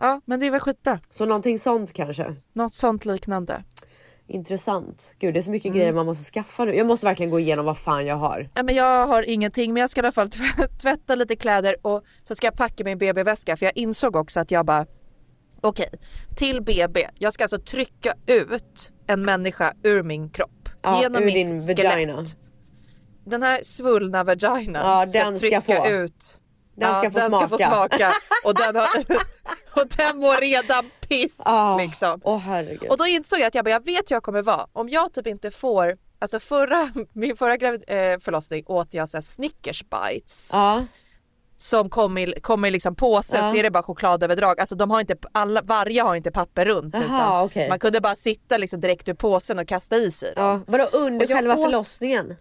ja 0.00 0.20
men 0.24 0.40
det 0.40 0.50
väl 0.50 0.60
skitbra. 0.60 1.00
Så 1.10 1.26
någonting 1.26 1.58
sånt 1.58 1.92
kanske. 1.92 2.34
Något 2.52 2.74
sånt 2.74 3.04
liknande. 3.04 3.64
Intressant. 4.26 5.14
Gud 5.18 5.34
det 5.34 5.40
är 5.40 5.42
så 5.42 5.48
Mm. 5.50 5.52
mycket 5.52 5.72
grejer 5.74 5.92
man 5.92 6.06
måste 6.06 6.24
skaffa 6.32 6.64
nu. 6.64 6.74
Jag 6.74 6.86
måste 6.86 7.06
verkligen 7.06 7.30
gå 7.30 7.40
igenom 7.40 7.64
vad 7.64 7.78
fan 7.78 8.06
jag 8.06 8.16
har. 8.16 8.48
Ja, 8.54 8.62
men 8.62 8.74
jag 8.74 9.06
har 9.06 9.22
ingenting 9.22 9.72
men 9.72 9.80
jag 9.80 9.90
ska 9.90 10.00
i 10.00 10.04
alla 10.04 10.12
fall 10.12 10.30
tv- 10.30 10.68
tvätta 10.82 11.14
lite 11.14 11.36
kläder 11.36 11.76
och 11.86 12.04
så 12.24 12.34
ska 12.34 12.46
jag 12.46 12.54
packa 12.56 12.84
min 12.84 12.98
BB-väska 12.98 13.56
för 13.56 13.66
jag 13.66 13.76
insåg 13.76 14.16
också 14.16 14.40
att 14.40 14.50
jag 14.50 14.66
bara 14.66 14.86
okej 15.60 15.88
till 16.36 16.62
BB. 16.62 17.08
Jag 17.18 17.32
ska 17.32 17.44
alltså 17.44 17.58
trycka 17.58 18.14
ut 18.26 18.92
en 19.06 19.22
människa 19.24 19.74
ur 19.82 20.02
min 20.02 20.30
kropp. 20.30 20.68
Ja, 20.82 21.02
genom 21.02 21.22
ur 21.22 21.26
mitt 21.26 21.34
din 21.34 21.60
skelett. 21.76 21.84
vagina. 21.94 22.24
Den 23.24 23.42
här 23.42 23.60
svullna 23.62 24.24
vaginan 24.24 24.86
Ja, 24.86 25.06
ska 25.06 25.18
den 25.24 25.38
ska 25.38 25.60
trycka 25.60 25.60
få. 25.60 25.88
ut 25.88 26.40
Den 26.76 26.94
ska 26.94 27.10
få 27.10 27.18
den 27.18 27.28
smaka. 27.28 27.46
ska 27.48 27.58
få 27.58 27.64
smaka. 27.64 28.12
Och 28.44 28.54
den, 28.54 28.76
har, 28.76 28.86
och 29.82 29.88
den 29.96 30.18
mår 30.18 30.40
redan 30.40 30.90
piss 31.08 31.36
Ah, 31.38 31.78
liksom. 31.78 32.20
Åh 32.24 32.38
herregud. 32.38 32.90
Och 32.90 32.96
då 32.96 33.06
insåg 33.06 33.40
jag 33.40 33.46
att 33.46 33.54
jag, 33.54 33.64
bara, 33.64 33.70
jag 33.70 33.84
vet 33.86 34.10
hur 34.10 34.16
jag 34.16 34.22
kommer 34.22 34.42
vara. 34.42 34.66
Om 34.72 34.88
jag 34.88 35.12
typ 35.12 35.26
inte 35.26 35.50
får, 35.50 35.96
alltså 36.18 36.40
förra, 36.40 36.92
min 37.12 37.36
förra 37.36 37.56
gravid, 37.56 37.84
eh, 37.86 38.18
förlossning 38.20 38.64
åt 38.66 38.94
jag 38.94 39.08
så 39.08 39.16
här 39.16 39.22
Snickers 39.22 39.84
bites. 39.84 40.48
Ja. 40.52 40.84
Som 41.60 41.90
kom 41.90 42.18
i, 42.18 42.34
kom 42.40 42.64
i 42.64 42.70
liksom 42.70 42.94
påse 42.96 43.36
Ja. 43.36 43.50
så 43.50 43.56
är 43.56 43.62
det 43.62 43.70
bara 43.70 43.82
chokladöverdrag. 43.82 44.60
Alltså 44.60 44.74
de 44.74 44.90
har 44.90 45.00
inte, 45.00 45.16
alla, 45.32 45.62
varje 45.62 46.02
har 46.02 46.14
inte 46.14 46.30
papper 46.30 46.64
runt. 46.66 46.94
Jaha, 46.94 47.04
utan 47.04 47.44
okej. 47.44 47.68
Man 47.68 47.78
kunde 47.78 48.00
bara 48.00 48.16
sitta 48.16 48.58
liksom 48.58 48.80
direkt 48.80 49.08
ur 49.08 49.14
påsen 49.14 49.58
och 49.58 49.68
kasta 49.68 49.96
i 49.96 50.10
sig 50.10 50.34
dem. 50.34 50.44
ja. 50.44 50.60
Vadå 50.66 50.84
under 50.92 51.26
Och 51.26 51.30
själva 51.32 51.54
åt- 51.56 51.64
förlossningen? 51.64 52.36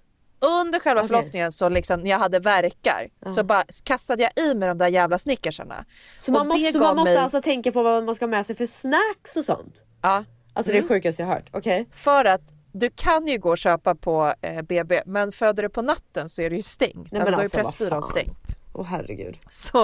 Under 0.62 0.80
själva 0.80 1.02
Okej. 1.02 1.08
förlossningen 1.08 1.52
så 1.52 1.70
liksom 1.70 2.00
när 2.00 2.10
jag 2.10 2.20
hade 2.20 2.40
verkar 2.40 3.10
så 3.36 3.44
bara 3.44 3.64
kastade 3.84 4.24
jag 4.24 4.46
i 4.46 4.56
mig 4.56 4.68
de 4.68 4.78
där 4.78 4.88
jävla 4.88 5.18
snickersarna. 5.20 5.86
Så 6.18 6.32
man 6.32 6.42
Och 6.42 6.48
måste, 6.48 6.80
man 6.80 6.96
måste 6.96 7.12
mig- 7.14 7.18
alltså 7.24 7.42
tänka 7.42 7.72
på 7.72 7.84
vad 7.84 8.04
man 8.04 8.16
ska 8.16 8.26
ha 8.26 8.30
med 8.30 8.46
sig 8.46 8.56
för 8.56 8.66
snacks 8.66 9.38
och 9.38 9.46
sånt? 9.46 9.84
Ja, 10.02 10.24
Alltså 10.54 10.72
Mm. 10.72 10.82
det 10.82 10.88
är 10.88 10.90
det 10.90 10.96
sjukaste 11.02 11.22
jag 11.22 11.28
hört. 11.30 11.50
Okej. 11.54 11.88
för 11.92 12.26
att 12.26 12.42
du 12.72 12.90
kan 12.96 13.28
ju 13.28 13.38
gå 13.38 13.50
och 13.50 13.58
köpa 13.58 13.96
på 13.96 14.34
eh, 14.42 14.62
BB 14.62 15.02
men 15.06 15.32
föder 15.32 15.64
du 15.64 15.70
på 15.70 15.82
natten 15.82 16.30
så 16.30 16.42
är 16.42 16.50
det 16.50 16.56
ju 16.56 16.62
stängt. 16.62 17.12
men 17.12 17.22
alltså, 17.22 17.36
då 17.36 17.42
alltså, 17.42 17.58
är 17.58 17.64
Pressbyrån 17.64 18.04
stängt. 18.04 18.38
Åh 18.74 18.86
herregud. 18.86 19.38
Så 19.50 19.84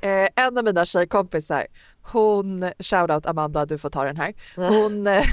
eh, 0.00 0.28
en 0.36 0.58
av 0.58 0.64
mina 0.64 0.84
tjejkompisar, 0.84 1.66
hon, 2.02 2.70
shoutout 2.78 3.26
Amanda, 3.26 3.66
du 3.66 3.78
får 3.78 3.90
ta 3.90 4.04
den 4.04 4.16
här. 4.16 4.34
Hon, 4.56 5.06
eh, 5.06 5.24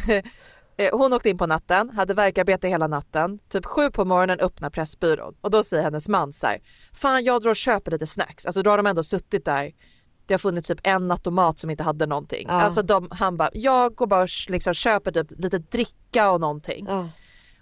eh, 0.77 0.97
hon 0.97 1.13
åkte 1.13 1.29
in 1.29 1.37
på 1.37 1.47
natten, 1.47 1.89
hade 1.89 2.13
verkarbete 2.13 2.67
hela 2.67 2.87
natten. 2.87 3.39
Typ 3.49 3.65
sju 3.65 3.89
på 3.91 4.05
morgonen 4.05 4.39
öppnar 4.39 4.69
Pressbyrån 4.69 5.35
och 5.41 5.51
då 5.51 5.63
säger 5.63 5.83
hennes 5.83 6.09
man 6.09 6.33
så 6.33 6.47
här, 6.47 6.61
fan 6.93 7.23
jag 7.23 7.41
drar 7.41 7.49
och 7.49 7.55
köper 7.55 7.91
lite 7.91 8.07
snacks. 8.07 8.45
Alltså 8.45 8.61
då 8.61 8.69
har 8.69 8.77
de 8.77 8.87
ändå 8.87 9.03
suttit 9.03 9.45
där. 9.45 9.71
Det 10.25 10.33
har 10.33 10.39
funnits 10.39 10.67
typ 10.67 10.79
en 10.83 11.11
automat 11.11 11.59
som 11.59 11.69
inte 11.69 11.83
hade 11.83 12.05
någonting. 12.05 12.45
Ja. 12.47 12.53
Alltså 12.53 12.81
de, 12.81 13.07
han 13.11 13.37
bara, 13.37 13.49
jag 13.53 13.95
går 13.95 14.07
bara 14.07 14.23
och 14.23 14.29
liksom 14.47 14.73
köper 14.73 15.11
typ 15.11 15.27
lite 15.37 15.57
dricka 15.57 16.31
och 16.31 16.41
någonting. 16.41 16.85
Ja. 16.89 17.09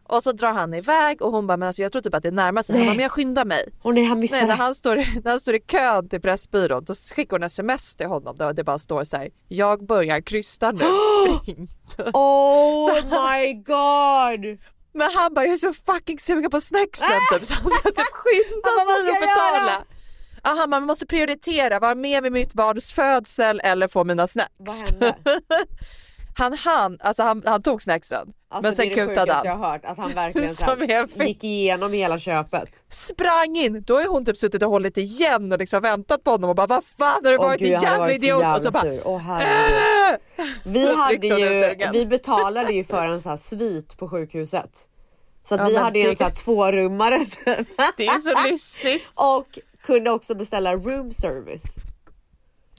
Och 0.03 0.23
så 0.23 0.31
drar 0.31 0.53
han 0.53 0.73
iväg 0.73 1.21
och 1.21 1.31
hon 1.31 1.47
bara, 1.47 1.57
men 1.57 1.67
alltså 1.67 1.81
jag 1.81 1.91
tror 1.91 2.01
typ 2.01 2.13
att 2.13 2.23
det 2.23 2.31
närmar 2.31 2.61
sig. 2.63 2.77
Han 2.77 2.85
bara, 2.85 2.93
men 2.93 3.03
jag 3.03 3.11
skyndar 3.11 3.45
mig. 3.45 3.69
Och 3.81 3.93
nej 3.93 4.03
han 4.05 4.19
missade. 4.19 4.41
Nej, 4.41 4.47
när 4.47 4.55
han, 4.55 4.75
står, 4.75 4.95
när 4.95 5.31
han 5.31 5.39
står 5.39 5.55
i 5.55 5.59
kön 5.59 6.09
till 6.09 6.21
Pressbyrån 6.21 6.83
då 6.83 6.93
skickar 6.93 7.37
hon 7.37 7.43
sms 7.43 7.95
till 7.95 8.07
honom 8.07 8.37
där 8.37 8.53
det 8.53 8.63
bara 8.63 8.79
står 8.79 9.03
så 9.03 9.17
här. 9.17 9.29
Jag 9.47 9.85
börjar 9.85 10.21
krysta 10.21 10.71
nu, 10.71 10.83
spring. 11.41 11.67
Oh 12.13 12.93
my 13.03 13.53
god! 13.53 14.59
Men 14.93 15.09
han 15.15 15.33
bara 15.33 15.45
jag 15.45 15.53
är 15.53 15.57
så 15.57 15.73
fucking 15.73 16.19
sugen 16.19 16.51
på 16.51 16.61
snacksen 16.61 17.07
typ 17.33 17.45
så 17.47 17.53
han 17.53 17.69
ska 17.69 17.89
typ 17.89 18.13
skynda 18.13 18.69
sig 18.69 19.09
och 19.09 19.15
göra? 19.15 19.19
betala. 19.19 19.85
Ja, 20.43 20.49
han 20.49 20.69
bara, 20.69 20.79
man 20.79 20.83
måste 20.87 21.05
prioritera, 21.05 21.79
vara 21.79 21.95
med 21.95 22.23
vid 22.23 22.31
mitt 22.31 22.53
barns 22.53 22.93
födsel 22.93 23.61
eller 23.63 23.87
få 23.87 24.03
mina 24.03 24.27
snacks. 24.27 24.51
Vad 24.57 24.73
hände? 24.73 25.15
Han 26.41 26.53
han, 26.53 26.97
alltså 27.01 27.23
han, 27.23 27.43
han 27.45 27.61
tog 27.61 27.81
snacksen. 27.81 28.33
Alltså 28.49 28.67
men 28.67 28.75
sen 28.75 28.87
det 28.87 28.93
är 28.93 28.95
det 28.95 29.07
kutade 29.07 29.33
han. 29.33 29.45
jag 29.45 29.55
har 29.55 29.69
hört. 29.69 29.85
Att 29.85 29.97
han 29.97 30.11
verkligen 30.15 30.55
så 30.55 30.75
gick 31.23 31.43
igenom 31.43 31.93
hela 31.93 32.19
köpet. 32.19 32.83
Sprang 32.89 33.57
in, 33.57 33.83
då 33.87 33.95
har 33.99 34.07
hon 34.07 34.25
typ 34.25 34.37
suttit 34.37 34.63
och 34.63 34.69
hållit 34.69 34.97
igen 34.97 35.51
och 35.51 35.57
liksom 35.59 35.81
väntat 35.81 36.23
på 36.23 36.31
honom 36.31 36.49
och 36.49 36.55
bara 36.55 36.67
vad 36.67 36.83
fan 36.99 37.21
har 37.25 37.31
du 37.31 37.37
varit 37.37 37.61
en 37.61 37.67
jävla 37.67 37.97
varit 37.97 38.23
idiot? 38.23 38.43
Och 38.57 38.63
så 38.63 38.71
bara. 38.71 39.41
"Äh!" 39.41 40.17
Vi 40.63 40.95
hade 40.95 41.27
ju, 41.27 41.75
vi 41.93 42.05
betalade 42.05 42.73
ju 42.73 42.83
för 42.83 43.05
en 43.07 43.21
sån 43.21 43.29
här 43.29 43.37
svit 43.37 43.97
på 43.97 44.09
sjukhuset. 44.09 44.87
Så 45.43 45.55
att 45.55 45.61
Ja, 45.61 45.67
vi 45.67 45.77
hade 45.77 45.99
ju 45.99 46.05
en 46.05 46.09
det- 46.11 46.15
sån 46.17 46.25
här 46.27 46.33
tvårummare. 46.33 47.25
Det 47.97 48.05
är 48.07 48.19
så 48.19 48.49
lyssigt. 48.49 49.03
Och 49.15 49.59
kunde 49.83 50.11
också 50.11 50.35
beställa 50.35 50.75
room 50.75 51.11
service. 51.11 51.75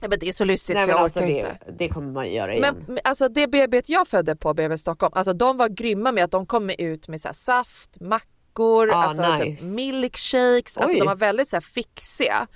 Ja, 0.03 0.09
men 0.09 0.19
det 0.19 0.27
är 0.29 0.33
så 0.33 0.45
lyssigt 0.45 0.75
Nej 0.75 0.83
så 0.83 0.87
men 0.87 0.95
jag 0.95 1.03
alltså 1.03 1.19
orkar 1.19 1.27
det, 1.29 1.37
inte. 1.39 1.57
det 1.77 1.89
kommer 1.89 2.11
man 2.11 2.31
göra 2.33 2.53
igen. 2.53 2.61
Men 2.75 2.83
men 2.87 2.99
alltså 3.03 3.29
det 3.29 3.47
BB 3.47 3.81
jag 3.85 4.07
födde 4.07 4.35
på 4.35 4.53
BB 4.53 4.77
Stockholm, 4.77 5.11
alltså 5.15 5.33
de 5.33 5.57
var 5.57 5.69
grymma 5.69 6.11
med 6.11 6.23
att 6.23 6.31
de 6.31 6.45
kom 6.45 6.69
ut 6.69 7.07
med 7.07 7.21
så 7.21 7.27
här 7.27 7.33
saft, 7.33 8.01
mackor, 8.01 8.89
Ah, 8.91 8.95
alltså 8.95 9.37
nice. 9.37 9.43
typ 9.65 9.75
milkshakes, 9.75 10.77
alltså 10.77 10.93
Oj. 10.95 10.99
de 10.99 11.05
var 11.05 11.15
väldigt 11.15 11.49
så 11.49 11.55
här 11.55 11.61
fixiga. 11.61 12.47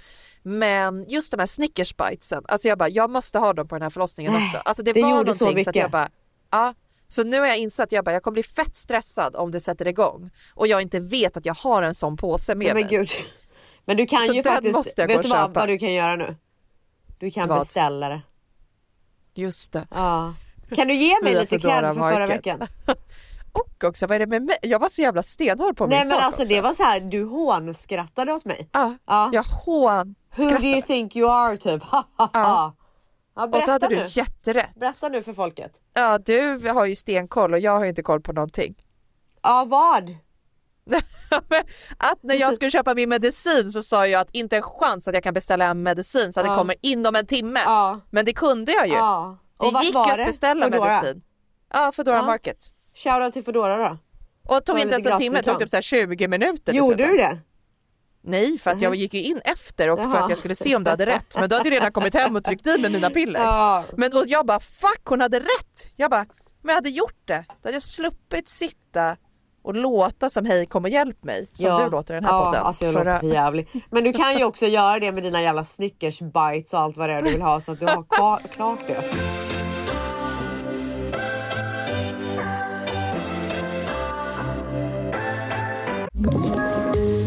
Men 0.43 1.05
just 1.09 1.31
de 1.31 1.39
här 1.39 1.47
Snickers 1.47 1.95
bitesen, 1.97 2.43
alltså 2.47 2.67
jag 2.67 2.77
bara 2.77 2.89
jag 2.89 3.09
måste 3.09 3.39
ha 3.39 3.53
dem 3.53 3.67
på 3.67 3.75
den 3.75 3.81
här 3.81 3.89
förlossningen 3.89 4.33
Nej, 4.33 4.43
också. 4.43 4.57
Alltså 4.57 4.83
det, 4.83 4.93
det 4.93 5.01
var 5.01 5.09
gjorde 5.09 5.17
någonting 5.17 5.33
så 5.33 5.45
så, 5.45 5.49
att 5.49 5.55
mycket. 5.55 5.75
jag 5.75 5.91
bara 5.91 6.09
ja. 6.51 6.73
Så 7.07 7.23
nu 7.23 7.39
har 7.39 7.47
jag 7.47 7.57
insett 7.57 7.91
jag 7.91 8.05
bara 8.05 8.11
jag 8.11 8.23
kommer 8.23 8.33
bli 8.33 8.43
fett 8.43 8.77
stressad 8.77 9.35
om 9.35 9.51
det 9.51 9.59
sätter 9.59 9.87
igång 9.87 10.29
och 10.55 10.67
jag 10.67 10.81
inte 10.81 10.99
vet 10.99 11.37
att 11.37 11.45
jag 11.45 11.53
har 11.53 11.83
en 11.83 11.95
sån 11.95 12.17
påse 12.17 12.55
med 12.55 12.65
Nej, 12.65 12.73
men 12.73 12.83
mig. 12.83 12.97
gud. 12.97 13.09
Men 13.85 13.97
du 13.97 14.05
kan 14.05 14.27
Så 14.27 14.33
ju 14.33 14.43
faktiskt, 14.43 14.73
måste 14.73 15.01
jag 15.01 15.07
vet 15.07 15.21
du 15.21 15.27
vad, 15.29 15.53
vad 15.53 15.67
du 15.67 15.77
kan 15.77 15.93
göra 15.93 16.15
nu? 16.15 16.35
Du 17.17 17.31
kan 17.31 17.47
Vad? 17.49 17.59
beställa 17.59 18.09
det. 18.09 18.21
Just 19.33 19.73
det. 19.73 19.87
Ja. 19.91 20.33
Kan 20.75 20.87
du 20.87 20.93
ge 20.93 21.21
mig 21.23 21.33
lite 21.39 21.59
cred 21.59 21.61
för 21.81 21.93
förra 21.93 21.99
Market. 22.19 22.29
veckan? 22.29 22.67
Och 23.51 23.83
också 23.83 24.07
vad 24.07 24.15
är 24.15 24.19
det 24.19 24.25
med 24.27 24.41
mig? 24.43 24.57
Jag 24.61 24.79
var 24.79 24.89
så 24.89 25.01
jävla 25.01 25.23
stenhård 25.23 25.77
på 25.77 25.83
min 25.83 25.89
Nej 25.89 25.99
men 26.05 26.09
sak 26.13 26.21
alltså 26.21 26.41
också. 26.41 26.53
det 26.53 26.61
var 26.61 26.73
så 26.73 26.83
här, 26.83 26.99
du 26.99 27.23
hånskrattade 27.23 28.33
åt 28.33 28.45
mig. 28.45 28.69
Ja, 28.71 28.95
Ja. 29.05 29.29
jag 29.33 29.43
hån 29.43 30.15
Who 30.37 30.43
do 30.43 30.63
you 30.63 30.81
think 30.81 31.15
you 31.15 31.31
are 31.31 31.57
typ? 31.57 31.83
Ha. 31.83 32.03
Ja, 32.33 32.73
Och 33.35 33.63
så 33.63 33.71
hade 33.71 33.87
nu. 33.89 33.95
du 33.95 34.05
jätterätt. 34.07 34.75
Berätta 34.75 35.09
nu 35.09 35.23
för 35.23 35.33
folket. 35.33 35.81
Ja, 35.93 36.17
du 36.17 36.69
har 36.69 36.85
ju 36.85 36.95
stenkoll 36.95 37.53
och 37.53 37.59
jag 37.59 37.71
har 37.71 37.83
ju 37.83 37.89
inte 37.89 38.03
koll 38.03 38.21
på 38.21 38.33
någonting. 38.33 38.75
Ja 39.41 39.65
vad? 39.67 40.15
Att 41.97 42.23
när 42.23 42.35
jag 42.35 42.55
skulle 42.55 42.71
köpa 42.71 42.93
min 42.93 43.09
medicin 43.09 43.71
så 43.71 43.83
sa 43.83 44.07
jag 44.07 44.21
att 44.21 44.29
inte 44.31 44.55
en 44.57 44.61
chans 44.63 45.07
att 45.07 45.13
jag 45.13 45.23
kan 45.23 45.33
beställa 45.33 45.65
en 45.65 45.83
medicin 45.83 46.33
så 46.33 46.39
att 46.39 46.45
Ja. 46.45 46.51
det 46.51 46.57
kommer 46.57 46.75
inom 46.81 47.15
en 47.15 47.25
timme. 47.25 47.59
Ja. 47.65 47.99
Men 48.09 48.25
det 48.25 48.33
kunde 48.33 48.71
jag 48.71 48.87
ju. 48.87 48.93
Ja. 48.93 49.37
Det 49.59 49.65
Och 49.65 49.73
vart 49.73 49.83
gick 49.83 49.93
ju 49.93 49.99
att 49.99 50.17
det? 50.17 50.25
beställa 50.25 50.65
Foodora? 50.65 51.01
medicin. 51.01 51.23
Ja, 51.73 51.91
Foodora 51.91 52.15
Ja. 52.15 52.21
Market. 52.21 52.57
Shoutout 52.95 53.33
till 53.33 53.43
Foodora 53.43 53.77
då. 53.89 53.97
Och 54.47 54.55
det 54.55 54.61
tog 54.61 54.79
inte 54.79 54.93
ens 54.93 55.05
en 55.07 55.19
timme, 55.19 55.37
det 55.37 55.43
tog 55.43 55.59
typ 55.59 55.69
så 55.69 55.75
här 55.77 55.81
20 55.81 56.27
minuter. 56.27 56.73
Gjorde 56.73 56.95
dessutom. 56.95 57.11
du 57.11 57.17
det? 57.17 57.37
Nej, 58.21 58.57
för 58.59 58.71
att 58.71 58.81
jag 58.81 58.95
gick 58.95 59.13
ju 59.13 59.21
in 59.23 59.41
efter 59.45 59.89
och 59.89 59.99
för 59.99 60.05
Jaha. 60.05 60.19
att 60.23 60.29
jag 60.29 60.37
skulle 60.37 60.55
se 60.55 60.75
om 60.75 60.83
du 60.83 60.89
hade 60.89 61.05
rätt. 61.05 61.35
Men 61.39 61.49
du 61.49 61.55
hade 61.55 61.69
ju 61.69 61.75
redan 61.75 61.91
kommit 61.91 62.13
hem 62.13 62.35
och 62.35 62.43
tryckt 62.43 62.67
i 62.67 62.77
med 62.77 62.91
mina 62.91 63.09
piller. 63.09 63.39
Ja. 63.39 63.83
Men 63.97 64.13
och 64.17 64.23
jag 64.27 64.45
bara 64.45 64.59
fuck 64.59 65.01
hon 65.03 65.21
hade 65.21 65.39
rätt! 65.39 65.85
Jag 65.95 66.11
bara, 66.11 66.25
men 66.61 66.67
jag 66.69 66.75
hade 66.75 66.89
gjort 66.89 67.21
det. 67.25 67.45
Då 67.47 67.53
hade 67.67 67.75
jag 67.75 67.83
sluppit 67.83 68.49
sitta 68.49 69.17
och 69.67 69.75
låta 69.75 70.29
som 70.29 70.45
hej 70.45 70.65
kom 70.65 70.83
och 70.83 70.89
hjälp 70.89 71.23
mig. 71.23 71.47
Som 71.53 71.83
du 71.83 71.89
låter 71.89 72.13
i 72.13 72.17
den 72.17 72.25
här 72.25 72.31
ja, 72.31 72.45
podden. 72.45 72.63
Alltså 72.63 72.85
jag 72.85 72.93
Förra- 72.93 73.13
låter 73.13 73.19
för 73.27 73.35
jävlig. 73.35 73.67
Men 73.89 74.03
du 74.03 74.13
kan 74.13 74.37
ju 74.37 74.43
också 74.43 74.65
göra 74.65 74.99
det 74.99 75.11
med 75.11 75.23
dina 75.23 75.41
jävla 75.41 75.63
Snickers 75.63 76.19
bites 76.21 76.73
och 76.73 76.79
allt 76.79 76.97
vad 76.97 77.09
det 77.09 77.13
är 77.13 77.21
du 77.21 77.31
vill 77.31 77.41
ha 77.41 77.61
så 77.61 77.71
att 77.71 77.79
du 77.79 77.85
har 77.85 78.03
klart 78.51 78.87
det. 78.87 79.03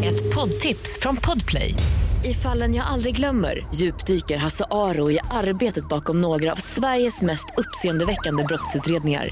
Ett 0.05 0.35
poddtips 0.35 0.99
från 1.01 1.17
Podplay. 1.17 1.73
I 2.23 2.33
fallen 2.33 2.75
jag 2.75 2.85
aldrig 2.87 3.15
glömmer 3.15 3.67
djupdyker 3.75 4.37
Hasse 4.37 4.65
Aro 4.71 5.11
i 5.11 5.19
arbetet 5.31 5.89
bakom 5.89 6.21
några 6.21 6.51
av 6.51 6.55
Sveriges 6.55 7.21
mest 7.21 7.45
uppseendeväckande 7.57 8.43
brottsutredningar. 8.43 9.29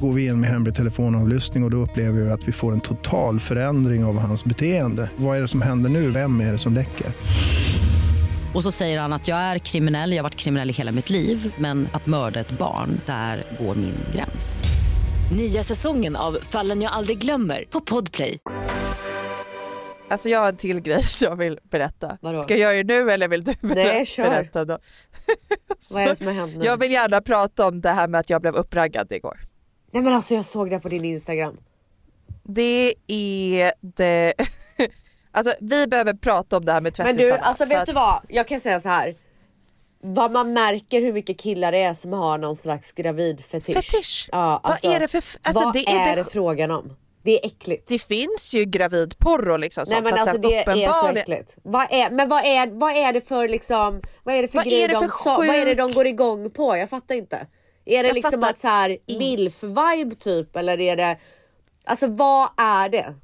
Går 0.00 0.12
vi 0.12 0.26
in 0.26 0.40
med 0.40 0.50
hemlig 0.50 0.74
telefonavlyssning 0.74 1.62
och, 1.62 1.66
och 1.66 1.70
då 1.70 1.76
upplever 1.76 2.20
vi 2.20 2.30
att 2.30 2.48
vi 2.48 2.52
får 2.52 2.72
en 2.72 2.80
total 2.80 3.40
förändring 3.40 4.04
av 4.04 4.18
hans 4.18 4.44
beteende. 4.44 5.10
Vad 5.16 5.36
är 5.36 5.40
det 5.40 5.48
som 5.48 5.62
händer 5.62 5.90
nu? 5.90 6.10
Vem 6.10 6.40
är 6.40 6.52
det 6.52 6.58
som 6.58 6.74
läcker? 6.74 7.06
Och 8.54 8.62
så 8.62 8.70
säger 8.70 9.00
han 9.00 9.12
att 9.12 9.28
jag 9.28 9.38
är 9.38 9.58
kriminell, 9.58 10.10
jag 10.10 10.18
har 10.18 10.22
varit 10.22 10.36
kriminell 10.36 10.70
i 10.70 10.72
hela 10.72 10.92
mitt 10.92 11.10
liv 11.10 11.54
men 11.58 11.88
att 11.92 12.06
mörda 12.06 12.40
ett 12.40 12.50
barn, 12.58 13.00
där 13.06 13.44
går 13.60 13.74
min 13.74 13.94
gräns. 14.14 14.64
Nya 15.36 15.62
säsongen 15.62 16.16
av 16.16 16.38
Fallen 16.42 16.82
jag 16.82 16.92
aldrig 16.92 17.18
glömmer 17.18 17.64
på 17.70 17.80
Podplay. 17.80 18.38
Alltså 20.08 20.28
jag 20.28 20.40
har 20.40 20.48
en 20.48 20.56
till 20.56 20.80
grej 20.80 21.04
jag 21.20 21.36
vill 21.36 21.58
berätta. 21.70 22.18
Vadå? 22.20 22.42
Ska 22.42 22.56
jag 22.56 22.60
göra 22.74 22.82
det 22.82 22.94
nu 23.04 23.10
eller 23.10 23.28
vill 23.28 23.44
du 23.44 23.54
Nej, 23.60 24.06
kör. 24.06 24.22
berätta 24.30 24.64
då? 24.64 24.78
Vad 25.90 26.02
är 26.02 26.08
det 26.08 26.16
som 26.16 26.26
har 26.26 26.34
hänt 26.34 26.52
nu? 26.56 26.64
Jag 26.64 26.76
vill 26.76 26.92
gärna 26.92 27.20
prata 27.20 27.66
om 27.66 27.80
det 27.80 27.90
här 27.90 28.08
med 28.08 28.20
att 28.20 28.30
jag 28.30 28.40
blev 28.40 28.54
uppraggad 28.54 29.12
igår. 29.12 29.40
Nej 29.90 30.02
men 30.02 30.14
alltså 30.14 30.34
jag 30.34 30.44
såg 30.44 30.70
det 30.70 30.80
på 30.80 30.88
din 30.88 31.04
Instagram. 31.04 31.56
Det 32.42 32.94
är 33.06 33.72
det... 33.80 34.34
Alltså 35.32 35.54
vi 35.60 35.86
behöver 35.86 36.14
prata 36.14 36.56
om 36.56 36.64
det 36.64 36.72
här 36.72 36.80
med 36.80 36.94
Men 36.98 37.06
du 37.06 37.12
tvättisarna. 37.22 37.42
alltså 37.42 37.64
vet 37.64 37.78
att- 37.78 37.86
du 37.86 37.92
vad? 37.92 38.20
Jag 38.28 38.48
kan 38.48 38.60
säga 38.60 38.80
så 38.80 38.88
här. 38.88 39.14
Vad 40.02 40.32
man 40.32 40.52
märker 40.52 41.00
hur 41.00 41.12
mycket 41.12 41.38
killar 41.40 41.72
det 41.72 41.78
är 41.82 41.94
som 41.94 42.12
har 42.12 42.38
någon 42.38 42.56
slags 42.56 42.92
gravidfetisch. 42.92 43.74
Fetisch? 43.90 44.28
Ja, 44.32 44.60
Vad 44.64 44.72
alltså, 44.72 44.86
är 44.86 45.00
det 45.00 45.08
för 45.08 45.24
alltså, 45.42 45.64
vad 45.64 45.72
det 45.74 45.88
är 45.88 46.12
är 46.12 46.16
det- 46.16 46.24
frågan 46.24 46.70
om? 46.70 46.96
Det 47.22 47.40
är 47.42 47.46
äckligt. 47.46 47.88
Det 47.88 47.98
finns 47.98 48.52
ju 48.52 48.64
gravidporr 48.64 49.48
och 49.48 49.58
liksom 49.58 49.84
Nej 49.88 49.94
sånt, 49.96 50.04
men 50.04 50.12
så 50.14 50.18
alltså 50.20 50.34
så 50.42 50.48
det 50.48 50.54
här 50.54 50.60
är 50.60 50.64
så 50.64 50.70
uppenbarligen- 50.70 51.16
äckligt. 51.22 51.56
Vad 51.62 51.86
är, 51.90 52.10
men 52.10 52.28
vad 52.28 52.44
är, 52.44 52.66
vad 52.66 52.92
är 52.96 53.12
det 53.12 53.20
för 53.28 53.48
liksom, 53.48 54.00
vad 54.24 54.34
är 54.34 54.42
det 54.42 54.48
för 54.48 54.56
Vad 54.58 54.66
är 54.66 54.70
grejer 54.70 54.88
det 54.88 54.94
de 54.94 55.02
för 55.02 55.10
sa, 55.24 55.36
vad 55.36 55.46
är 55.48 55.66
det 55.66 55.74
de 55.74 55.88
sjuk- 55.88 55.94
går 55.94 56.06
igång 56.06 56.50
på? 56.50 56.76
Jag 56.76 56.90
fattar 56.90 57.14
inte. 57.14 57.46
Är 57.90 58.02
det 58.02 58.08
Jag 58.08 58.14
liksom 58.14 58.32
fattar 58.32 58.50
att 58.50 58.58
så 58.58 58.68
här 58.68 58.98
in- 59.06 59.18
milf-vibe 59.18 60.14
typ 60.14 60.56
eller 60.56 60.80
är 60.80 60.96
det, 60.96 61.18
alltså 61.84 62.06
vad 62.06 62.48
är 62.56 62.88
det? 62.88 63.14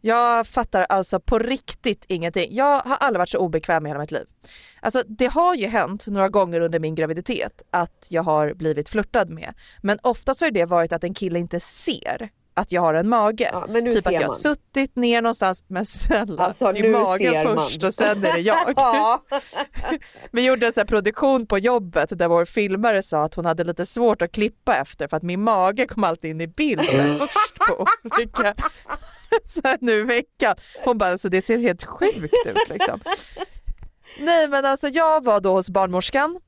Jag 0.00 0.46
fattar 0.46 0.86
alltså 0.88 1.20
på 1.20 1.38
riktigt 1.38 2.04
ingenting. 2.08 2.48
Jag 2.54 2.80
har 2.80 2.96
aldrig 2.96 3.18
varit 3.18 3.28
så 3.28 3.38
obekväm 3.38 3.86
i 3.86 3.88
hela 3.88 4.00
mitt 4.00 4.10
liv. 4.10 4.26
Alltså 4.80 5.02
det 5.06 5.26
har 5.26 5.54
ju 5.54 5.66
hänt 5.66 6.06
några 6.06 6.28
gånger 6.28 6.60
under 6.60 6.78
min 6.78 6.94
graviditet 6.94 7.62
att 7.70 8.06
jag 8.10 8.22
har 8.22 8.54
blivit 8.54 8.88
flörtad 8.88 9.30
med. 9.30 9.54
Men 9.82 9.98
oftast 10.02 10.40
har 10.40 10.50
det 10.50 10.64
varit 10.64 10.92
att 10.92 11.04
en 11.04 11.14
kille 11.14 11.38
inte 11.38 11.60
ser 11.60 12.30
att 12.58 12.72
jag 12.72 12.82
har 12.82 12.94
en 12.94 13.08
mage. 13.08 13.50
Ja, 13.52 13.66
men 13.68 13.84
nu 13.84 13.94
typ 13.94 14.02
ser 14.02 14.10
att 14.10 14.14
jag 14.14 14.20
har 14.20 14.28
man. 14.28 14.36
suttit 14.36 14.96
ner 14.96 15.22
någonstans, 15.22 15.64
men 15.66 15.86
snälla, 15.86 16.44
Alltså, 16.44 16.72
det 16.72 16.82
nu 16.82 16.88
är 16.88 16.92
magen 16.92 17.32
ser 17.32 17.44
man. 17.44 17.56
först 17.66 17.84
och 17.84 17.94
sen 17.94 18.24
är 18.24 18.32
det 18.32 18.38
jag. 18.40 18.72
Ja. 18.76 19.22
Vi 20.32 20.44
gjorde 20.46 20.66
en 20.66 20.72
sån 20.72 20.80
här 20.80 20.86
produktion 20.86 21.46
på 21.46 21.58
jobbet 21.58 22.18
där 22.18 22.28
vår 22.28 22.44
filmare 22.44 23.02
sa 23.02 23.24
att 23.24 23.34
hon 23.34 23.44
hade 23.44 23.64
lite 23.64 23.86
svårt 23.86 24.22
att 24.22 24.32
klippa 24.32 24.76
efter 24.76 25.08
för 25.08 25.16
att 25.16 25.22
min 25.22 25.42
mage 25.42 25.86
kom 25.86 26.04
alltid 26.04 26.30
in 26.30 26.40
i 26.40 26.46
bilden 26.46 27.18
först 27.18 27.58
på 27.68 27.86
olika 28.04 28.54
så 29.44 29.60
här 29.64 29.78
nu 29.80 29.92
i 29.92 30.02
veckan. 30.04 30.54
Hon 30.84 30.98
bara, 30.98 31.10
alltså 31.12 31.28
det 31.28 31.42
ser 31.42 31.58
helt 31.58 31.84
sjukt 31.84 32.34
ut 32.46 32.68
liksom. 32.68 33.00
Nej 34.20 34.48
men 34.48 34.64
alltså 34.64 34.88
jag 34.88 35.24
var 35.24 35.40
då 35.40 35.52
hos 35.54 35.70
barnmorskan 35.70 36.40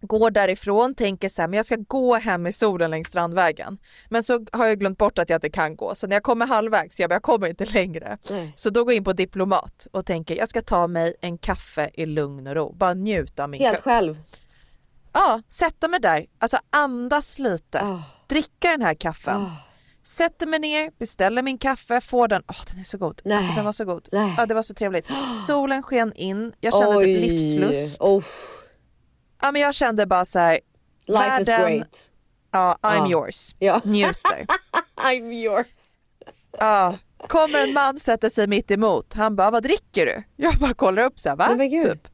går 0.00 0.30
därifrån, 0.30 0.94
tänker 0.94 1.28
så 1.28 1.42
här, 1.42 1.48
men 1.48 1.56
jag 1.56 1.66
ska 1.66 1.76
gå 1.76 2.14
hem 2.14 2.46
i 2.46 2.52
solen 2.52 2.90
längs 2.90 3.08
Strandvägen. 3.08 3.78
Men 4.08 4.22
så 4.22 4.46
har 4.52 4.66
jag 4.66 4.78
glömt 4.78 4.98
bort 4.98 5.18
att 5.18 5.30
jag 5.30 5.36
inte 5.36 5.50
kan 5.50 5.76
gå, 5.76 5.94
så 5.94 6.06
när 6.06 6.16
jag 6.16 6.22
kommer 6.22 6.46
halvvägs, 6.46 7.00
jag, 7.00 7.12
jag 7.12 7.22
kommer 7.22 7.48
inte 7.48 7.64
längre. 7.64 8.18
Nej. 8.30 8.52
Så 8.56 8.70
då 8.70 8.84
går 8.84 8.92
jag 8.92 8.96
in 8.96 9.04
på 9.04 9.12
Diplomat 9.12 9.86
och 9.92 10.06
tänker, 10.06 10.36
jag 10.36 10.48
ska 10.48 10.62
ta 10.62 10.86
mig 10.86 11.14
en 11.20 11.38
kaffe 11.38 11.90
i 11.94 12.06
lugn 12.06 12.46
och 12.46 12.54
ro, 12.54 12.72
bara 12.72 12.94
njuta 12.94 13.42
av 13.42 13.50
min 13.50 13.60
Helt 13.60 13.76
kö. 13.76 13.82
själv. 13.82 14.18
Ja, 15.12 15.42
sätta 15.48 15.88
mig 15.88 16.00
där, 16.00 16.26
alltså 16.38 16.58
andas 16.70 17.38
lite, 17.38 17.80
Ah. 17.82 18.02
dricka 18.26 18.70
den 18.70 18.82
här 18.82 18.94
kaffen. 18.94 19.42
Ah. 19.42 19.50
Sätter 20.02 20.46
mig 20.46 20.58
ner, 20.58 20.90
beställer 20.98 21.42
min 21.42 21.58
kaffe, 21.58 22.00
får 22.00 22.28
den. 22.28 22.42
Åh, 22.48 22.56
den 22.70 22.80
är 22.80 22.84
så 22.84 22.98
god. 22.98 23.20
Nej. 23.24 23.36
Alltså, 23.36 23.52
den 23.54 23.64
var 23.64 23.72
så 23.72 23.84
god. 23.84 24.08
Nej. 24.12 24.34
Ja, 24.36 24.46
det 24.46 24.54
var 24.54 24.62
så 24.62 24.74
trevligt. 24.74 25.06
Solen 25.46 25.82
sken 25.82 26.12
in, 26.12 26.52
jag 26.60 26.72
kände 26.74 27.04
typ 27.04 27.20
livslust. 27.20 28.00
Oh, 28.00 28.24
Ja, 29.40 29.52
men 29.52 29.62
jag 29.62 29.74
kände 29.74 30.06
bara 30.06 30.24
så 30.24 30.38
här, 30.38 30.60
life 31.06 31.40
is 31.40 31.48
Världen- 31.48 31.76
great. 31.76 32.10
ja, 32.52 32.78
I'm 32.82 33.10
Ja. 33.10 33.10
yours. 33.10 33.54
Ja. 33.58 33.80
Njuter. 33.84 34.46
I'm 34.96 35.32
yours. 35.32 35.66
Ja. 36.58 36.98
Kommer 37.28 37.58
en 37.58 37.72
man 37.72 37.98
sätter 37.98 38.30
sig 38.30 38.46
mitt 38.46 38.70
emot. 38.70 39.14
Han 39.14 39.36
bara, 39.36 39.50
vad 39.50 39.62
dricker 39.62 40.06
du? 40.06 40.22
Jag 40.36 40.54
bara 40.54 40.74
kollar 40.74 41.02
upp 41.02 41.20
så 41.20 41.28
här, 41.28 41.36
va? 41.36 41.54
Men 41.56 41.70
gud. 41.70 41.92
Typ. 41.92 42.08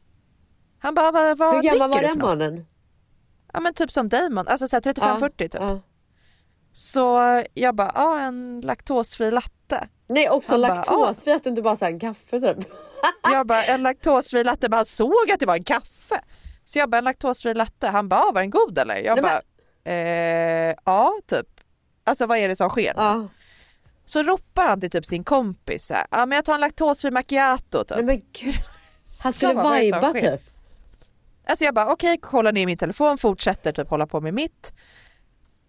Han 0.78 0.94
bara, 0.94 1.10
vad, 1.12 1.38
vad 1.38 1.54
Hur 1.54 1.62
gammal 1.62 1.90
var 1.90 2.02
den 2.02 2.18
mannen? 2.18 2.66
Ja 3.52 3.60
men 3.60 3.74
typ 3.74 3.90
som 3.92 4.08
dig 4.08 4.30
man, 4.30 4.48
alltså 4.48 4.68
så 4.68 4.76
här 4.76 4.80
35-40 4.80 5.30
typ. 5.38 5.54
Ja. 5.54 5.80
Så 6.72 7.18
jag 7.54 7.74
bara, 7.74 7.92
ja 7.94 8.20
en 8.20 8.60
laktosfri 8.60 9.30
latte. 9.30 9.88
Nej 10.08 10.28
också 10.30 10.52
Han 10.52 10.60
bara, 10.62 10.74
laktosfri, 10.74 11.32
att 11.32 11.42
du 11.42 11.48
inte 11.50 11.62
bara 11.62 11.76
sa 11.76 11.86
en 11.86 12.00
kaffe 12.00 12.40
typ. 12.40 12.58
Jag 13.32 13.46
bara, 13.46 13.64
en 13.64 13.82
laktosfri 13.82 14.44
latte, 14.44 14.68
men 14.68 14.76
han 14.76 14.86
såg 14.86 15.30
att 15.32 15.40
det 15.40 15.46
var 15.46 15.56
en 15.56 15.64
kaffe. 15.64 16.20
Så 16.64 16.78
jag 16.78 16.90
bara, 16.90 16.98
en 16.98 17.04
laktosfri 17.04 17.54
latte. 17.54 17.88
Han 17.88 18.08
bara, 18.08 18.20
ah, 18.20 18.32
var 18.32 18.40
den 18.40 18.50
god 18.50 18.78
eller? 18.78 18.96
Jag 18.96 19.14
Nej, 19.16 19.22
men- 19.22 19.22
bara, 19.22 19.92
eh, 19.92 20.74
ja 20.84 21.12
typ. 21.26 21.46
Alltså 22.04 22.26
vad 22.26 22.38
är 22.38 22.48
det 22.48 22.56
som 22.56 22.70
sker? 22.70 22.94
Ja. 22.96 23.28
Så 24.06 24.22
ropar 24.22 24.68
han 24.68 24.80
till 24.80 24.90
typ 24.90 25.06
sin 25.06 25.24
kompis 25.24 25.92
ja 26.10 26.26
men 26.26 26.32
jag 26.36 26.44
tar 26.44 26.54
en 26.54 26.60
laktosfri 26.60 27.10
macchiato 27.10 27.84
typ. 27.84 27.96
Nej 27.96 28.04
men 28.04 28.22
gud. 28.32 28.54
Han 29.20 29.32
skulle 29.32 29.62
som 29.62 29.72
viba 29.72 30.12
typ. 30.12 30.40
Alltså 31.46 31.64
jag 31.64 31.74
bara 31.74 31.92
okej, 31.92 32.18
kollar 32.18 32.52
ner 32.52 32.66
min 32.66 32.78
telefon, 32.78 33.18
fortsätter 33.18 33.72
typ 33.72 33.88
hålla 33.88 34.06
på 34.06 34.20
med 34.20 34.34
mitt. 34.34 34.72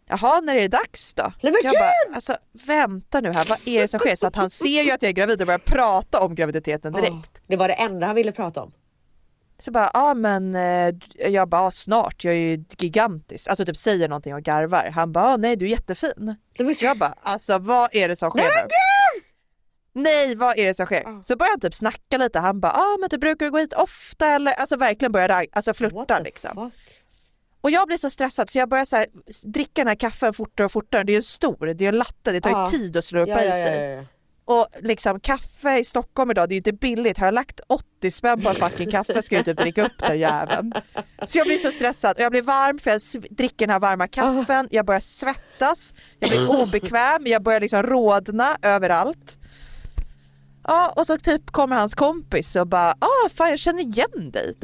Jaha, 0.07 0.41
när 0.41 0.55
är 0.55 0.61
det 0.61 0.67
dags 0.67 1.13
då? 1.13 1.23
Nej, 1.23 1.33
men 1.53 1.53
jag 1.63 1.71
gud! 1.71 1.79
bara, 1.79 2.15
alltså 2.15 2.37
vänta 2.51 3.21
nu 3.21 3.31
här, 3.33 3.45
vad 3.45 3.59
är 3.65 3.81
det 3.81 3.87
som 3.87 3.99
sker? 3.99 4.15
Så 4.15 4.27
att 4.27 4.35
han 4.35 4.49
ser 4.49 4.81
ju 4.83 4.91
att 4.91 5.01
jag 5.01 5.09
är 5.09 5.13
gravid 5.13 5.41
och 5.41 5.47
börjar 5.47 5.59
prata 5.59 6.21
om 6.21 6.35
graviditeten 6.35 6.93
direkt. 6.93 7.11
Ja, 7.33 7.41
Det 7.47 7.57
var 7.57 7.67
det 7.67 7.73
enda 7.73 8.07
han 8.07 8.15
ville 8.15 8.31
prata 8.31 8.63
om. 8.63 8.71
Så 9.59 9.71
bara, 9.71 9.89
ja 9.93 10.13
men 10.13 10.55
eh, 10.55 10.93
jag 11.31 11.49
bara, 11.49 11.61
"Ja, 11.63 11.71
snart, 11.71 12.23
jag 12.23 12.33
är 12.33 12.37
ju 12.37 12.65
gigantisk. 12.77 13.47
Alltså 13.47 13.65
typ 13.65 13.77
säger 13.77 14.07
någonting 14.09 14.33
och 14.35 14.41
garvar. 14.43 14.91
Han 14.95 15.11
bara, 15.11 15.29
"Ja, 15.29 15.37
nej 15.37 15.55
du 15.55 15.65
är 15.65 15.69
jättefin. 15.69 16.35
Jag 16.79 16.97
bara, 16.97 17.13
alltså 17.21 17.57
vad 17.57 17.89
är 17.95 18.07
det 18.07 18.15
som 18.15 18.29
sker 18.31 18.39
Nej, 18.41 18.49
nu? 18.63 19.21
Nej 20.01 20.35
vad 20.35 20.59
är 20.59 20.65
det 20.65 20.73
som 20.73 20.85
sker? 20.85 21.23
Så 21.23 21.35
börjar 21.35 21.51
han 21.51 21.59
typ 21.59 21.73
snacka 21.73 22.17
lite, 22.17 22.39
han 22.39 22.59
bara, 22.59 22.71
ja 22.75 22.97
men 22.99 23.09
du 23.09 23.17
brukar 23.17 23.49
gå 23.49 23.57
hit 23.57 23.73
ofta 23.73 24.27
eller? 24.27 24.51
Alltså 24.53 24.77
verkligen 24.77 25.11
börjar 25.11 25.45
alltså 25.51 25.73
flirta 25.73 26.19
liksom. 26.19 26.51
fuck? 26.71 27.01
Och 27.61 27.71
jag 27.71 27.87
blir 27.87 27.97
så 27.97 28.09
stressad 28.09 28.49
så 28.49 28.57
jag 28.57 28.69
börjar 28.69 28.85
så 28.85 28.95
här, 28.95 29.05
dricka 29.43 29.71
den 29.81 29.87
här 29.87 29.95
kaffen 29.95 30.33
fortare 30.33 30.65
och 30.65 30.71
fortare. 30.71 31.03
Det 31.03 31.11
är 31.11 31.15
ju 31.15 31.21
stor, 31.21 31.65
det 31.65 31.71
är 31.71 31.81
ju 31.81 31.87
en 31.87 31.97
latte, 31.97 32.31
det 32.31 32.41
tar 32.41 32.49
ju 32.49 32.55
Ja. 32.55 32.67
tid 32.71 32.97
att 32.97 33.05
slurpa 33.05 33.31
Ja, 33.31 33.41
i 33.43 33.63
sig. 33.63 33.79
ja, 33.89 33.95
ja. 34.01 34.03
Och 34.45 34.67
liksom 34.79 35.19
kaffe 35.19 35.79
i 35.79 35.83
Stockholm 35.83 36.31
idag, 36.31 36.49
det 36.49 36.53
är 36.53 36.55
ju 36.55 36.59
inte 36.59 36.73
billigt. 36.73 37.17
Har 37.17 37.27
jag 37.27 37.33
lagt 37.33 37.59
80 37.67 38.11
spänn 38.11 38.41
på 38.41 38.49
en 38.49 38.55
fucking 38.55 38.91
kaffe 38.91 39.21
ska 39.21 39.35
jag 39.35 39.45
typ 39.45 39.57
dricka 39.57 39.85
upp 39.85 39.97
den 39.99 40.19
jäveln. 40.19 40.73
Så 41.27 41.37
jag 41.37 41.47
blir 41.47 41.57
så 41.57 41.71
stressad 41.71 42.15
jag 42.17 42.31
blir 42.31 42.41
varm 42.41 42.79
för 42.79 42.91
jag 42.91 43.01
dricker 43.29 43.67
den 43.67 43.69
här 43.69 43.79
varma 43.79 44.07
kaffen. 44.07 44.67
Jag 44.71 44.85
börjar 44.85 44.99
svettas, 44.99 45.93
jag 46.19 46.29
blir 46.29 46.61
obekväm, 46.61 47.21
jag 47.25 47.43
börjar 47.43 47.59
liksom 47.59 47.83
rodna 47.83 48.57
överallt. 48.61 49.37
Ja 50.67 50.93
och 50.95 51.07
så 51.07 51.17
typ 51.17 51.51
kommer 51.51 51.75
hans 51.75 51.95
kompis 51.95 52.55
och 52.55 52.67
bara 52.67 52.91
ah 52.91 53.29
fan 53.33 53.49
jag 53.49 53.59
känner 53.59 53.81
igen 53.81 54.31
dig. 54.31 54.55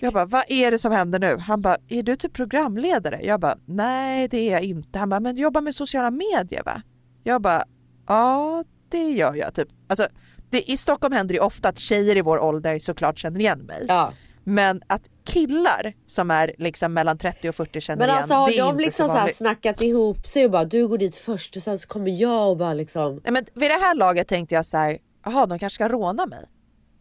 Jag 0.00 0.12
bara 0.12 0.24
vad 0.24 0.44
är 0.48 0.70
det 0.70 0.78
som 0.78 0.92
händer 0.92 1.18
nu? 1.18 1.36
Han 1.36 1.62
bara 1.62 1.76
är 1.88 2.02
du 2.02 2.16
typ 2.16 2.32
programledare? 2.32 3.20
Jag 3.22 3.40
bara 3.40 3.56
nej 3.64 4.28
det 4.28 4.38
är 4.38 4.52
jag 4.52 4.62
inte. 4.62 4.98
Han 4.98 5.08
bara 5.08 5.20
men 5.20 5.36
du 5.36 5.42
jobbar 5.42 5.60
med 5.60 5.74
sociala 5.74 6.10
medier 6.10 6.62
va? 6.64 6.82
Jag 7.22 7.42
bara 7.42 7.64
ja 8.06 8.64
det 8.90 9.10
gör 9.10 9.34
jag 9.34 9.54
typ. 9.54 9.68
Alltså 9.88 10.08
det, 10.50 10.70
i 10.70 10.76
Stockholm 10.76 11.12
händer 11.12 11.34
det 11.34 11.40
ofta 11.40 11.68
att 11.68 11.78
tjejer 11.78 12.16
i 12.16 12.20
vår 12.20 12.38
ålder 12.40 12.78
såklart 12.78 13.18
känner 13.18 13.40
igen 13.40 13.58
mig. 13.58 13.84
Ja. 13.88 14.12
Men 14.44 14.82
att 14.86 15.02
killar 15.24 15.92
som 16.06 16.30
är 16.30 16.54
liksom 16.58 16.92
mellan 16.92 17.18
30 17.18 17.48
och 17.48 17.54
40 17.54 17.80
känner 17.80 17.98
Men 17.98 18.08
igen, 18.08 18.16
alltså 18.18 18.34
har 18.34 18.50
det 18.50 18.58
är 18.58 18.64
de 18.64 18.78
liksom 18.78 19.08
så 19.08 19.14
så 19.14 19.18
här 19.18 19.28
snackat 19.28 19.82
ihop 19.82 20.26
sig 20.26 20.44
och 20.44 20.50
bara 20.50 20.64
du 20.64 20.88
går 20.88 20.98
dit 20.98 21.16
först 21.16 21.56
och 21.56 21.62
sen 21.62 21.78
så 21.78 21.88
kommer 21.88 22.10
jag 22.10 22.50
och 22.50 22.56
bara 22.56 22.74
liksom. 22.74 23.20
Nej 23.24 23.32
men 23.32 23.44
vid 23.54 23.70
det 23.70 23.74
här 23.74 23.94
laget 23.94 24.28
tänkte 24.28 24.54
jag 24.54 24.66
så 24.66 24.76
här, 24.76 24.98
jaha 25.24 25.46
de 25.46 25.58
kanske 25.58 25.74
ska 25.74 25.88
råna 25.88 26.26
mig. 26.26 26.44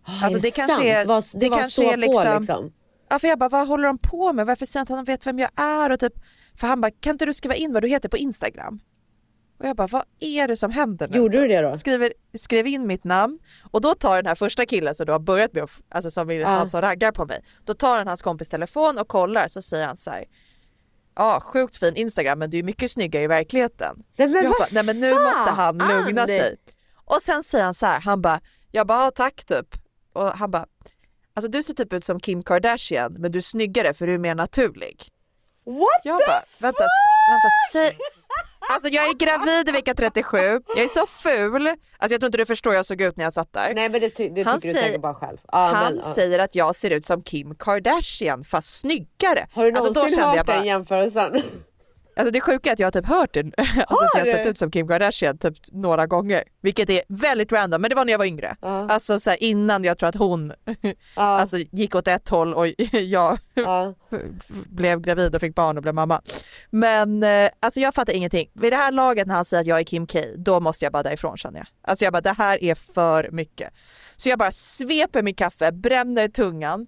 Ah, 0.04 0.12
Alltså, 0.26 0.38
är 0.38 0.42
det 0.42 0.52
kanske 0.56 0.76
sant? 0.76 0.86
är- 0.86 1.00
det 1.00 1.06
var, 1.06 1.22
det 1.34 1.40
det 1.40 1.50
var 1.50 1.58
kanske 1.58 1.76
så 1.76 1.84
är 1.90 1.94
på 1.94 1.98
liksom- 1.98 2.38
liksom. 2.38 2.72
Ja 3.10 3.20
för 3.20 3.28
jag 3.28 3.40
bara 3.40 3.50
vad 3.50 3.68
håller 3.68 3.88
de 3.88 3.98
på 3.98 4.34
med? 4.34 4.46
Varför 4.46 4.66
säger 4.66 4.80
han 4.80 4.94
att 4.94 4.98
han 4.98 5.06
vet 5.06 5.28
vem 5.28 5.40
jag 5.40 5.50
är? 5.56 5.90
Och 5.90 6.00
typ, 6.00 6.14
för 6.56 6.68
han 6.68 6.82
bara 6.82 6.92
kan 6.92 7.12
inte 7.12 7.26
du 7.26 7.34
skriva 7.34 7.56
in 7.56 7.74
vad 7.74 7.84
du 7.84 7.88
heter 7.88 8.10
på 8.10 8.18
Instagram? 8.18 8.80
Och 9.60 9.66
jag 9.68 9.76
bara 9.76 9.88
vad 9.88 10.04
är 10.20 10.48
det 10.48 10.56
som 10.58 10.72
händer 10.72 11.08
nu? 11.08 11.18
Gjorde 11.18 11.40
du 11.42 11.48
det 11.48 11.62
då? 11.62 11.78
Skriver, 11.78 12.14
skrev 12.38 12.68
in 12.68 12.88
mitt 12.88 13.04
namn 13.04 13.40
och 13.72 13.82
då 13.82 13.96
tar 13.96 14.16
den 14.16 14.26
här 14.26 14.36
första 14.36 14.66
killen 14.66 14.96
som 14.96 15.06
du 15.06 15.12
har 15.12 15.20
börjat 15.20 15.54
med, 15.54 15.64
att- 15.64 15.82
alltså 15.90 16.12
som 16.12 16.30
är 16.32 16.46
han 16.46 16.70
som 16.70 16.82
raggar 16.82 17.12
på 17.12 17.26
mig. 17.26 17.44
Då 17.66 17.74
tar 17.74 17.98
han 17.98 18.08
hans 18.08 18.22
kompis 18.22 18.50
telefon 18.50 18.98
och 18.98 19.08
kollar 19.08 19.48
så 19.48 19.62
säger 19.62 19.88
han 19.88 19.98
så 19.98 20.10
här. 20.12 20.26
Ja 21.16 21.40
sjukt 21.46 21.78
fin 21.78 21.96
Instagram 21.96 22.40
men 22.40 22.50
du 22.50 22.60
är 22.60 22.64
mycket 22.64 22.92
snyggare 22.92 23.24
i 23.24 23.28
verkligheten. 23.28 24.04
Nej 24.18 24.28
men 24.28 24.44
jag 24.44 24.52
bara, 24.60 24.68
nej 24.72 24.84
men 24.86 25.00
nu 25.00 25.14
måste 25.14 25.52
han 25.52 25.78
lugna 25.78 26.28
sig. 26.28 26.58
Och 26.96 27.20
sen 27.26 27.44
säger 27.44 27.64
han 27.66 27.74
så 27.74 27.86
här, 27.86 28.00
han 28.00 28.22
bara, 28.22 28.42
jag 28.72 28.88
bara 28.88 29.04
"Ja, 29.04 29.12
tack 29.12 29.44
typ. 29.46 29.68
Och 30.14 30.26
han 30.28 30.52
bara, 30.52 30.66
alltså 31.34 31.52
du 31.52 31.64
ser 31.64 31.74
typ 31.74 31.94
ut 31.94 32.06
som 32.06 32.20
Kim 32.20 32.44
Kardashian 32.44 33.14
men 33.14 33.32
du 33.32 33.38
är 33.38 33.42
snyggare 33.44 33.94
för 33.94 34.08
du 34.08 34.14
är 34.14 34.18
mer 34.18 34.36
naturlig. 34.36 35.08
What 35.66 35.86
Jag 36.04 36.20
the 36.20 36.26
bara, 36.28 36.44
vänta, 36.60 36.84
s- 36.84 36.90
vänta, 37.32 37.48
säg. 37.72 37.98
Alltså 38.70 38.90
jag 38.90 39.10
är 39.10 39.14
gravid 39.14 39.70
i 39.70 39.72
vecka 39.72 39.94
37, 39.94 40.38
jag 40.76 40.84
är 40.84 40.88
så 40.88 41.08
ful. 41.08 41.68
Alltså 41.68 41.78
jag 41.98 42.10
tror 42.22 42.26
inte 42.26 42.38
du 42.38 42.46
förstår 42.46 42.72
hur 42.72 42.78
jag 42.78 42.86
såg 42.86 43.02
ut 43.02 43.18
när 43.18 43.24
jag 43.24 43.34
satt 43.34 43.54
där. 43.54 43.72
Nej 43.76 43.90
men 43.90 44.02
det, 44.02 44.10
ty- 44.10 44.30
det 44.30 44.44
Han 44.44 44.60
tycker 44.62 44.68
du 44.68 44.74
säger- 44.80 44.88
säkert 44.88 45.02
bara 45.02 45.14
själv. 45.14 45.38
Ja, 45.52 45.58
Han 45.74 45.94
men, 45.96 46.04
ja. 46.06 46.14
säger 46.14 46.40
att 46.40 46.56
jag 46.56 46.76
ser 46.76 46.90
ut 46.90 47.06
som 47.06 47.24
Kim 47.24 47.56
Kardashian 47.56 48.44
fast 48.44 48.80
snyggare. 48.80 49.48
Har 49.54 49.64
du 49.64 49.78
alltså, 49.78 49.94
någonsin 49.94 50.16
kände 50.20 50.38
hört 50.38 50.46
bara, 50.48 50.56
den 50.58 50.66
jämförelsen? 50.66 51.42
Alltså 52.20 52.32
det 52.32 52.42
sjuka 52.42 52.70
är 52.70 52.74
att 52.74 52.80
jag 52.80 52.88
har 52.88 52.92
typ 52.92 53.06
hört 53.06 53.34
det, 53.34 53.40
alltså 53.58 54.06
att 54.06 54.10
jag 54.14 54.20
har 54.20 54.26
sett 54.26 54.48
ut 54.48 54.58
som 54.58 54.72
Kim 54.72 54.88
Kardashian 54.88 55.38
typ 55.38 55.54
några 55.72 56.08
gånger. 56.08 56.44
Vilket 56.62 56.90
är 56.90 57.02
väldigt 57.08 57.52
random, 57.52 57.82
men 57.82 57.90
det 57.90 57.96
var 57.96 58.06
när 58.06 58.14
jag 58.14 58.18
var 58.18 58.26
yngre. 58.26 58.56
Ja. 58.62 58.90
Alltså 58.90 59.20
så 59.20 59.30
här, 59.30 59.44
innan 59.44 59.84
jag 59.84 59.98
tror 59.98 60.10
att 60.10 60.16
hon 60.16 60.54
Ja, 61.16 61.22
alltså, 61.22 61.58
gick 61.58 61.96
åt 61.96 62.08
ett 62.08 62.30
håll 62.30 62.54
och 62.54 62.68
jag 62.92 63.38
ja. 63.54 63.94
blev 64.50 65.02
gravid 65.02 65.36
och 65.36 65.42
fick 65.42 65.56
barn 65.56 65.78
och 65.78 65.84
blev 65.84 65.96
mamma. 65.96 66.22
Men 66.70 67.24
eh, 67.24 67.50
alltså 67.60 67.80
jag 67.80 67.94
fattar 67.96 68.14
ingenting. 68.14 68.50
Vid 68.54 68.74
det 68.74 68.78
här 68.78 68.92
laget 68.92 69.28
när 69.28 69.36
han 69.36 69.46
säger 69.46 69.62
att 69.62 69.68
jag 69.68 69.80
är 69.80 69.84
Kim 69.84 70.08
K, 70.08 70.20
då 70.36 70.60
måste 70.60 70.86
jag 70.86 70.92
bara 70.92 71.04
därifrån 71.04 71.38
känner 71.38 71.60
jag. 71.60 71.68
Alltså 71.82 72.06
jag 72.06 72.14
bara 72.14 72.22
det 72.22 72.36
här 72.38 72.64
är 72.64 72.76
för 72.76 73.30
mycket. 73.32 73.74
Så 74.16 74.30
jag 74.30 74.40
bara 74.40 74.52
sveper 74.52 75.22
min 75.22 75.36
kaffe, 75.36 75.72
bränner 75.72 76.28
tungan, 76.28 76.88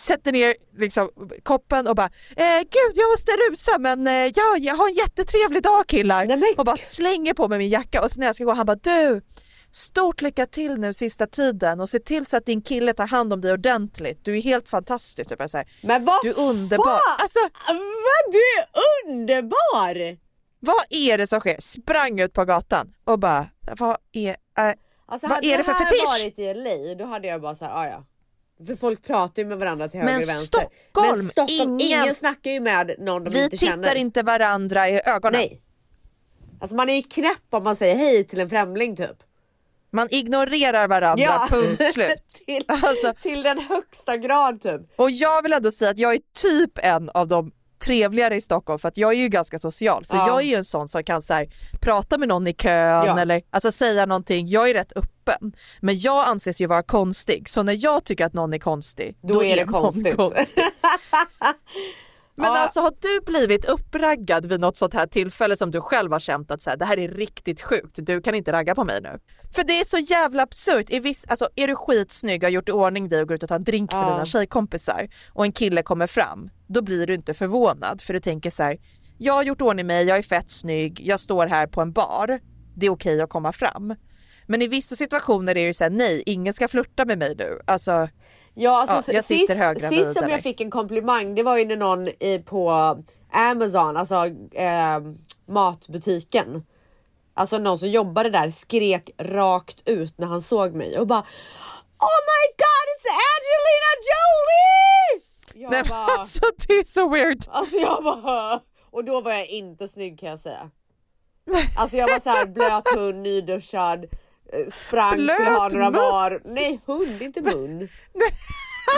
sätter 0.00 0.32
ner 0.32 0.54
liksom 0.78 1.10
koppen 1.42 1.86
och 1.86 1.96
bara 1.96 2.10
eh, 2.36 2.60
gud 2.60 2.92
jag 2.94 3.10
måste 3.10 3.32
rusa 3.32 3.78
men 3.78 4.06
eh, 4.06 4.12
ja, 4.34 4.56
jag 4.58 4.74
har 4.74 4.88
en 4.88 4.94
jättetrevlig 4.94 5.62
dag 5.62 5.86
killar. 5.86 6.24
Nej, 6.26 6.36
men 6.36 6.54
och 6.56 6.64
bara 6.64 6.76
slänger 6.76 7.34
på 7.34 7.48
mig 7.48 7.58
min 7.58 7.68
jacka 7.68 8.02
och 8.04 8.10
så 8.10 8.20
när 8.20 8.26
jag 8.26 8.34
ska 8.34 8.44
gå 8.44 8.52
han 8.52 8.66
bara 8.66 8.76
du 8.76 9.22
Stort 9.74 10.20
lycka 10.22 10.46
till 10.46 10.74
nu 10.78 10.92
sista 10.92 11.26
tiden 11.26 11.80
och 11.80 11.88
se 11.88 11.98
till 11.98 12.26
så 12.26 12.36
att 12.36 12.46
din 12.46 12.62
kille 12.62 12.92
tar 12.94 13.06
hand 13.06 13.32
om 13.32 13.40
dig 13.40 13.52
ordentligt. 13.52 14.24
Du 14.24 14.36
är 14.38 14.42
helt 14.42 14.68
fantastisk. 14.68 15.28
Typ. 15.30 15.40
Jag 15.40 15.50
säger, 15.50 15.68
Men 15.82 16.04
vad 16.04 16.14
du 16.22 16.30
är 16.30 16.38
underbar. 16.40 16.84
fan! 16.84 17.18
Alltså 17.18 17.38
Vad 17.68 18.32
du 18.32 18.38
är 18.38 18.66
underbar! 19.10 20.18
vad 20.60 20.84
är 20.90 21.18
det 21.18 21.26
som 21.26 21.40
sker? 21.40 21.56
Sprang 21.60 22.20
ut 22.20 22.32
på 22.32 22.44
gatan 22.44 22.94
och 23.04 23.18
bara, 23.18 23.46
vad 23.78 23.96
är, 24.12 24.30
äh, 24.30 24.36
Alltså 25.06 25.26
Vad 25.26 25.34
hade 25.36 25.46
är 25.48 25.58
det 25.58 25.64
för 25.64 25.72
här 25.72 25.84
fetisch? 25.84 26.04
varit 26.06 26.38
i 26.38 26.54
LA 26.54 26.94
då 26.94 27.04
hade 27.04 27.28
jag 27.28 27.40
bara 27.40 27.54
såhär, 27.54 27.72
ah, 27.76 27.86
ja. 27.86 28.04
För 28.66 28.74
folk 28.76 29.02
pratar 29.06 29.42
ju 29.42 29.48
med 29.48 29.58
varandra 29.58 29.88
till 29.88 30.00
höger 30.00 30.12
Men 30.14 30.22
och 30.22 30.28
vänster. 30.28 30.58
Stockholm, 30.90 31.18
Men 31.18 31.26
Stockholm, 31.28 31.80
ingen- 31.80 31.80
ingen 32.02 32.14
snackar 32.14 32.50
ju 32.50 32.60
med 32.60 32.94
någon 32.98 33.24
de 33.24 33.30
Vi 33.30 33.44
inte 33.44 33.56
tittar 33.56 33.72
känner. 33.72 33.94
inte 33.94 34.22
varandra 34.22 34.88
i 34.88 35.00
ögonen. 35.04 35.40
Nej. 35.40 35.62
Alltså 36.60 36.76
man 36.76 36.88
är 36.90 36.94
ju 36.94 37.02
knäpp 37.02 37.38
om 37.50 37.64
man 37.64 37.76
säger 37.76 37.96
hej 37.96 38.24
till 38.24 38.40
en 38.40 38.50
främling 38.50 38.96
typ. 38.96 39.22
Man 39.94 40.08
ignorerar 40.10 40.88
varandra, 40.88 41.24
Ja. 41.24 41.46
punkt 41.50 41.84
slut. 41.94 42.28
till, 42.46 42.64
Alltså- 42.68 43.14
till 43.22 43.42
den 43.42 43.58
högsta 43.58 44.16
grad 44.16 44.60
typ. 44.60 44.80
Och 44.96 45.10
jag 45.10 45.42
vill 45.42 45.52
ändå 45.52 45.70
säga 45.70 45.90
att 45.90 45.98
jag 45.98 46.14
är 46.14 46.20
typ 46.36 46.78
en 46.78 47.10
av 47.10 47.28
de 47.28 47.52
trevligare 47.84 48.36
i 48.36 48.40
Stockholm 48.40 48.78
för 48.78 48.88
att 48.88 48.96
jag 48.96 49.12
är 49.12 49.16
ju 49.16 49.28
ganska 49.28 49.58
social 49.58 50.04
så 50.04 50.16
Ja. 50.16 50.26
jag 50.28 50.38
är 50.40 50.44
ju 50.46 50.54
en 50.54 50.64
sån 50.64 50.88
som 50.88 51.04
kan 51.04 51.22
så 51.22 51.34
här, 51.34 51.48
prata 51.80 52.18
med 52.18 52.28
någon 52.28 52.46
i 52.46 52.52
kön 52.54 53.04
Ja. 53.06 53.20
eller 53.20 53.42
alltså 53.50 53.72
säga 53.72 54.06
någonting. 54.06 54.46
Jag 54.48 54.70
är 54.70 54.74
rätt 54.74 54.92
öppen 54.96 55.52
men 55.80 55.98
jag 55.98 56.26
anses 56.28 56.60
ju 56.60 56.66
vara 56.66 56.82
konstig 56.82 57.48
så 57.48 57.62
när 57.62 57.84
jag 57.84 58.04
tycker 58.04 58.24
att 58.24 58.32
någon 58.32 58.54
är 58.54 58.58
konstig 58.58 59.16
Då, 59.22 59.44
är 59.44 59.56
det 59.56 59.64
någon 59.64 59.82
konstigt. 59.82 60.16
Men 62.34 62.46
Ja. 62.46 62.58
alltså 62.58 62.80
har 62.80 62.92
du 63.00 63.20
blivit 63.32 63.64
uppraggad 63.64 64.46
vid 64.46 64.60
något 64.60 64.76
sånt 64.76 64.94
här 64.94 65.06
tillfälle 65.06 65.56
som 65.56 65.70
du 65.70 65.80
själv 65.80 66.12
har 66.12 66.18
känt 66.18 66.50
att 66.50 66.62
så 66.62 66.70
här, 66.70 66.76
det 66.76 66.84
här 66.84 66.98
är 66.98 67.08
riktigt 67.08 67.60
sjukt, 67.60 67.96
du 67.96 68.20
kan 68.22 68.34
inte 68.34 68.52
ragga 68.52 68.74
på 68.74 68.84
mig 68.84 69.00
nu? 69.02 69.18
För 69.54 69.64
det 69.64 69.80
är 69.80 69.84
så 69.84 69.98
jävla 69.98 70.42
absurt. 70.42 70.90
I 70.90 70.98
viss, 70.98 71.24
alltså, 71.28 71.48
är 71.56 71.66
du 71.66 71.74
skitsnygg, 71.76 72.42
har 72.42 72.50
gjort 72.50 72.68
i 72.68 72.72
ordning 72.72 73.08
dig 73.08 73.20
och 73.22 73.28
går 73.28 73.34
ut 73.34 73.42
och 73.42 73.48
tar 73.48 73.56
en 73.56 73.64
drink 73.64 73.92
med 73.92 74.02
Ja. 74.04 74.10
dina 74.12 74.26
tjejkompisar 74.26 75.08
och 75.32 75.44
en 75.44 75.52
kille 75.52 75.82
kommer 75.82 76.06
fram, 76.06 76.50
då 76.66 76.82
blir 76.82 77.06
du 77.06 77.14
inte 77.14 77.34
förvånad 77.34 78.02
för 78.02 78.12
du 78.14 78.20
tänker 78.20 78.50
så 78.50 78.62
här, 78.62 78.78
jag 79.18 79.34
har 79.34 79.42
gjort 79.42 79.60
ordning 79.60 79.86
mig, 79.86 80.04
jag 80.06 80.18
är 80.18 80.22
fett 80.22 80.50
snygg, 80.50 81.00
jag 81.04 81.20
står 81.20 81.46
här 81.46 81.66
på 81.66 81.80
en 81.80 81.92
bar, 81.92 82.40
det 82.76 82.86
är 82.86 82.90
okej 82.90 83.20
att 83.20 83.30
komma 83.30 83.52
fram. 83.52 83.94
Men 84.46 84.62
i 84.62 84.66
vissa 84.66 84.96
situationer 84.96 85.56
är 85.56 85.66
det 85.66 85.74
så 85.74 85.84
här, 85.84 85.90
nej, 85.90 86.22
ingen 86.26 86.52
ska 86.52 86.68
flirta 86.68 87.04
med 87.04 87.18
mig 87.18 87.34
nu. 87.38 87.60
Alltså, 87.64 88.08
Ja, 88.54 88.86
alltså 88.88 89.12
Ja, 89.12 89.22
sist, 89.22 89.52
sist 89.88 90.12
som 90.12 90.28
jag 90.28 90.42
fick 90.42 90.60
en 90.60 90.70
komplimang 90.70 91.34
det 91.34 91.42
var 91.42 91.58
ju 91.58 91.64
när 91.64 91.76
någon 91.76 92.08
i, 92.08 92.42
på 92.46 92.70
Amazon, 93.32 93.96
alltså 93.96 94.14
eh, 94.52 95.00
matbutiken. 95.48 96.66
Alltså 97.34 97.58
någon 97.58 97.78
som 97.78 97.88
jobbade 97.88 98.30
där 98.30 98.50
skrek 98.50 99.10
rakt 99.18 99.88
ut 99.88 100.18
när 100.18 100.26
han 100.26 100.42
såg 100.42 100.74
mig 100.74 100.98
och 100.98 101.06
bara 101.06 101.20
Oh 101.98 102.18
my 102.32 102.44
god 102.58 102.86
it's 102.92 103.06
Angelina 103.32 103.92
Jolie! 104.10 105.22
Jag 105.62 105.70
nej, 105.70 105.82
bara, 105.88 106.18
alltså 106.18 106.44
det 106.66 106.74
är 106.74 106.84
så 106.84 107.08
weird. 107.08 107.44
alltså 107.48 107.76
jag 107.76 108.04
bara, 108.04 108.60
och 108.90 109.04
då 109.04 109.20
var 109.20 109.32
jag 109.32 109.46
inte 109.46 109.88
snygg 109.88 110.20
kan 110.20 110.28
jag 110.28 110.40
säga. 110.40 110.70
Alltså 111.76 111.96
jag 111.96 112.08
var 112.08 112.20
så 112.20 112.30
här 112.30 112.46
blöt 112.46 112.88
hund, 112.88 113.22
nyduschad, 113.22 114.06
eh, 114.52 114.66
sprang, 114.72 115.12
skulle 115.28 115.50
ha 115.50 115.68
Blöt 115.70 115.72
några 115.72 115.90
mun? 115.90 116.00
var. 116.00 116.40
Nej 116.44 116.80
hund, 116.86 117.22
inte 117.22 117.40
mun. 117.40 117.88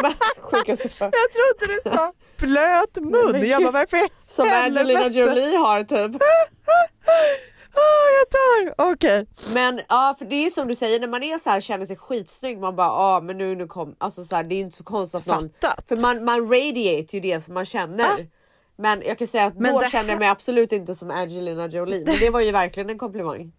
Alltså, 0.05 0.41
Jag 0.99 1.13
trodde 1.33 1.75
du 1.75 1.91
sa 1.91 2.13
blöt 2.37 2.97
mun. 2.97 3.49
Jag 3.49 3.63
bara 3.63 3.71
varför 3.73 4.09
Som? 4.27 4.49
Angelina 4.53 5.09
Jolie 5.09 5.57
har 5.57 5.83
typ. 5.85 6.23
Jag 7.75 8.31
dör! 8.31 8.93
Okej. 8.93 9.27
Men 9.53 9.81
ja, 9.89 10.15
för 10.19 10.25
det 10.25 10.37
är 10.37 10.43
ju 10.45 10.51
som 10.51 10.69
du 10.69 10.75
säger 10.75 11.01
när 11.01 11.09
man 11.09 11.23
är 11.23 11.39
så 11.39 11.51
här 11.51 11.61
känner 11.61 11.87
sig 11.87 11.97
skitsnygg. 11.97 12.59
Man 12.59 12.77
bara 12.77 12.87
ja, 12.87 13.21
men 13.23 13.39
nu 13.39 13.55
nu 13.55 13.67
kom 13.67 13.97
alltså 13.99 14.25
så 14.25 14.37
här, 14.37 14.45
det 14.45 14.55
är 14.55 14.57
ju 14.57 14.63
inte 14.63 14.77
så 14.77 14.85
konstigt 14.85 15.21
att 15.21 15.27
någon 15.27 15.51
Fattat. 15.61 15.85
för 15.89 15.97
man 15.97 16.25
man 16.25 16.41
radiate 16.53 17.17
ju 17.17 17.21
det 17.21 17.41
som 17.45 17.55
man 17.55 17.65
känner. 17.65 18.05
Ah. 18.05 18.19
Men 18.77 19.03
jag 19.07 19.19
kan 19.19 19.27
säga 19.29 19.45
att 19.45 19.59
Men 19.59 19.75
då 19.75 19.81
det 19.81 19.91
känner 19.91 20.05
jag 20.09 20.13
här- 20.13 20.19
mig 20.19 20.29
absolut 20.29 20.73
inte 20.73 20.95
som 20.95 21.11
Angelina 21.11 21.67
Jolie. 21.67 22.05
Men 22.07 22.19
det 22.21 22.31
var 22.31 22.41
ju 22.41 22.53
verkligen 22.53 22.91
en 22.91 22.99
komplimang. 22.99 23.53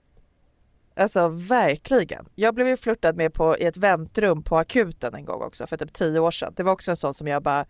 Alltså 0.95 1.27
verkligen. 1.27 2.25
Jag 2.35 2.55
blev 2.55 2.67
ju 2.67 2.77
flörtad 2.77 3.15
med 3.15 3.33
på, 3.33 3.57
i 3.57 3.65
ett 3.65 3.77
väntrum 3.77 4.43
på 4.43 4.57
akuten 4.57 5.15
en 5.15 5.25
gång 5.25 5.41
också 5.41 5.67
för 5.67 5.77
typ 5.77 5.93
tio 5.93 6.19
år 6.19 6.31
sedan. 6.31 6.53
Det 6.55 6.63
var 6.63 6.71
också 6.71 6.91
en 6.91 6.97
sån 6.97 7.13
som 7.13 7.27
jag 7.27 7.43
bara 7.43 7.65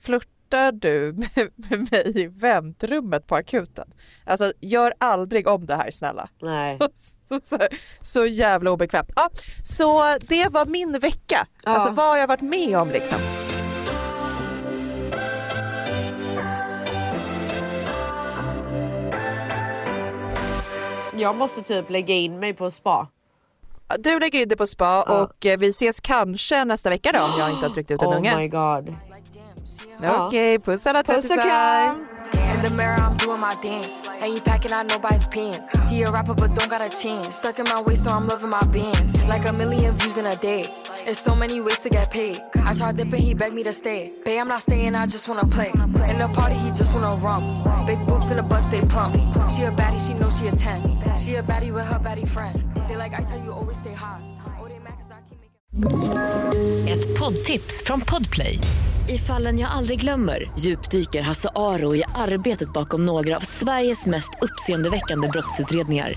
Flörtar 0.00 0.72
du 0.72 1.12
med, 1.12 1.50
med 1.54 1.92
mig 1.92 2.12
i 2.20 2.26
väntrummet 2.26 3.26
på 3.26 3.34
akuten? 3.36 3.92
Alltså 4.24 4.52
gör 4.60 4.92
aldrig 4.98 5.48
om 5.48 5.66
det 5.66 5.74
här 5.74 5.90
snälla. 5.90 6.28
Nej. 6.42 6.78
Så, 7.28 7.40
så, 7.42 7.58
så 8.00 8.26
jävla 8.26 8.70
obekvämt. 8.70 9.10
Ja, 9.16 9.30
så 9.64 10.18
det 10.20 10.48
var 10.48 10.66
min 10.66 10.98
vecka. 10.98 11.46
Ja. 11.64 11.70
Alltså 11.70 11.90
vad 11.90 12.06
har 12.06 12.16
jag 12.16 12.26
varit 12.26 12.40
med 12.40 12.78
om 12.78 12.90
liksom? 12.90 13.18
Jag 21.18 21.36
måste 21.36 21.62
typ 21.62 21.90
lägga 21.90 22.14
in 22.14 22.38
mig 22.40 22.54
på 22.54 22.70
spa. 22.70 23.06
Du 23.98 24.20
lägger 24.20 24.40
in 24.42 24.48
det 24.48 24.56
på 24.56 24.66
spa 24.66 25.04
Ja. 25.06 25.20
och 25.22 25.46
eh, 25.46 25.58
vi 25.58 25.68
ses 25.68 26.00
kanske 26.00 26.64
nästa 26.64 26.90
vecka 26.90 27.12
då 27.12 27.20
om 27.20 27.30
jag 27.38 27.50
inte 27.50 27.66
har 27.66 27.74
tryckt 27.74 27.90
ut 27.90 28.02
en 28.02 28.08
Oh 28.08 28.16
unge. 28.16 28.36
my 28.36 28.48
god. 28.48 28.96
Okej, 30.26 30.58
puss 30.58 30.86
alla 30.86 31.02
Puss 31.02 31.30
och 31.30 31.42
kram! 31.42 32.06
In 32.54 32.64
the 32.64 32.70
mirror, 32.70 32.96
I'm 32.98 33.16
doing 33.16 33.40
my 33.40 33.54
dance. 33.70 34.10
Ain't 34.20 34.28
you 34.36 34.40
packing 34.40 34.72
out 34.72 34.86
nobody's 34.92 35.28
pants. 35.28 35.72
He 35.90 36.02
a 36.02 36.10
rapper, 36.10 36.34
but 36.34 36.54
don't 36.54 36.68
got 36.70 36.80
a 36.80 36.88
chance. 36.88 37.32
Stuck 37.32 37.58
in 37.58 37.64
my 37.64 37.82
waist, 37.86 38.04
so 38.04 38.10
I'm 38.10 38.26
loving 38.28 38.50
my 38.50 38.62
bands. 38.72 39.28
Like 39.28 39.46
a 39.48 39.52
million 39.52 39.94
views 39.94 40.16
in 40.16 40.26
a 40.26 40.34
day. 40.36 40.64
There's 41.04 41.18
so 41.18 41.34
many 41.34 41.60
ways 41.60 41.80
to 41.82 41.88
get 41.88 42.10
paid. 42.10 42.36
I 42.66 42.74
tried 42.74 42.96
dipping, 42.96 43.22
he 43.22 43.34
begged 43.34 43.54
me 43.54 43.62
to 43.64 43.72
stay. 43.72 44.12
Babe, 44.24 44.40
I'm 44.40 44.48
not 44.48 44.62
staying, 44.62 44.94
I 44.94 45.06
just 45.06 45.28
wanna 45.28 45.46
play. 45.46 45.70
In 46.10 46.18
the 46.18 46.28
party, 46.34 46.56
he 46.56 46.68
just 46.70 46.94
wanna 46.94 47.14
rum. 47.16 47.62
Big 47.88 48.06
boobs 48.06 48.30
in 48.30 48.36
the 48.36 48.42
bus, 48.42 48.68
they 48.68 48.80
plump. 48.82 49.14
She 49.50 49.62
a 49.62 49.70
baddie, 49.70 49.98
she 49.98 50.14
knows 50.14 50.38
she 50.38 50.48
a 50.48 50.50
10. 50.50 51.16
She 51.16 51.36
a 51.36 51.42
baddie 51.42 51.72
with 51.72 51.86
her 51.86 51.98
baddie 51.98 52.26
friend. 52.26 52.58
They 52.88 52.96
like 52.96 53.16
ice, 53.20 53.30
how 53.30 53.44
you 53.44 53.52
always 53.52 53.78
stay 53.78 53.94
hot. 53.94 54.20
Oh, 54.60 54.68
they 54.68 54.78
mad 54.78 54.92
'cause 54.98 55.10
I 55.10 55.20
keep 55.28 55.38
making 55.72 56.88
Ett 56.88 57.18
poddtips 57.18 57.82
från 57.84 58.00
Podplay. 58.00 58.58
I 59.08 59.18
fallen 59.18 59.58
jag 59.58 59.70
aldrig 59.70 60.00
glömmer 60.00 60.50
djupdyker 60.58 61.22
Hasse 61.22 61.48
Aro 61.54 61.94
i 61.96 62.02
arbetet 62.14 62.72
bakom 62.72 63.06
några 63.06 63.36
av 63.36 63.40
Sveriges 63.40 64.06
mest 64.06 64.30
uppseendeväckande 64.40 65.28
brottsutredningar. 65.28 66.12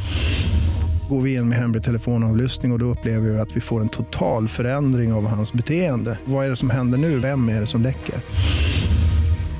Går 1.10 1.22
vi 1.22 1.36
in 1.36 1.50
med 1.50 1.58
hemlig 1.58 1.84
telefonavlyssning 1.84 2.72
och, 2.72 2.76
och 2.76 2.80
då 2.80 2.86
upplever 2.86 3.30
vi 3.30 3.40
att 3.40 3.56
vi 3.56 3.62
får 3.62 3.82
en 3.82 3.90
total 3.90 4.48
förändring 4.48 5.14
av 5.14 5.28
hans 5.28 5.54
beteende. 5.54 6.20
Vad 6.26 6.46
är 6.46 6.50
det 6.50 6.56
som 6.56 6.70
händer 6.70 6.98
nu? 6.98 7.20
Vem 7.20 7.50
är 7.50 7.60
det 7.60 7.68
som 7.68 7.82
läcker? 7.82 8.16